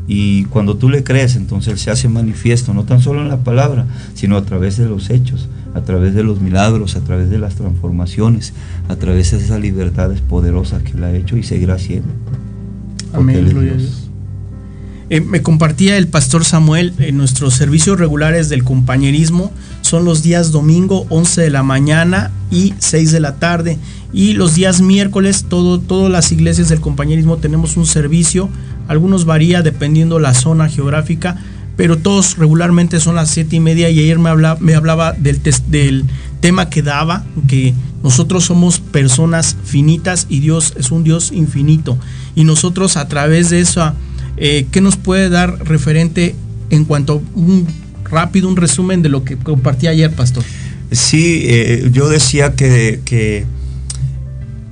Y 0.09 0.45
cuando 0.45 0.77
tú 0.77 0.89
le 0.89 1.03
crees, 1.03 1.35
entonces 1.37 1.73
Él 1.73 1.79
se 1.79 1.91
hace 1.91 2.09
manifiesto, 2.09 2.73
no 2.73 2.85
tan 2.85 3.01
solo 3.01 3.23
en 3.23 3.29
la 3.29 3.39
palabra, 3.39 3.87
sino 4.15 4.37
a 4.37 4.45
través 4.45 4.77
de 4.77 4.87
los 4.89 5.11
hechos, 5.11 5.49
a 5.75 5.81
través 5.81 6.15
de 6.15 6.23
los 6.23 6.41
milagros, 6.41 6.95
a 6.97 7.01
través 7.01 7.29
de 7.29 7.39
las 7.39 7.57
transformaciones, 7.57 8.53
a 8.89 8.97
través 8.97 9.33
de 9.33 9.39
esas 9.39 9.61
libertades 9.61 10.21
poderosas 10.21 10.83
que 10.83 10.93
Él 10.93 11.05
ha 11.05 11.13
hecho 11.13 11.37
y 11.37 11.43
seguirá 11.43 11.75
haciendo. 11.75 12.09
Amén, 13.13 13.49
gloria 13.49 13.73
a 13.73 13.77
Dios. 13.77 14.03
Eh, 15.09 15.21
me 15.21 15.41
compartía 15.41 15.97
el 15.99 16.09
pastor 16.09 16.45
Samuel, 16.45 16.93
en 16.99 17.17
nuestros 17.17 17.55
servicios 17.55 17.99
regulares 17.99 18.49
del 18.49 18.65
compañerismo 18.65 19.53
son 19.87 20.05
los 20.05 20.23
días 20.23 20.53
domingo 20.53 21.07
11 21.09 21.43
de 21.43 21.51
la 21.51 21.63
mañana 21.63 22.31
y 22.51 22.75
6 22.79 23.13
de 23.13 23.21
la 23.21 23.37
tarde. 23.37 23.79
Y 24.13 24.35
los 24.35 24.55
días 24.55 24.81
miércoles, 24.81 25.47
todo, 25.49 25.79
todas 25.81 26.11
las 26.11 26.33
iglesias 26.33 26.69
del 26.69 26.81
compañerismo 26.81 27.39
tenemos 27.39 27.77
un 27.77 27.87
servicio. 27.87 28.49
Algunos 28.89 29.25
varía 29.25 29.63
dependiendo 29.63 30.19
la 30.19 30.35
zona 30.35 30.69
geográfica, 30.69 31.37
pero 31.77 31.99
todos 31.99 32.37
regularmente 32.39 33.01
son 33.01 33.15
las 33.15 33.31
7 33.31 33.57
y 33.57 33.61
media. 33.61 33.91
Y 33.91 34.01
ayer 34.01 34.19
me 34.19 34.31
hablaba, 34.31 34.59
me 34.61 34.75
hablaba 34.75 35.13
del, 35.13 35.41
del 35.69 36.05
tema 36.41 36.69
que 36.69 36.83
daba, 36.83 37.25
que 37.47 37.75
nosotros 38.03 38.45
somos 38.45 38.81
personas 38.81 39.57
finitas 39.65 40.27
y 40.29 40.41
Dios 40.41 40.75
es 40.77 40.91
un 40.91 41.05
Dios 41.05 41.33
infinito. 41.33 41.99
Y 42.35 42.45
nosotros 42.45 42.97
a 42.97 43.09
través 43.09 43.51
de 43.51 43.61
eso 43.61 43.93
eh, 44.37 44.67
¿qué 44.71 44.81
nos 44.81 44.97
puede 44.97 45.29
dar 45.31 45.67
referente 45.67 46.35
en 46.71 46.85
cuanto 46.85 47.15
a 47.15 47.39
un 47.39 47.67
rápido, 48.11 48.49
un 48.49 48.57
resumen 48.57 49.03
de 49.03 49.09
lo 49.09 49.25
que 49.25 49.37
compartí 49.37 49.87
ayer, 49.87 50.11
Pastor? 50.13 50.45
Sí, 50.91 51.43
eh, 51.45 51.91
yo 51.93 52.09
decía 52.09 52.55
que, 52.55 53.01
que, 53.05 53.47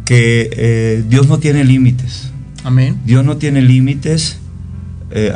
eh, 0.08 1.04
Dios 1.08 1.28
no 1.28 1.38
tiene 1.38 1.64
límites. 1.64 2.30
Amén. 2.62 2.98
Dios 3.04 3.24
no 3.24 3.36
tiene 3.36 3.62
límites 3.62 4.38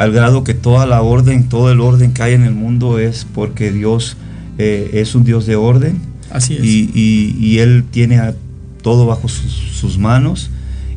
al 0.00 0.10
grado 0.10 0.42
que 0.42 0.54
toda 0.54 0.86
la 0.86 1.02
orden, 1.02 1.48
todo 1.48 1.70
el 1.70 1.80
orden 1.80 2.12
que 2.12 2.20
hay 2.24 2.34
en 2.34 2.42
el 2.42 2.52
mundo 2.52 2.98
es 2.98 3.24
porque 3.32 3.70
Dios 3.70 4.16
es 4.58 5.14
un 5.14 5.22
Dios 5.22 5.46
de 5.46 5.54
orden. 5.54 6.00
Así 6.30 6.54
es. 6.54 6.64
Y, 6.64 7.58
Él 7.60 7.84
tiene 7.88 8.18
a 8.18 8.34
todo 8.82 9.06
bajo 9.06 9.28
sus, 9.28 9.52
sus 9.52 9.96
manos 9.96 10.50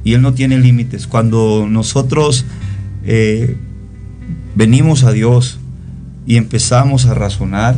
y 0.04 0.14
Él 0.14 0.22
no 0.22 0.34
tiene 0.34 0.58
límites. 0.58 1.08
Cuando 1.08 1.68
nosotros 1.70 2.46
eh, 3.06 3.58
venimos 4.56 5.04
a 5.04 5.12
Dios 5.12 5.60
y 6.26 6.38
empezamos 6.38 7.06
a 7.06 7.14
razonar, 7.14 7.76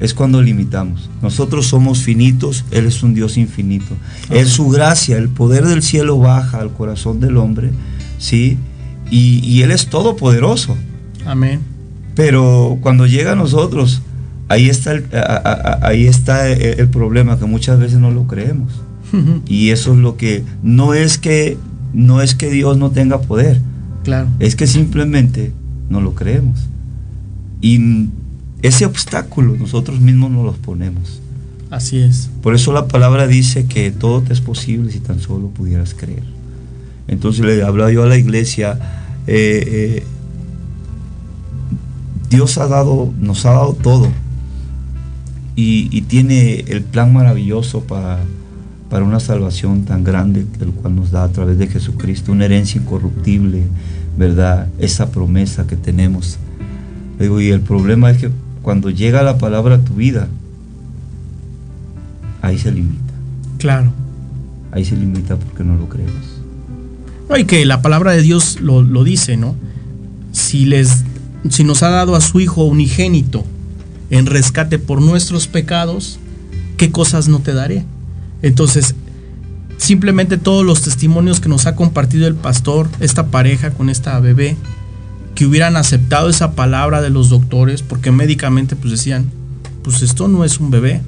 es 0.00 0.14
cuando 0.14 0.42
limitamos. 0.42 1.08
Nosotros 1.22 1.66
somos 1.66 2.00
finitos, 2.02 2.64
Él 2.70 2.86
es 2.86 3.02
un 3.02 3.14
Dios 3.14 3.36
infinito. 3.36 3.94
Es 4.30 4.48
su 4.48 4.68
gracia, 4.68 5.16
el 5.16 5.28
poder 5.28 5.64
del 5.64 5.82
cielo 5.82 6.18
baja 6.18 6.58
al 6.58 6.72
corazón 6.72 7.20
del 7.20 7.36
hombre, 7.36 7.70
¿sí? 8.18 8.58
Y, 9.10 9.62
Él 9.62 9.70
es 9.70 9.88
todopoderoso. 9.88 10.76
Amén. 11.26 11.60
Pero 12.14 12.78
cuando 12.80 13.06
llega 13.06 13.32
a 13.32 13.36
nosotros, 13.36 14.02
ahí 14.48 14.68
está 14.68 14.92
el, 14.92 15.06
ahí 15.82 16.06
está 16.06 16.48
el, 16.48 16.88
problema, 16.88 17.38
que 17.38 17.44
muchas 17.44 17.78
veces 17.78 17.98
no 17.98 18.10
lo 18.10 18.26
creemos. 18.26 18.72
Y 19.46 19.70
eso 19.70 19.92
es 19.92 19.98
lo 19.98 20.16
que, 20.16 20.42
no 20.62 20.94
es 20.94 21.18
que, 21.18 21.58
no 21.92 22.22
es 22.22 22.34
que 22.34 22.50
Dios 22.50 22.78
no 22.78 22.90
tenga 22.90 23.20
poder, 23.20 23.60
Claro. 24.02 24.28
Es 24.40 24.56
que 24.56 24.66
simplemente 24.66 25.52
no 25.88 26.00
lo 26.00 26.14
creemos. 26.14 26.68
Y 27.62 28.08
ese 28.60 28.84
obstáculo 28.84 29.56
nosotros 29.56 30.00
mismos 30.00 30.30
nos 30.30 30.44
los 30.44 30.58
ponemos. 30.58 31.22
Así 31.70 31.98
es. 31.98 32.28
Por 32.42 32.54
eso 32.54 32.72
la 32.72 32.86
palabra 32.86 33.26
dice 33.26 33.64
que 33.64 33.90
todo 33.90 34.20
te 34.20 34.34
es 34.34 34.42
posible 34.42 34.92
si 34.92 35.00
tan 35.00 35.20
solo 35.20 35.48
pudieras 35.48 35.94
creer. 35.94 36.24
Entonces 37.08 37.44
le 37.46 37.62
hablaba 37.62 37.90
yo 37.90 38.02
a 38.02 38.06
la 38.06 38.18
iglesia, 38.18 38.78
eh, 39.26 39.64
eh, 39.66 40.04
Dios 42.28 42.58
ha 42.58 42.66
dado, 42.66 43.12
nos 43.18 43.46
ha 43.46 43.52
dado 43.52 43.72
todo 43.74 44.08
y, 45.54 46.02
tiene 46.02 46.60
el 46.68 46.82
plan 46.82 47.12
maravilloso 47.12 47.82
para, 47.82 48.20
para 48.90 49.04
una 49.04 49.20
salvación 49.20 49.84
tan 49.84 50.04
grande, 50.04 50.46
el 50.60 50.70
cual 50.70 50.96
nos 50.96 51.10
da 51.10 51.24
a 51.24 51.28
través 51.28 51.58
de 51.58 51.68
Jesucristo, 51.68 52.32
una 52.32 52.46
herencia 52.46 52.80
incorruptible, 52.80 53.62
¿verdad? 54.16 54.68
Esa 54.78 55.10
promesa 55.10 55.66
que 55.66 55.76
tenemos. 55.76 56.38
Digo, 57.22 57.40
y 57.40 57.50
el 57.50 57.60
problema 57.60 58.10
es 58.10 58.18
que 58.18 58.30
cuando 58.62 58.90
llega 58.90 59.22
la 59.22 59.38
palabra 59.38 59.76
a 59.76 59.78
tu 59.78 59.94
vida, 59.94 60.26
ahí 62.40 62.58
se 62.58 62.72
limita. 62.72 63.14
Claro. 63.58 63.92
Ahí 64.72 64.84
se 64.84 64.96
limita 64.96 65.36
porque 65.36 65.62
no 65.62 65.76
lo 65.76 65.88
creemos. 65.88 66.40
No, 67.28 67.36
y 67.36 67.44
que 67.44 67.64
la 67.64 67.80
palabra 67.80 68.10
de 68.10 68.22
Dios 68.22 68.60
lo, 68.60 69.04
dice, 69.04 69.36
¿no? 69.36 69.54
Si, 70.32 70.64
les, 70.64 71.04
si 71.48 71.62
nos 71.62 71.84
ha 71.84 71.90
dado 71.90 72.16
a 72.16 72.20
su 72.20 72.40
Hijo 72.40 72.64
unigénito 72.64 73.44
en 74.10 74.26
rescate 74.26 74.80
por 74.80 75.00
nuestros 75.00 75.46
pecados, 75.46 76.18
¿qué 76.76 76.90
cosas 76.90 77.28
no 77.28 77.38
te 77.38 77.54
daré? 77.54 77.84
Entonces, 78.42 78.96
simplemente 79.76 80.38
todos 80.38 80.66
los 80.66 80.82
testimonios 80.82 81.38
que 81.38 81.48
nos 81.48 81.66
ha 81.66 81.76
compartido 81.76 82.26
el 82.26 82.34
pastor, 82.34 82.88
esta 82.98 83.28
pareja 83.28 83.70
con 83.70 83.90
esta 83.90 84.18
bebé, 84.18 84.56
que 85.34 85.46
hubieran 85.46 85.76
aceptado 85.76 86.28
esa 86.28 86.52
palabra 86.52 87.00
de 87.00 87.10
los 87.10 87.28
doctores, 87.28 87.82
porque 87.82 88.10
médicamente 88.10 88.76
pues 88.76 88.90
decían, 88.90 89.30
pues 89.82 90.02
esto 90.02 90.28
no 90.28 90.44
es 90.44 90.60
un 90.60 90.70
bebé. 90.70 91.00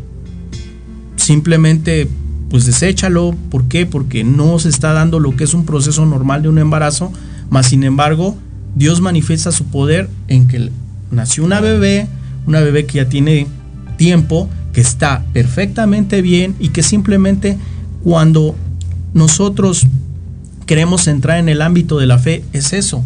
Simplemente 1.16 2.08
pues 2.48 2.66
deséchalo, 2.66 3.34
¿por 3.50 3.64
qué? 3.64 3.86
Porque 3.86 4.22
no 4.22 4.58
se 4.58 4.68
está 4.68 4.92
dando 4.92 5.18
lo 5.18 5.34
que 5.36 5.44
es 5.44 5.54
un 5.54 5.66
proceso 5.66 6.06
normal 6.06 6.42
de 6.42 6.48
un 6.48 6.58
embarazo, 6.58 7.12
más 7.50 7.66
sin 7.66 7.82
embargo, 7.84 8.36
Dios 8.74 9.00
manifiesta 9.00 9.52
su 9.52 9.64
poder 9.64 10.08
en 10.28 10.48
que 10.48 10.70
nació 11.10 11.44
una 11.44 11.60
bebé, 11.60 12.08
una 12.46 12.60
bebé 12.60 12.86
que 12.86 12.98
ya 12.98 13.08
tiene 13.08 13.46
tiempo, 13.96 14.48
que 14.72 14.80
está 14.80 15.24
perfectamente 15.32 16.22
bien 16.22 16.54
y 16.58 16.68
que 16.68 16.82
simplemente 16.82 17.58
cuando 18.02 18.54
nosotros 19.14 19.86
queremos 20.66 21.06
entrar 21.06 21.38
en 21.38 21.48
el 21.48 21.62
ámbito 21.62 21.98
de 21.98 22.06
la 22.06 22.18
fe 22.18 22.44
es 22.52 22.72
eso. 22.72 23.04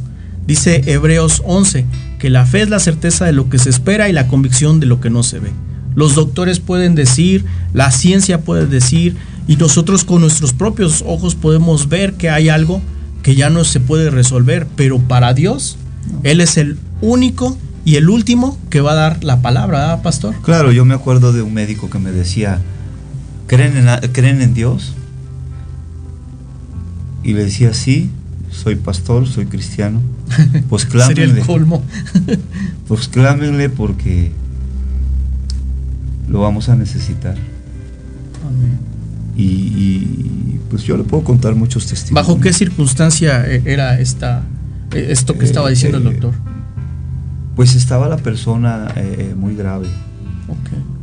Dice 0.48 0.80
Hebreos 0.86 1.42
11, 1.44 1.84
que 2.18 2.30
la 2.30 2.46
fe 2.46 2.62
es 2.62 2.70
la 2.70 2.78
certeza 2.78 3.26
de 3.26 3.34
lo 3.34 3.50
que 3.50 3.58
se 3.58 3.68
espera 3.68 4.08
y 4.08 4.14
la 4.14 4.28
convicción 4.28 4.80
de 4.80 4.86
lo 4.86 4.98
que 4.98 5.10
no 5.10 5.22
se 5.22 5.40
ve. 5.40 5.50
Los 5.94 6.14
doctores 6.14 6.58
pueden 6.58 6.94
decir, 6.94 7.44
la 7.74 7.90
ciencia 7.90 8.40
puede 8.40 8.66
decir, 8.66 9.14
y 9.46 9.56
nosotros 9.56 10.04
con 10.04 10.22
nuestros 10.22 10.54
propios 10.54 11.04
ojos 11.06 11.34
podemos 11.34 11.90
ver 11.90 12.14
que 12.14 12.30
hay 12.30 12.48
algo 12.48 12.80
que 13.22 13.34
ya 13.34 13.50
no 13.50 13.62
se 13.62 13.78
puede 13.78 14.08
resolver, 14.08 14.66
pero 14.74 14.98
para 14.98 15.34
Dios, 15.34 15.76
Él 16.22 16.40
es 16.40 16.56
el 16.56 16.78
único 17.02 17.58
y 17.84 17.96
el 17.96 18.08
último 18.08 18.58
que 18.70 18.80
va 18.80 18.92
a 18.92 18.94
dar 18.94 19.24
la 19.24 19.42
palabra, 19.42 19.92
¿ah, 19.92 20.02
pastor? 20.02 20.34
Claro, 20.40 20.72
yo 20.72 20.86
me 20.86 20.94
acuerdo 20.94 21.34
de 21.34 21.42
un 21.42 21.52
médico 21.52 21.90
que 21.90 21.98
me 21.98 22.10
decía, 22.10 22.58
¿creen 23.48 23.76
en, 23.76 24.12
¿creen 24.12 24.40
en 24.40 24.54
Dios? 24.54 24.94
Y 27.22 27.34
le 27.34 27.44
decía, 27.44 27.74
sí, 27.74 28.10
soy 28.58 28.76
pastor, 28.76 29.26
soy 29.26 29.46
cristiano. 29.46 30.00
Pues 30.68 30.84
clámenle. 30.84 31.40
colmo. 31.40 31.82
pues 32.88 33.08
clámenle 33.08 33.70
porque 33.70 34.32
lo 36.28 36.40
vamos 36.40 36.68
a 36.68 36.76
necesitar. 36.76 37.36
Y, 39.36 40.58
pues 40.68 40.82
yo 40.82 40.96
le 40.96 41.04
puedo 41.04 41.22
contar 41.22 41.54
muchos 41.54 41.86
testimonios. 41.86 42.26
¿Bajo 42.26 42.40
qué 42.40 42.52
circunstancia 42.52 43.46
eh, 43.46 43.62
era 43.64 44.00
esta, 44.00 44.42
eh, 44.92 45.06
esto 45.10 45.38
que 45.38 45.44
estaba 45.44 45.70
diciendo 45.70 45.98
el 45.98 46.06
eh, 46.06 46.10
doctor? 46.10 46.34
Pues 47.54 47.76
estaba 47.76 48.08
la 48.08 48.16
persona 48.16 48.92
muy 49.36 49.54
grave, 49.54 49.88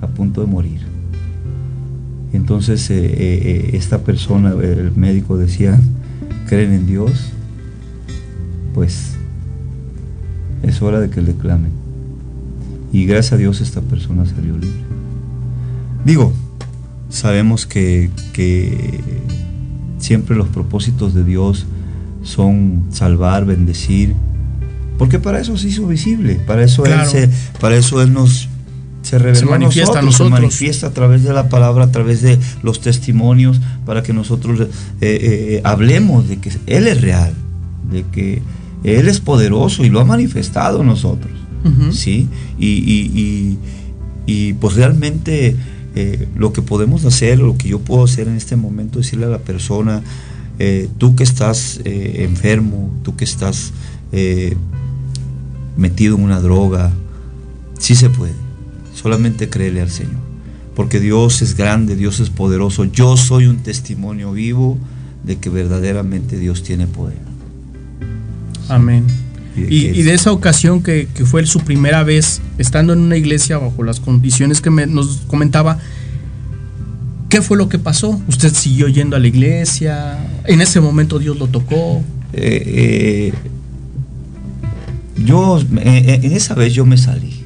a 0.02 0.08
punto 0.08 0.42
de 0.42 0.48
morir. 0.48 0.82
Entonces 2.34 2.90
esta 2.90 4.00
persona, 4.00 4.52
el 4.52 4.92
médico 4.96 5.38
decía, 5.38 5.80
creen 6.48 6.74
en 6.74 6.86
Dios, 6.86 7.34
pues 8.76 9.14
es 10.62 10.82
hora 10.82 11.00
de 11.00 11.10
que 11.10 11.22
le 11.22 11.34
clamen. 11.34 11.72
Y 12.92 13.06
gracias 13.06 13.34
a 13.34 13.38
Dios 13.38 13.62
esta 13.62 13.82
persona 13.82 14.26
salió 14.26 14.58
libre. 14.58 14.84
Digo, 16.04 16.34
sabemos 17.10 17.66
que, 17.66 18.12
siempre 19.98 20.36
los 20.36 20.50
propósitos 20.50 21.14
de 21.14 21.24
Dios 21.24 21.66
son 22.22 22.86
salvar, 22.92 23.46
bendecir, 23.46 24.14
porque 24.98 25.20
para 25.20 25.40
eso 25.40 25.58
se 25.58 25.70
hizo 25.70 25.88
visible, 25.88 26.36
para 26.46 26.64
eso, 26.64 26.86
él, 26.86 27.06
se, 27.06 27.30
para 27.60 27.76
eso 27.76 28.02
él 28.02 28.14
nos 28.14 28.50
se 29.02 29.20
reveló 29.20 29.52
manifiesta 29.52 30.00
a 30.00 30.02
nosotros, 30.02 30.30
se 30.30 30.42
manifiesta 30.42 30.88
a 30.88 30.90
través 30.92 31.24
de 31.24 31.32
la 31.32 31.48
palabra, 31.48 31.86
a 31.86 31.92
través 31.92 32.22
de 32.22 32.40
los 32.64 32.82
testimonios, 32.82 33.62
para 33.86 34.04
que 34.04 34.14
nosotros 34.14 34.60
eh, 34.62 34.68
eh, 35.02 35.62
hablemos 35.64 36.28
de 36.28 36.38
que 36.38 36.52
Él 36.66 36.88
es 36.88 37.02
real, 37.02 37.34
de 37.92 38.04
que 38.04 38.42
Él 38.86 39.08
es 39.08 39.20
poderoso 39.20 39.84
y 39.84 39.90
lo 39.90 40.00
ha 40.00 40.06
manifestado 40.06 40.82
en 40.82 40.88
nosotros. 40.88 41.34
¿sí? 41.92 42.28
Y, 42.60 43.58
y, 44.28 44.54
pues 44.54 44.76
realmente 44.76 45.56
eh, 45.96 46.28
lo 46.36 46.54
que 46.54 46.62
podemos 46.62 47.06
hacer, 47.06 47.40
lo 47.40 47.58
que 47.58 47.70
yo 47.70 47.80
puedo 47.80 48.04
hacer 48.04 48.28
en 48.28 48.36
este 48.36 48.56
momento, 48.56 49.00
es 49.00 49.08
decirle 49.08 49.26
a 49.26 49.30
la 49.30 49.40
persona, 49.40 50.04
tú 50.98 51.16
que 51.16 51.24
estás 51.24 51.82
enfermo, 51.84 52.92
tú 53.04 53.16
que 53.16 53.26
estás 53.26 53.74
metido 55.78 56.16
en 56.16 56.24
una 56.24 56.40
droga. 56.40 56.92
Sí 57.80 57.96
se 57.96 58.10
puede. 58.10 58.34
Solamente 58.94 59.50
créele 59.50 59.82
al 59.82 59.90
Señor. 59.90 60.24
Porque 60.76 61.00
Dios 61.00 61.42
es 61.42 61.56
grande, 61.56 61.96
Dios 61.96 62.20
es 62.20 62.30
poderoso. 62.30 62.86
Yo 62.86 63.18
soy 63.18 63.48
un 63.48 63.58
testimonio 63.58 64.32
vivo 64.32 64.78
de 65.24 65.38
que 65.38 65.50
verdaderamente 65.50 66.38
Dios 66.38 66.64
tiene 66.64 66.88
poder. 66.88 67.18
Amén. 68.70 69.06
Y, 69.58 70.02
de 70.02 70.14
esa 70.14 70.34
ocasión 70.34 70.84
que, 70.84 71.08
fue 71.26 71.46
su 71.46 71.62
primera 71.62 72.04
vez 72.04 72.42
estando 72.58 72.92
en 72.92 73.00
una 73.00 73.16
iglesia 73.16 73.58
bajo 73.58 73.84
las 73.84 74.02
condiciones 74.02 74.60
que 74.60 74.70
nos 74.70 75.22
comentaba, 75.28 75.80
¿qué 77.30 77.42
fue 77.42 77.58
lo 77.58 77.70
que 77.70 77.80
pasó? 77.80 78.20
¿Usted 78.28 78.54
siguió 78.54 78.90
yendo 78.90 79.16
a 79.16 79.20
la 79.20 79.28
iglesia? 79.28 80.18
¿En 80.44 80.60
ese 80.60 80.82
momento 80.82 81.20
Dios 81.20 81.38
lo 81.38 81.48
tocó? 81.48 82.04
Eh, 82.34 83.32
eh, 83.34 83.34
yo, 85.24 85.62
eh, 85.78 86.20
en 86.22 86.34
esa 86.34 86.54
vez 86.54 86.74
yo 86.74 86.86
me 86.86 86.98
salí. 86.98 87.46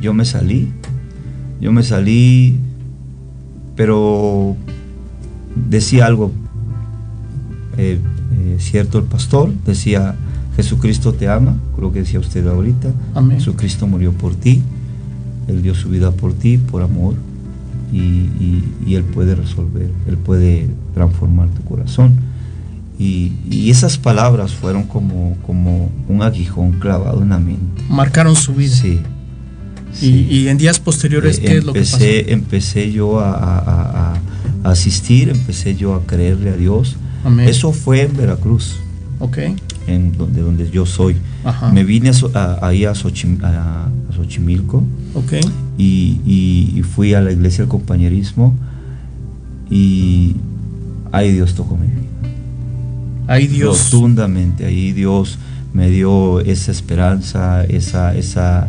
Yo 0.00 0.14
me 0.14 0.24
salí. 0.24 0.72
Yo 1.60 1.70
me 1.70 1.84
salí, 1.84 2.58
pero 3.76 4.56
decía 5.54 6.06
algo 6.06 6.32
cierto 8.58 8.98
el 8.98 9.04
pastor, 9.04 9.52
decía, 9.64 10.14
Jesucristo 10.56 11.12
te 11.12 11.28
ama, 11.28 11.56
creo 11.76 11.92
que 11.92 12.00
decía 12.00 12.20
usted 12.20 12.46
ahorita. 12.46 12.88
Jesucristo 13.30 13.86
murió 13.86 14.12
por 14.12 14.34
ti, 14.34 14.62
Él 15.48 15.62
dio 15.62 15.74
su 15.74 15.88
vida 15.88 16.10
por 16.10 16.32
ti, 16.32 16.58
por 16.58 16.82
amor, 16.82 17.14
y, 17.92 18.94
Él 18.94 19.04
puede 19.04 19.34
resolver, 19.34 19.90
Él 20.08 20.16
puede 20.16 20.68
transformar 20.94 21.48
tu 21.50 21.62
corazón. 21.62 22.14
Y, 22.98 23.70
esas 23.70 23.98
palabras 23.98 24.52
fueron 24.52 24.84
como, 24.84 25.36
como 25.46 25.90
un 26.08 26.22
aguijón 26.22 26.72
clavado 26.72 27.22
en 27.22 27.30
la 27.30 27.38
mente. 27.38 27.82
Marcaron 27.90 28.36
su 28.36 28.54
vida. 28.54 28.74
Sí. 28.74 29.00
Y, 30.00 30.48
en 30.48 30.58
días 30.58 30.80
posteriores, 30.80 31.40
¿qué 31.40 31.58
es 31.58 31.64
lo 31.64 31.72
que 31.72 31.80
pasó? 31.80 31.98
Empecé 32.00 32.92
yo 32.92 33.20
a, 33.20 34.14
asistir, 34.64 35.28
empecé 35.28 35.76
yo 35.76 35.94
a 35.94 36.04
creerle 36.04 36.50
a 36.50 36.56
Dios. 36.56 36.96
Eso 37.40 37.72
fue 37.72 38.02
en 38.02 38.16
Veracruz. 38.16 38.76
Ok 39.18 39.38
en 39.86 40.12
donde, 40.16 40.40
donde 40.42 40.70
yo 40.70 40.86
soy. 40.86 41.16
Me 41.72 41.84
vine 41.84 42.10
ahí 42.60 42.84
a, 42.84 42.94
Xochimilco 42.94 44.82
okay. 45.14 45.40
y, 45.78 46.82
fui 46.94 47.14
a 47.14 47.20
la 47.20 47.32
iglesia 47.32 47.62
del 47.62 47.68
compañerismo 47.68 48.54
y 49.70 50.36
ahí 51.12 51.32
Dios 51.32 51.54
tocó 51.54 51.76
mi 51.76 51.86
vida. 51.86 52.02
Ahí 53.28 53.46
Dios. 53.46 53.90
Rotundamente, 53.92 54.66
ahí 54.66 54.92
Dios 54.92 55.38
me 55.72 55.90
dio 55.90 56.40
esa 56.40 56.70
esperanza, 56.70 57.64
esa, 57.64 58.14
esa, 58.16 58.68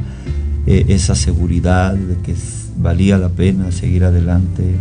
e, 0.66 0.86
esa 0.90 1.16
seguridad 1.16 1.94
de 1.94 2.18
que 2.18 2.36
valía 2.78 3.18
la 3.18 3.30
pena 3.30 3.72
seguir 3.72 4.04
adelante, 4.04 4.76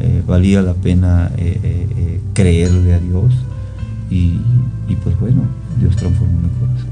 eh, 0.00 0.22
valía 0.26 0.62
la 0.62 0.74
pena 0.74 1.30
eh, 1.36 1.58
eh, 1.62 2.20
creerle 2.34 2.94
a 2.94 2.98
Dios 2.98 3.32
y, 4.10 4.40
y 4.88 4.96
pues 5.02 5.18
bueno, 5.20 5.42
Dios 5.78 5.96
transformó 5.96 6.40
mi 6.40 6.48
corazón. 6.48 6.88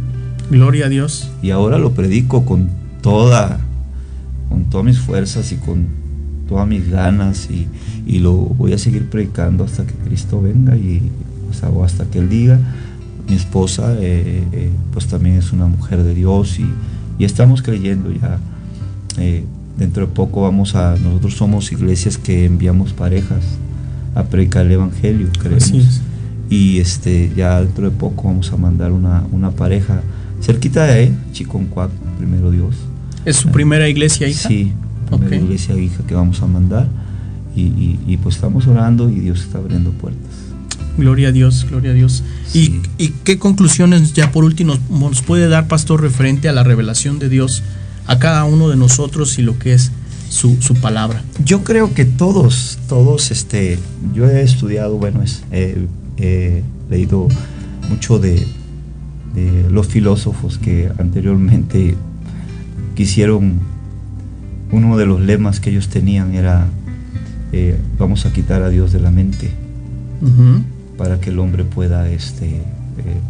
Gloria 0.50 0.86
a 0.86 0.88
Dios. 0.88 1.30
Y 1.42 1.50
ahora 1.50 1.78
lo 1.78 1.92
predico 1.92 2.44
con 2.44 2.70
toda, 3.02 3.60
con 4.48 4.64
todas 4.64 4.86
mis 4.86 4.98
fuerzas 4.98 5.52
y 5.52 5.56
con 5.56 5.86
todas 6.48 6.66
mis 6.66 6.88
ganas 6.90 7.48
y, 7.50 7.68
lo 8.18 8.32
voy 8.32 8.72
a 8.72 8.78
seguir 8.78 9.10
predicando 9.10 9.64
hasta 9.64 9.86
que 9.86 9.92
Cristo 9.92 10.40
venga 10.40 10.76
y 10.76 11.02
o, 11.70 11.84
hasta 11.84 12.06
que 12.06 12.18
Él 12.18 12.28
diga. 12.28 12.58
Mi 13.28 13.36
esposa 13.36 13.94
pues 14.92 15.06
también 15.06 15.36
es 15.36 15.52
una 15.52 15.66
mujer 15.66 16.02
de 16.02 16.14
Dios 16.14 16.58
y, 16.58 17.24
estamos 17.24 17.62
creyendo 17.62 18.10
ya. 18.10 18.38
Eh, 19.18 19.44
dentro 19.78 20.06
de 20.06 20.12
poco 20.12 20.42
vamos 20.42 20.74
a, 20.74 20.96
nosotros 20.96 21.34
somos 21.34 21.72
iglesias 21.72 22.18
que 22.18 22.44
enviamos 22.44 22.92
parejas 22.92 23.44
a 24.14 24.24
predicar 24.24 24.66
el 24.66 24.72
Evangelio, 24.72 25.28
creemos 25.38 26.02
y 26.50 26.78
este 26.78 27.30
ya 27.36 27.60
dentro 27.60 27.90
de 27.90 27.96
poco 27.96 28.24
vamos 28.24 28.52
a 28.52 28.56
mandar 28.56 28.92
una, 28.92 29.50
pareja 29.56 30.02
cerquita 30.40 30.84
de 30.84 30.92
ahí, 30.92 31.18
Chiconcuac, 31.32 31.90
primero 32.18 32.50
Dios. 32.50 32.74
¿Es 33.24 33.36
su 33.36 33.50
primera 33.50 33.88
iglesia 33.88 34.28
hija? 34.28 34.48
Sí, 34.48 34.72
primera 35.10 35.36
iglesia 35.36 35.76
hija 35.76 36.02
que 36.06 36.14
vamos 36.14 36.42
a 36.42 36.46
mandar 36.46 36.88
y, 37.54 38.16
pues 38.22 38.36
estamos 38.36 38.66
orando 38.66 39.10
y 39.10 39.20
Dios 39.20 39.40
está 39.40 39.58
abriendo 39.58 39.90
puertas. 39.90 40.30
Gloria 40.96 41.28
a 41.28 41.32
Dios, 41.32 41.66
gloria 41.68 41.90
a 41.90 41.94
Dios. 41.94 42.22
¿Y, 42.54 42.80
qué 43.24 43.38
conclusiones 43.38 44.12
ya 44.14 44.32
por 44.32 44.44
último 44.44 44.76
nos 44.90 45.22
puede 45.22 45.48
dar, 45.48 45.68
pastor, 45.68 46.00
referente 46.00 46.48
a 46.48 46.52
la 46.52 46.64
revelación 46.64 47.18
de 47.18 47.28
Dios 47.28 47.62
a 48.08 48.18
cada 48.18 48.44
uno 48.44 48.70
de 48.70 48.76
nosotros 48.76 49.38
y 49.38 49.42
lo 49.42 49.58
que 49.58 49.74
es 49.74 49.92
su, 50.28 50.56
palabra? 50.80 51.22
Yo 51.44 51.62
creo 51.62 51.94
que 51.94 52.04
todos, 52.04 52.78
todos, 52.88 53.30
este, 53.30 53.78
yo 54.14 54.28
he 54.28 54.42
estudiado, 54.42 54.96
bueno, 54.96 55.22
es, 55.22 55.44
eh, 55.52 55.86
he 56.16 56.62
leído 56.90 57.28
mucho 57.88 58.18
de, 58.18 58.44
los 59.70 59.86
filósofos 59.86 60.58
que 60.58 60.90
anteriormente 60.98 61.94
quisieron, 62.96 63.60
uno 64.72 64.96
de 64.96 65.06
los 65.06 65.20
lemas 65.20 65.60
que 65.60 65.70
ellos 65.70 65.88
tenían 65.88 66.34
era, 66.34 66.66
eh, 67.52 67.78
vamos 67.98 68.26
a 68.26 68.32
quitar 68.32 68.62
a 68.62 68.68
Dios 68.68 68.90
de 68.90 68.98
la 68.98 69.12
mente 69.12 69.52
para 70.96 71.20
que 71.20 71.30
el 71.30 71.38
hombre 71.38 71.62
pueda 71.62 72.10
este, 72.10 72.46
eh, 72.48 72.62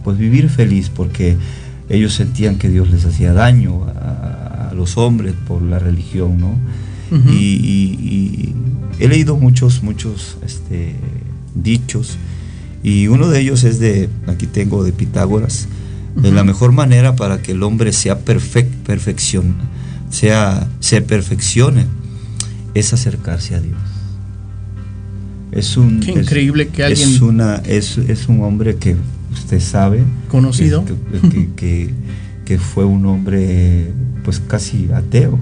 pues 0.02 0.16
vivir 0.16 0.48
feliz, 0.48 0.88
porque 0.88 1.36
ellos 1.88 2.14
sentían 2.14 2.56
que 2.56 2.68
Dios 2.68 2.90
les 2.90 3.04
hacía 3.04 3.32
daño 3.32 3.84
a, 3.84 4.72
los 4.74 4.96
hombres 4.96 5.34
por 5.46 5.60
la 5.60 5.80
religión, 5.80 6.38
¿no? 6.38 6.56
y, 7.32 8.54
he 9.00 9.08
leído 9.08 9.36
muchos, 9.36 9.82
muchos 9.82 10.36
este, 10.44 10.94
dichos 11.54 12.18
y 12.82 13.08
uno 13.08 13.28
de 13.28 13.40
ellos 13.40 13.64
es 13.64 13.80
de, 13.80 14.08
aquí 14.26 14.46
tengo 14.46 14.84
de 14.84 14.92
Pitágoras, 14.92 15.68
de 16.16 16.32
la 16.32 16.42
mejor 16.42 16.72
manera 16.72 17.14
para 17.14 17.42
que 17.42 17.52
el 17.52 17.62
hombre 17.62 17.92
sea 17.92 18.20
perfect, 18.20 18.72
perfección, 18.86 19.54
sea, 20.10 20.68
se 20.80 21.00
perfeccione, 21.00 21.86
es 22.74 22.92
acercarse 22.92 23.54
a 23.54 23.60
Dios. 23.60 23.78
Es 25.52 25.76
un, 25.76 26.00
Qué 26.00 26.12
increíble 26.12 26.68
que 26.68 26.84
alguien... 26.84 27.08
Es, 27.08 27.20
una, 27.20 27.56
es, 27.56 27.98
es, 27.98 28.28
un 28.28 28.42
hombre 28.42 28.76
que 28.76 28.96
usted 29.32 29.60
sabe. 29.60 30.02
Conocido. 30.28 30.84
Que, 31.56 31.92
que, 32.44 32.58
fue 32.58 32.84
un 32.84 33.04
hombre 33.06 33.92
pues 34.24 34.40
casi 34.40 34.88
ateo, 34.92 35.38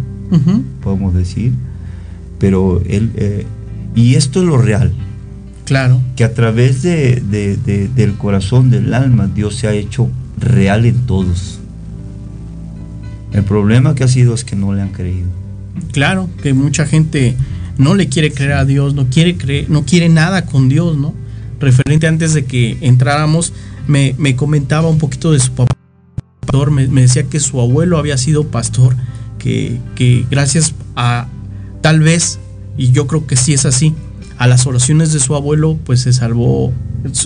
podemos 0.83 1.15
decir. 1.15 1.53
Pero 2.39 2.83
él... 2.89 3.13
Eh, 3.17 3.47
y 3.95 4.15
esto 4.15 4.41
es 4.41 4.47
lo 4.47 4.59
real. 4.59 4.93
Claro. 5.65 6.01
Que 6.15 6.25
a 6.25 6.35
través 6.35 6.83
de, 6.83 7.21
del 7.95 8.15
corazón, 8.15 8.71
del 8.71 8.95
alma, 8.95 9.27
Dios 9.27 9.57
se 9.57 9.67
ha 9.67 9.73
hecho 9.73 10.09
real 10.39 10.85
en 10.85 11.07
todos. 11.07 11.59
El 13.33 13.43
problema 13.43 13.95
que 13.95 14.05
ha 14.05 14.09
sido 14.09 14.35
es 14.35 14.45
que 14.45 14.55
no 14.55 14.73
le 14.73 14.83
han 14.83 14.91
creído. 14.91 15.29
Claro, 15.93 16.29
que 16.43 16.55
mucha 16.55 16.87
gente 16.87 17.37
no 17.79 17.95
le 17.95 18.09
quiere 18.09 18.33
creer 18.33 18.53
a 18.53 18.65
Dios, 18.65 18.95
no 18.95 19.07
quiere 19.07 19.37
creer, 19.37 19.69
no 19.69 19.85
quiere 19.85 20.09
nada 20.09 20.47
con 20.47 20.69
Dios, 20.69 20.97
¿no? 20.97 21.15
Referente 21.59 22.07
antes 22.07 22.33
de 22.33 22.45
que 22.45 22.79
entráramos, 22.81 23.53
me, 23.87 24.37
comentaba 24.37 24.89
un 24.89 24.99
poquito 24.99 25.33
de 25.33 25.41
su 25.41 25.53
papá, 25.53 25.75
me, 26.71 26.89
me 26.89 27.03
decía 27.03 27.25
que 27.25 27.41
su 27.41 27.61
abuelo 27.61 27.99
había 27.99 28.17
sido 28.17 28.49
pastor, 28.49 28.97
que, 29.39 29.79
que 29.95 30.27
gracias 30.31 30.75
a 30.95 31.29
tal 31.83 32.01
vez, 32.01 32.39
y 32.77 32.93
yo 32.93 33.07
creo 33.07 33.27
que 33.27 33.37
sí 33.37 33.53
es 33.53 33.67
así, 33.67 33.95
a 34.39 34.47
las 34.47 34.67
oraciones 34.67 35.13
de 35.13 35.21
su 35.21 35.35
abuelo, 35.35 35.79
pues 35.85 36.01
se 36.01 36.13
salvó 36.13 36.73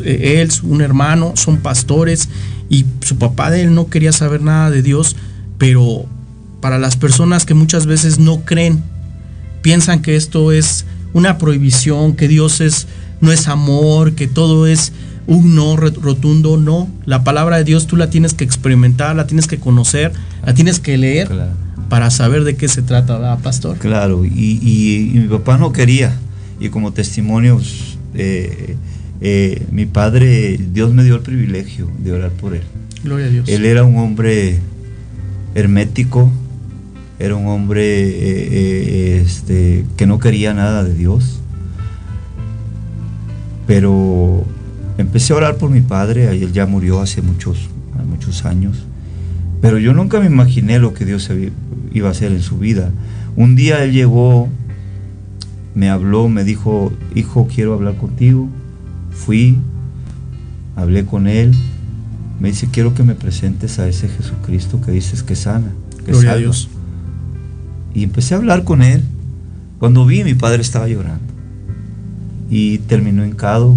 él, 0.05 0.51
un 0.63 0.81
hermano, 0.81 1.33
son 1.37 1.59
pastores 1.59 2.29
y 2.69 2.85
su 3.01 3.17
papá 3.17 3.51
de 3.51 3.63
él 3.63 3.75
no 3.75 3.89
quería 3.89 4.13
saber 4.13 4.43
nada 4.43 4.71
de 4.71 4.83
Dios, 4.83 5.17
pero 5.59 6.07
para 6.61 6.79
las 6.79 6.97
personas 6.97 7.47
que 7.47 7.55
muchas 7.55 7.87
veces 7.87 8.19
no 8.19 8.45
creen, 8.45 8.83
piensan 9.63 10.03
que 10.03 10.17
esto 10.17 10.53
es 10.53 10.85
una 11.13 11.39
prohibición, 11.39 12.15
que 12.15 12.29
Dios 12.29 12.61
es 12.61 12.87
no 13.21 13.33
es 13.33 13.49
amor, 13.49 14.15
que 14.15 14.29
todo 14.29 14.67
es 14.67 14.93
un 15.27 15.55
no 15.55 15.77
rotundo, 15.77 16.57
no. 16.57 16.89
La 17.07 17.25
palabra 17.25 17.59
de 17.59 17.65
Dios 17.65 17.87
tú 17.87 17.97
la 17.97 18.11
tienes 18.11 18.35
que 18.35 18.45
experimentar, 18.45 19.15
la 19.17 19.27
tienes 19.27 19.47
que 19.47 19.59
conocer, 19.59 20.13
la 20.45 20.55
tienes 20.55 20.81
que 20.81 20.97
leer 20.99 21.31
para 21.89 22.11
saber 22.11 22.45
de 22.45 22.57
qué 22.57 22.69
se 22.69 22.83
trata, 22.83 23.37
pastor? 23.39 23.79
Claro, 23.79 24.25
y 24.25 25.13
mi 25.15 25.29
papá 25.29 25.59
no 25.59 25.73
quería 25.73 26.17
y 26.61 26.69
como 26.69 26.93
testimonios, 26.93 27.99
eh, 28.15 28.77
eh, 29.23 29.67
mi 29.73 29.87
padre, 29.87 30.59
Dios 30.73 30.93
me 30.93 31.03
dio 31.03 31.17
el 31.17 31.23
privilegio 31.23 31.91
de 31.99 32.13
orar 32.13 32.31
por 32.33 32.55
él. 32.55 32.63
Gloria 33.03 33.27
a 33.27 33.31
Dios. 33.31 33.49
Él 33.49 33.65
era 33.65 33.85
un 33.85 33.97
hombre 33.97 34.59
hermético, 35.55 36.31
era 37.19 37.35
un 37.35 37.47
hombre 37.47 37.83
eh, 37.87 39.23
este, 39.25 39.87
que 39.97 40.07
no 40.07 40.19
quería 40.19 40.53
nada 40.53 40.85
de 40.85 40.95
Dios. 40.95 41.41
Pero 43.67 44.45
empecé 45.01 45.33
a 45.33 45.37
orar 45.37 45.57
por 45.57 45.71
mi 45.71 45.81
padre, 45.81 46.29
él 46.31 46.53
ya 46.53 46.67
murió 46.67 47.01
hace 47.01 47.23
muchos, 47.23 47.69
muchos 48.09 48.45
años. 48.45 48.85
Pero 49.61 49.79
yo 49.79 49.93
nunca 49.93 50.21
me 50.21 50.27
imaginé 50.27 50.79
lo 50.79 50.95
que 50.95 51.05
Dios 51.05 51.31
iba 51.93 52.09
a 52.09 52.13
hacer 52.13 52.33
en 52.33 52.43
su 52.43 52.59
vida. 52.59 52.91
Un 53.37 53.57
día 53.57 53.85
él 53.85 53.93
llegó, 53.93 54.49
me 55.75 55.89
habló, 55.89 56.29
me 56.29 56.45
dijo, 56.45 56.93
hijo, 57.15 57.47
quiero 57.53 57.75
hablar 57.75 57.97
contigo. 57.97 58.49
Fui, 59.11 59.59
hablé 60.77 61.05
con 61.05 61.27
él. 61.27 61.55
Me 62.41 62.49
dice, 62.49 62.69
quiero 62.73 62.95
que 62.95 63.03
me 63.03 63.15
presentes 63.15 63.79
a 63.79 63.87
ese 63.87 64.09
Jesucristo 64.09 64.81
que 64.81 64.93
dices 64.93 65.23
que 65.23 65.37
sana, 65.37 65.73
que 66.05 66.13
Gloria 66.13 66.33
a 66.33 66.37
Dios. 66.37 66.69
Y 67.95 68.03
empecé 68.03 68.35
a 68.35 68.39
hablar 68.39 68.65
con 68.65 68.83
él. 68.83 69.03
Cuando 69.79 70.07
vi, 70.07 70.25
mi 70.25 70.35
padre 70.35 70.63
estaba 70.63 70.89
llorando. 70.89 71.21
Y 72.51 72.79
terminó 72.79 73.25
hincado, 73.25 73.77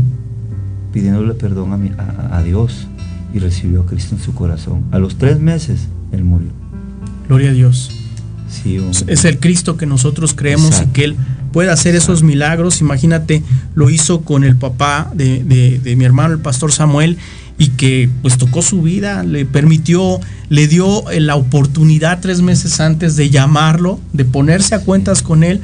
pidiéndole 0.94 1.34
perdón 1.34 1.94
a, 1.98 2.38
a 2.38 2.44
Dios 2.44 2.88
y 3.34 3.40
recibió 3.40 3.82
a 3.82 3.86
Cristo 3.86 4.16
en 4.16 4.22
su 4.22 4.34
corazón. 4.34 4.84
A 4.92 5.00
los 5.00 5.18
tres 5.18 5.40
meses, 5.40 5.88
él 6.12 6.24
murió. 6.24 6.50
Gloria 7.28 7.50
a 7.50 7.54
Dios. 7.54 7.90
es 9.08 9.26
el 9.26 9.40
Cristo 9.40 9.78
que 9.78 9.86
nosotros 9.86 10.34
creemos 10.36 10.82
y 10.82 10.86
que 10.88 11.06
Él 11.06 11.16
puede 11.52 11.72
hacer 11.72 11.96
esos 11.96 12.22
milagros. 12.22 12.82
Imagínate, 12.82 13.42
lo 13.74 13.90
hizo 13.90 14.22
con 14.22 14.44
el 14.44 14.56
papá 14.56 15.12
de, 15.16 15.96
mi 15.98 16.06
hermano, 16.06 16.34
el 16.34 16.40
pastor 16.40 16.72
Samuel, 16.72 17.18
y 17.58 17.70
que 17.70 18.10
pues 18.22 18.38
tocó 18.38 18.62
su 18.62 18.82
vida, 18.82 19.24
le 19.24 19.46
permitió, 19.46 20.20
le 20.50 20.68
dio 20.68 21.04
la 21.20 21.36
oportunidad 21.36 22.20
tres 22.22 22.42
meses 22.42 22.80
antes 22.80 23.16
de 23.16 23.30
llamarlo, 23.30 24.00
de 24.12 24.26
ponerse 24.26 24.76
a 24.76 24.80
cuentas 24.80 25.22
con 25.22 25.44
Él 25.44 25.62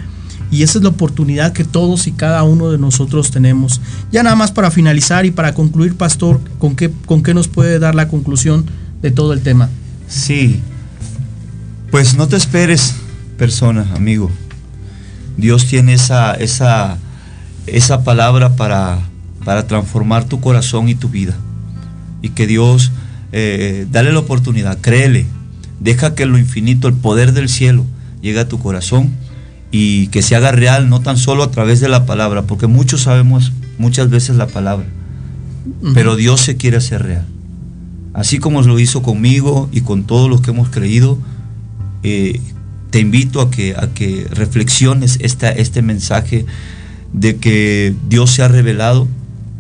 y 0.52 0.64
esa 0.64 0.80
es 0.80 0.84
la 0.84 0.90
oportunidad 0.90 1.54
que 1.54 1.64
todos 1.64 2.08
y 2.08 2.12
cada 2.12 2.44
uno 2.44 2.72
de 2.72 2.78
nosotros 2.78 3.32
tenemos. 3.32 3.82
Ya 4.12 4.24
nada 4.24 4.36
más 4.36 4.52
para 4.52 4.72
finalizar 4.72 5.26
y 5.26 5.32
para 5.32 5.54
concluir, 5.54 5.96
pastor, 5.96 6.42
¿con 6.58 6.76
qué, 6.76 6.92
con 7.06 7.22
qué 7.22 7.34
nos 7.34 7.48
puede 7.48 7.80
dar 7.80 7.96
la 7.96 8.08
conclusión 8.08 8.66
de 9.02 9.12
todo 9.12 9.34
el 9.34 9.42
tema? 9.42 9.70
Sí, 10.08 10.60
pues 11.92 12.16
no 12.16 12.28
te 12.28 12.36
esperes, 12.36 12.96
persona, 13.38 13.88
amigo. 13.96 14.32
Dios 15.38 15.68
tiene 15.68 15.94
esa, 15.94 16.34
esa, 16.34 16.98
esa 17.68 18.04
palabra 18.04 18.56
para, 18.56 19.00
para 19.46 19.68
transformar 19.68 20.26
tu 20.26 20.42
corazón 20.42 20.90
y 20.90 20.96
tu 20.96 21.10
vida. 21.10 21.36
Y 22.22 22.30
que 22.30 22.48
Dios, 22.48 22.92
eh, 23.32 23.86
dale 23.92 24.12
la 24.12 24.20
oportunidad, 24.20 24.80
créele, 24.80 25.28
deja 25.80 26.16
que 26.16 26.26
lo 26.26 26.40
infinito, 26.40 26.88
el 26.88 26.96
poder 26.96 27.34
del 27.34 27.50
cielo, 27.50 27.86
llegue 28.22 28.40
a 28.40 28.50
tu 28.50 28.60
corazón 28.60 29.14
y 29.72 30.08
que 30.08 30.22
se 30.22 30.36
haga 30.36 30.52
real, 30.52 30.90
no 30.90 31.02
tan 31.02 31.18
solo 31.18 31.44
a 31.44 31.52
través 31.52 31.80
de 31.80 31.90
la 31.90 32.06
palabra, 32.06 32.44
porque 32.44 32.68
muchos 32.68 33.02
sabemos 33.02 33.52
muchas 33.78 34.10
veces 34.10 34.36
la 34.36 34.48
palabra, 34.48 34.86
pero 35.94 36.16
Dios 36.16 36.42
se 36.42 36.58
quiere 36.58 36.78
hacer 36.78 37.04
real. 37.04 37.26
Así 38.14 38.40
como 38.40 38.62
lo 38.62 38.80
hizo 38.80 39.02
conmigo 39.02 39.70
y 39.72 39.82
con 39.82 40.04
todos 40.04 40.30
los 40.30 40.42
que 40.42 40.52
hemos 40.52 40.70
creído, 40.70 41.20
eh, 42.04 42.40
te 42.90 43.00
invito 43.00 43.42
a 43.42 43.52
que, 43.52 43.76
a 43.76 43.88
que 43.94 44.28
reflexiones 44.32 45.20
esta, 45.22 45.52
este 45.52 45.82
mensaje 45.82 46.46
de 47.14 47.38
que 47.38 47.94
Dios 48.08 48.32
se 48.32 48.42
ha 48.42 48.48
revelado 48.48 49.08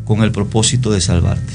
con 0.05 0.23
el 0.23 0.31
propósito 0.31 0.91
de 0.91 1.01
salvarte. 1.01 1.53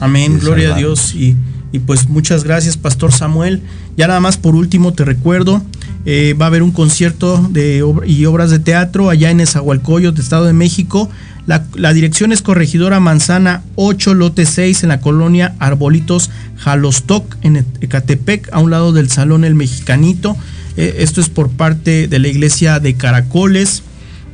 Amén, 0.00 0.38
gloria 0.38 0.74
a 0.74 0.78
Dios 0.78 1.14
y, 1.14 1.36
y 1.72 1.78
pues 1.78 2.08
muchas 2.08 2.44
gracias, 2.44 2.76
Pastor 2.76 3.12
Samuel. 3.12 3.62
Ya 3.96 4.06
nada 4.06 4.20
más 4.20 4.36
por 4.36 4.54
último 4.54 4.92
te 4.92 5.04
recuerdo 5.04 5.62
eh, 6.06 6.34
va 6.38 6.46
a 6.46 6.48
haber 6.48 6.62
un 6.62 6.70
concierto 6.70 7.48
de 7.50 7.82
y 8.06 8.24
obras 8.26 8.50
de 8.50 8.58
teatro 8.58 9.08
allá 9.08 9.30
en 9.30 9.40
Esahualcoyot, 9.40 10.18
Estado 10.18 10.44
de 10.44 10.52
México. 10.52 11.08
La, 11.46 11.92
dirección 11.92 12.32
es 12.32 12.40
Corregidora 12.40 13.00
Manzana 13.00 13.62
8, 13.74 14.14
lote 14.14 14.46
6, 14.46 14.82
en 14.82 14.88
la 14.88 15.00
colonia 15.00 15.54
Arbolitos, 15.58 16.30
Jalostoc, 16.56 17.36
en 17.42 17.66
Ecatepec, 17.82 18.48
a 18.52 18.60
un 18.60 18.70
lado 18.70 18.92
del 18.92 19.10
Salón 19.10 19.44
El 19.44 19.54
Mexicanito. 19.54 20.36
Eh, 20.78 20.96
esto 20.98 21.20
es 21.20 21.28
por 21.28 21.50
parte 21.50 22.08
de 22.08 22.18
la 22.18 22.28
iglesia 22.28 22.80
de 22.80 22.94
Caracoles. 22.94 23.82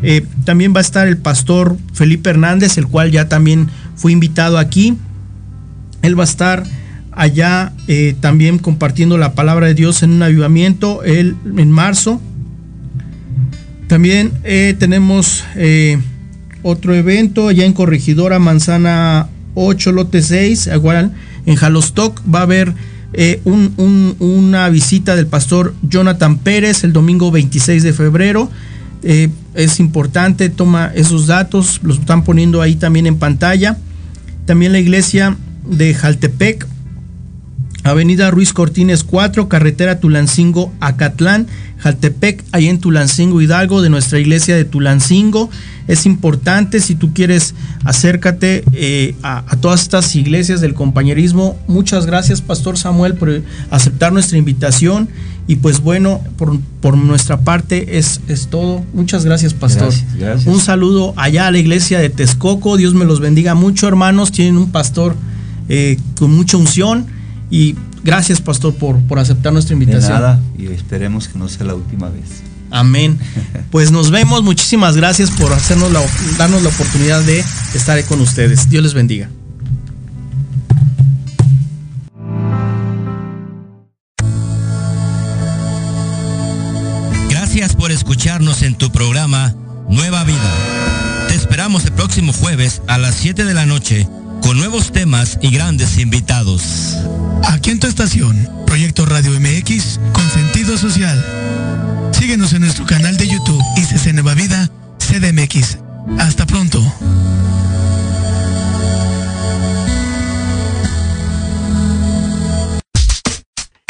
Eh, 0.02 0.24
también 0.44 0.72
va 0.72 0.78
a 0.78 0.82
estar 0.82 1.08
el 1.08 1.18
pastor 1.18 1.76
Felipe 1.92 2.30
Hernández, 2.30 2.78
el 2.78 2.86
cual 2.86 3.10
ya 3.10 3.28
también 3.28 3.68
fue 3.96 4.12
invitado 4.12 4.58
aquí. 4.58 4.96
Él 6.02 6.18
va 6.18 6.22
a 6.22 6.26
estar 6.26 6.64
allá 7.20 7.74
eh, 7.86 8.16
también 8.18 8.58
compartiendo 8.58 9.18
la 9.18 9.34
palabra 9.34 9.66
de 9.66 9.74
Dios 9.74 10.02
en 10.02 10.12
un 10.12 10.22
avivamiento 10.22 11.04
el, 11.04 11.36
en 11.54 11.70
marzo. 11.70 12.18
También 13.88 14.32
eh, 14.42 14.74
tenemos 14.78 15.44
eh, 15.54 15.98
otro 16.62 16.94
evento 16.94 17.48
allá 17.48 17.66
en 17.66 17.74
Corregidora 17.74 18.38
Manzana 18.38 19.28
8, 19.54 19.92
lote 19.92 20.22
6, 20.22 20.70
igual 20.74 21.12
en 21.44 21.56
Jalostoc 21.56 22.22
va 22.32 22.38
a 22.38 22.42
haber 22.42 22.72
una 23.36 24.68
visita 24.70 25.14
del 25.14 25.26
pastor 25.26 25.74
Jonathan 25.82 26.38
Pérez 26.38 26.84
el 26.84 26.94
domingo 26.94 27.30
26 27.30 27.82
de 27.82 27.92
febrero. 27.92 28.50
es 29.02 29.78
importante, 29.78 30.48
toma 30.48 30.90
esos 30.94 31.26
datos, 31.26 31.80
los 31.82 31.98
están 31.98 32.24
poniendo 32.24 32.62
ahí 32.62 32.76
también 32.76 33.06
en 33.06 33.18
pantalla. 33.18 33.76
También 34.46 34.72
la 34.72 34.78
iglesia 34.78 35.36
de 35.68 35.92
Jaltepec 35.92 36.66
Avenida 37.83 38.31
Ruiz 38.31 38.53
Cortines 38.53 39.05
4, 39.05 39.49
carretera 39.49 40.01
Tulancingo, 40.01 40.72
Acatlán, 40.81 41.47
Jaltepec, 41.78 42.45
ahí 42.53 42.68
en 42.68 42.78
Tulancingo 42.78 43.41
Hidalgo, 43.41 43.81
de 43.81 43.89
nuestra 43.89 44.18
iglesia 44.18 44.55
de 44.55 44.66
Tulancingo. 44.66 45.49
Es 45.89 46.05
importante, 46.05 46.81
si 46.81 46.95
tú 46.95 47.14
quieres, 47.14 47.55
acércate 47.85 48.64
eh, 48.74 49.14
a, 49.22 49.45
todas 49.61 49.81
estas 49.81 50.14
iglesias 50.14 50.61
del 50.61 50.74
compañerismo. 50.74 51.59
Muchas 51.68 52.05
gracias, 52.05 52.43
Pastor 52.43 52.76
Samuel, 52.76 53.14
por 53.14 53.43
aceptar 53.70 54.12
nuestra 54.12 54.37
invitación. 54.37 55.09
Y 55.47 55.57
pues 55.57 55.81
bueno, 55.81 56.20
por, 56.37 56.97
nuestra 56.97 57.41
parte 57.41 57.99
es, 57.99 58.20
es, 58.28 58.49
todo. 58.49 58.85
Muchas 58.93 59.24
gracias, 59.24 59.55
Pastor. 59.55 59.93
Un 60.45 60.61
saludo 60.61 61.14
allá 61.16 61.47
a 61.47 61.51
la 61.51 61.59
iglesia 61.59 61.99
de 61.99 62.11
Texcoco. 62.11 62.76
Dios 62.76 62.95
me 62.95 63.07
los 63.07 63.20
bendiga 63.20 63.55
mucho, 63.55 63.89
hermanos. 63.89 64.33
Tienen 64.33 64.59
un 64.59 64.70
pastor 64.70 65.16
eh, 65.68 65.99
con 66.18 66.33
mucha 66.33 66.57
unción 66.59 67.07
y 67.51 67.74
gracias, 68.05 68.40
pastor, 68.40 68.74
por, 68.74 68.98
por 69.03 69.18
aceptar 69.18 69.53
nuestra 69.53 69.74
invitación. 69.74 70.12
De 70.12 70.20
nada, 70.20 70.40
y 70.57 70.66
esperemos 70.66 71.28
que 71.28 71.38
no 71.38 71.48
sea 71.48 71.66
la 71.66 71.74
última 71.74 72.09
vez. 72.09 72.42
Amén. 72.70 73.18
Pues 73.70 73.92
nos 73.92 74.11
vemos. 74.11 74.42
Muchísimas 74.42 74.96
gracias 74.96 75.30
por 75.30 75.53
hacernos 75.53 75.92
la, 75.92 76.03
darnos 76.36 76.62
la 76.62 76.70
oportunidad 76.70 77.22
de 77.22 77.44
estar 77.72 78.05
con 78.05 78.20
ustedes. 78.20 78.68
Dios 78.68 78.82
les 78.82 78.94
bendiga. 78.94 79.28
Gracias 87.28 87.76
por 87.76 87.92
escucharnos 87.92 88.62
en 88.62 88.74
tu 88.74 88.90
programa 88.90 89.55
Nueva 89.88 90.24
Vida. 90.24 91.28
Te 91.28 91.36
esperamos 91.36 91.84
el 91.84 91.92
próximo 91.92 92.32
jueves 92.32 92.82
a 92.88 92.98
las 92.98 93.14
7 93.14 93.44
de 93.44 93.55
la 93.55 93.66
noche 93.66 94.09
con 94.43 94.59
nuevos 94.59 94.93
temas 94.93 95.38
y 95.41 95.51
grandes 95.51 95.99
invitados. 95.99 96.97
Aquí 97.45 97.70
en 97.70 97.80
tu 97.80 97.86
estación, 97.86 98.49
Proyecto 98.66 99.07
Radio 99.07 99.32
MX 99.38 100.01
con 100.12 100.28
sentido 100.30 100.76
social. 100.76 101.24
Síguenos 102.12 102.53
en 102.53 102.62
nuestro 102.62 102.86
canal 102.86 103.16
de 103.16 103.28
YouTube 103.28 103.62
ICC 103.76 104.12
Nueva 104.14 104.34
Vida 104.34 104.70
CDMX. 104.99 105.78
Hasta 106.18 106.47
pronto. 106.47 106.80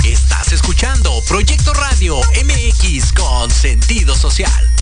Estás 0.04 0.52
escuchando 0.52 1.12
Proyecto 1.28 1.74
Radio 1.74 2.18
MX 2.44 3.12
con 3.12 3.50
sentido 3.50 4.14
social. 4.14 4.79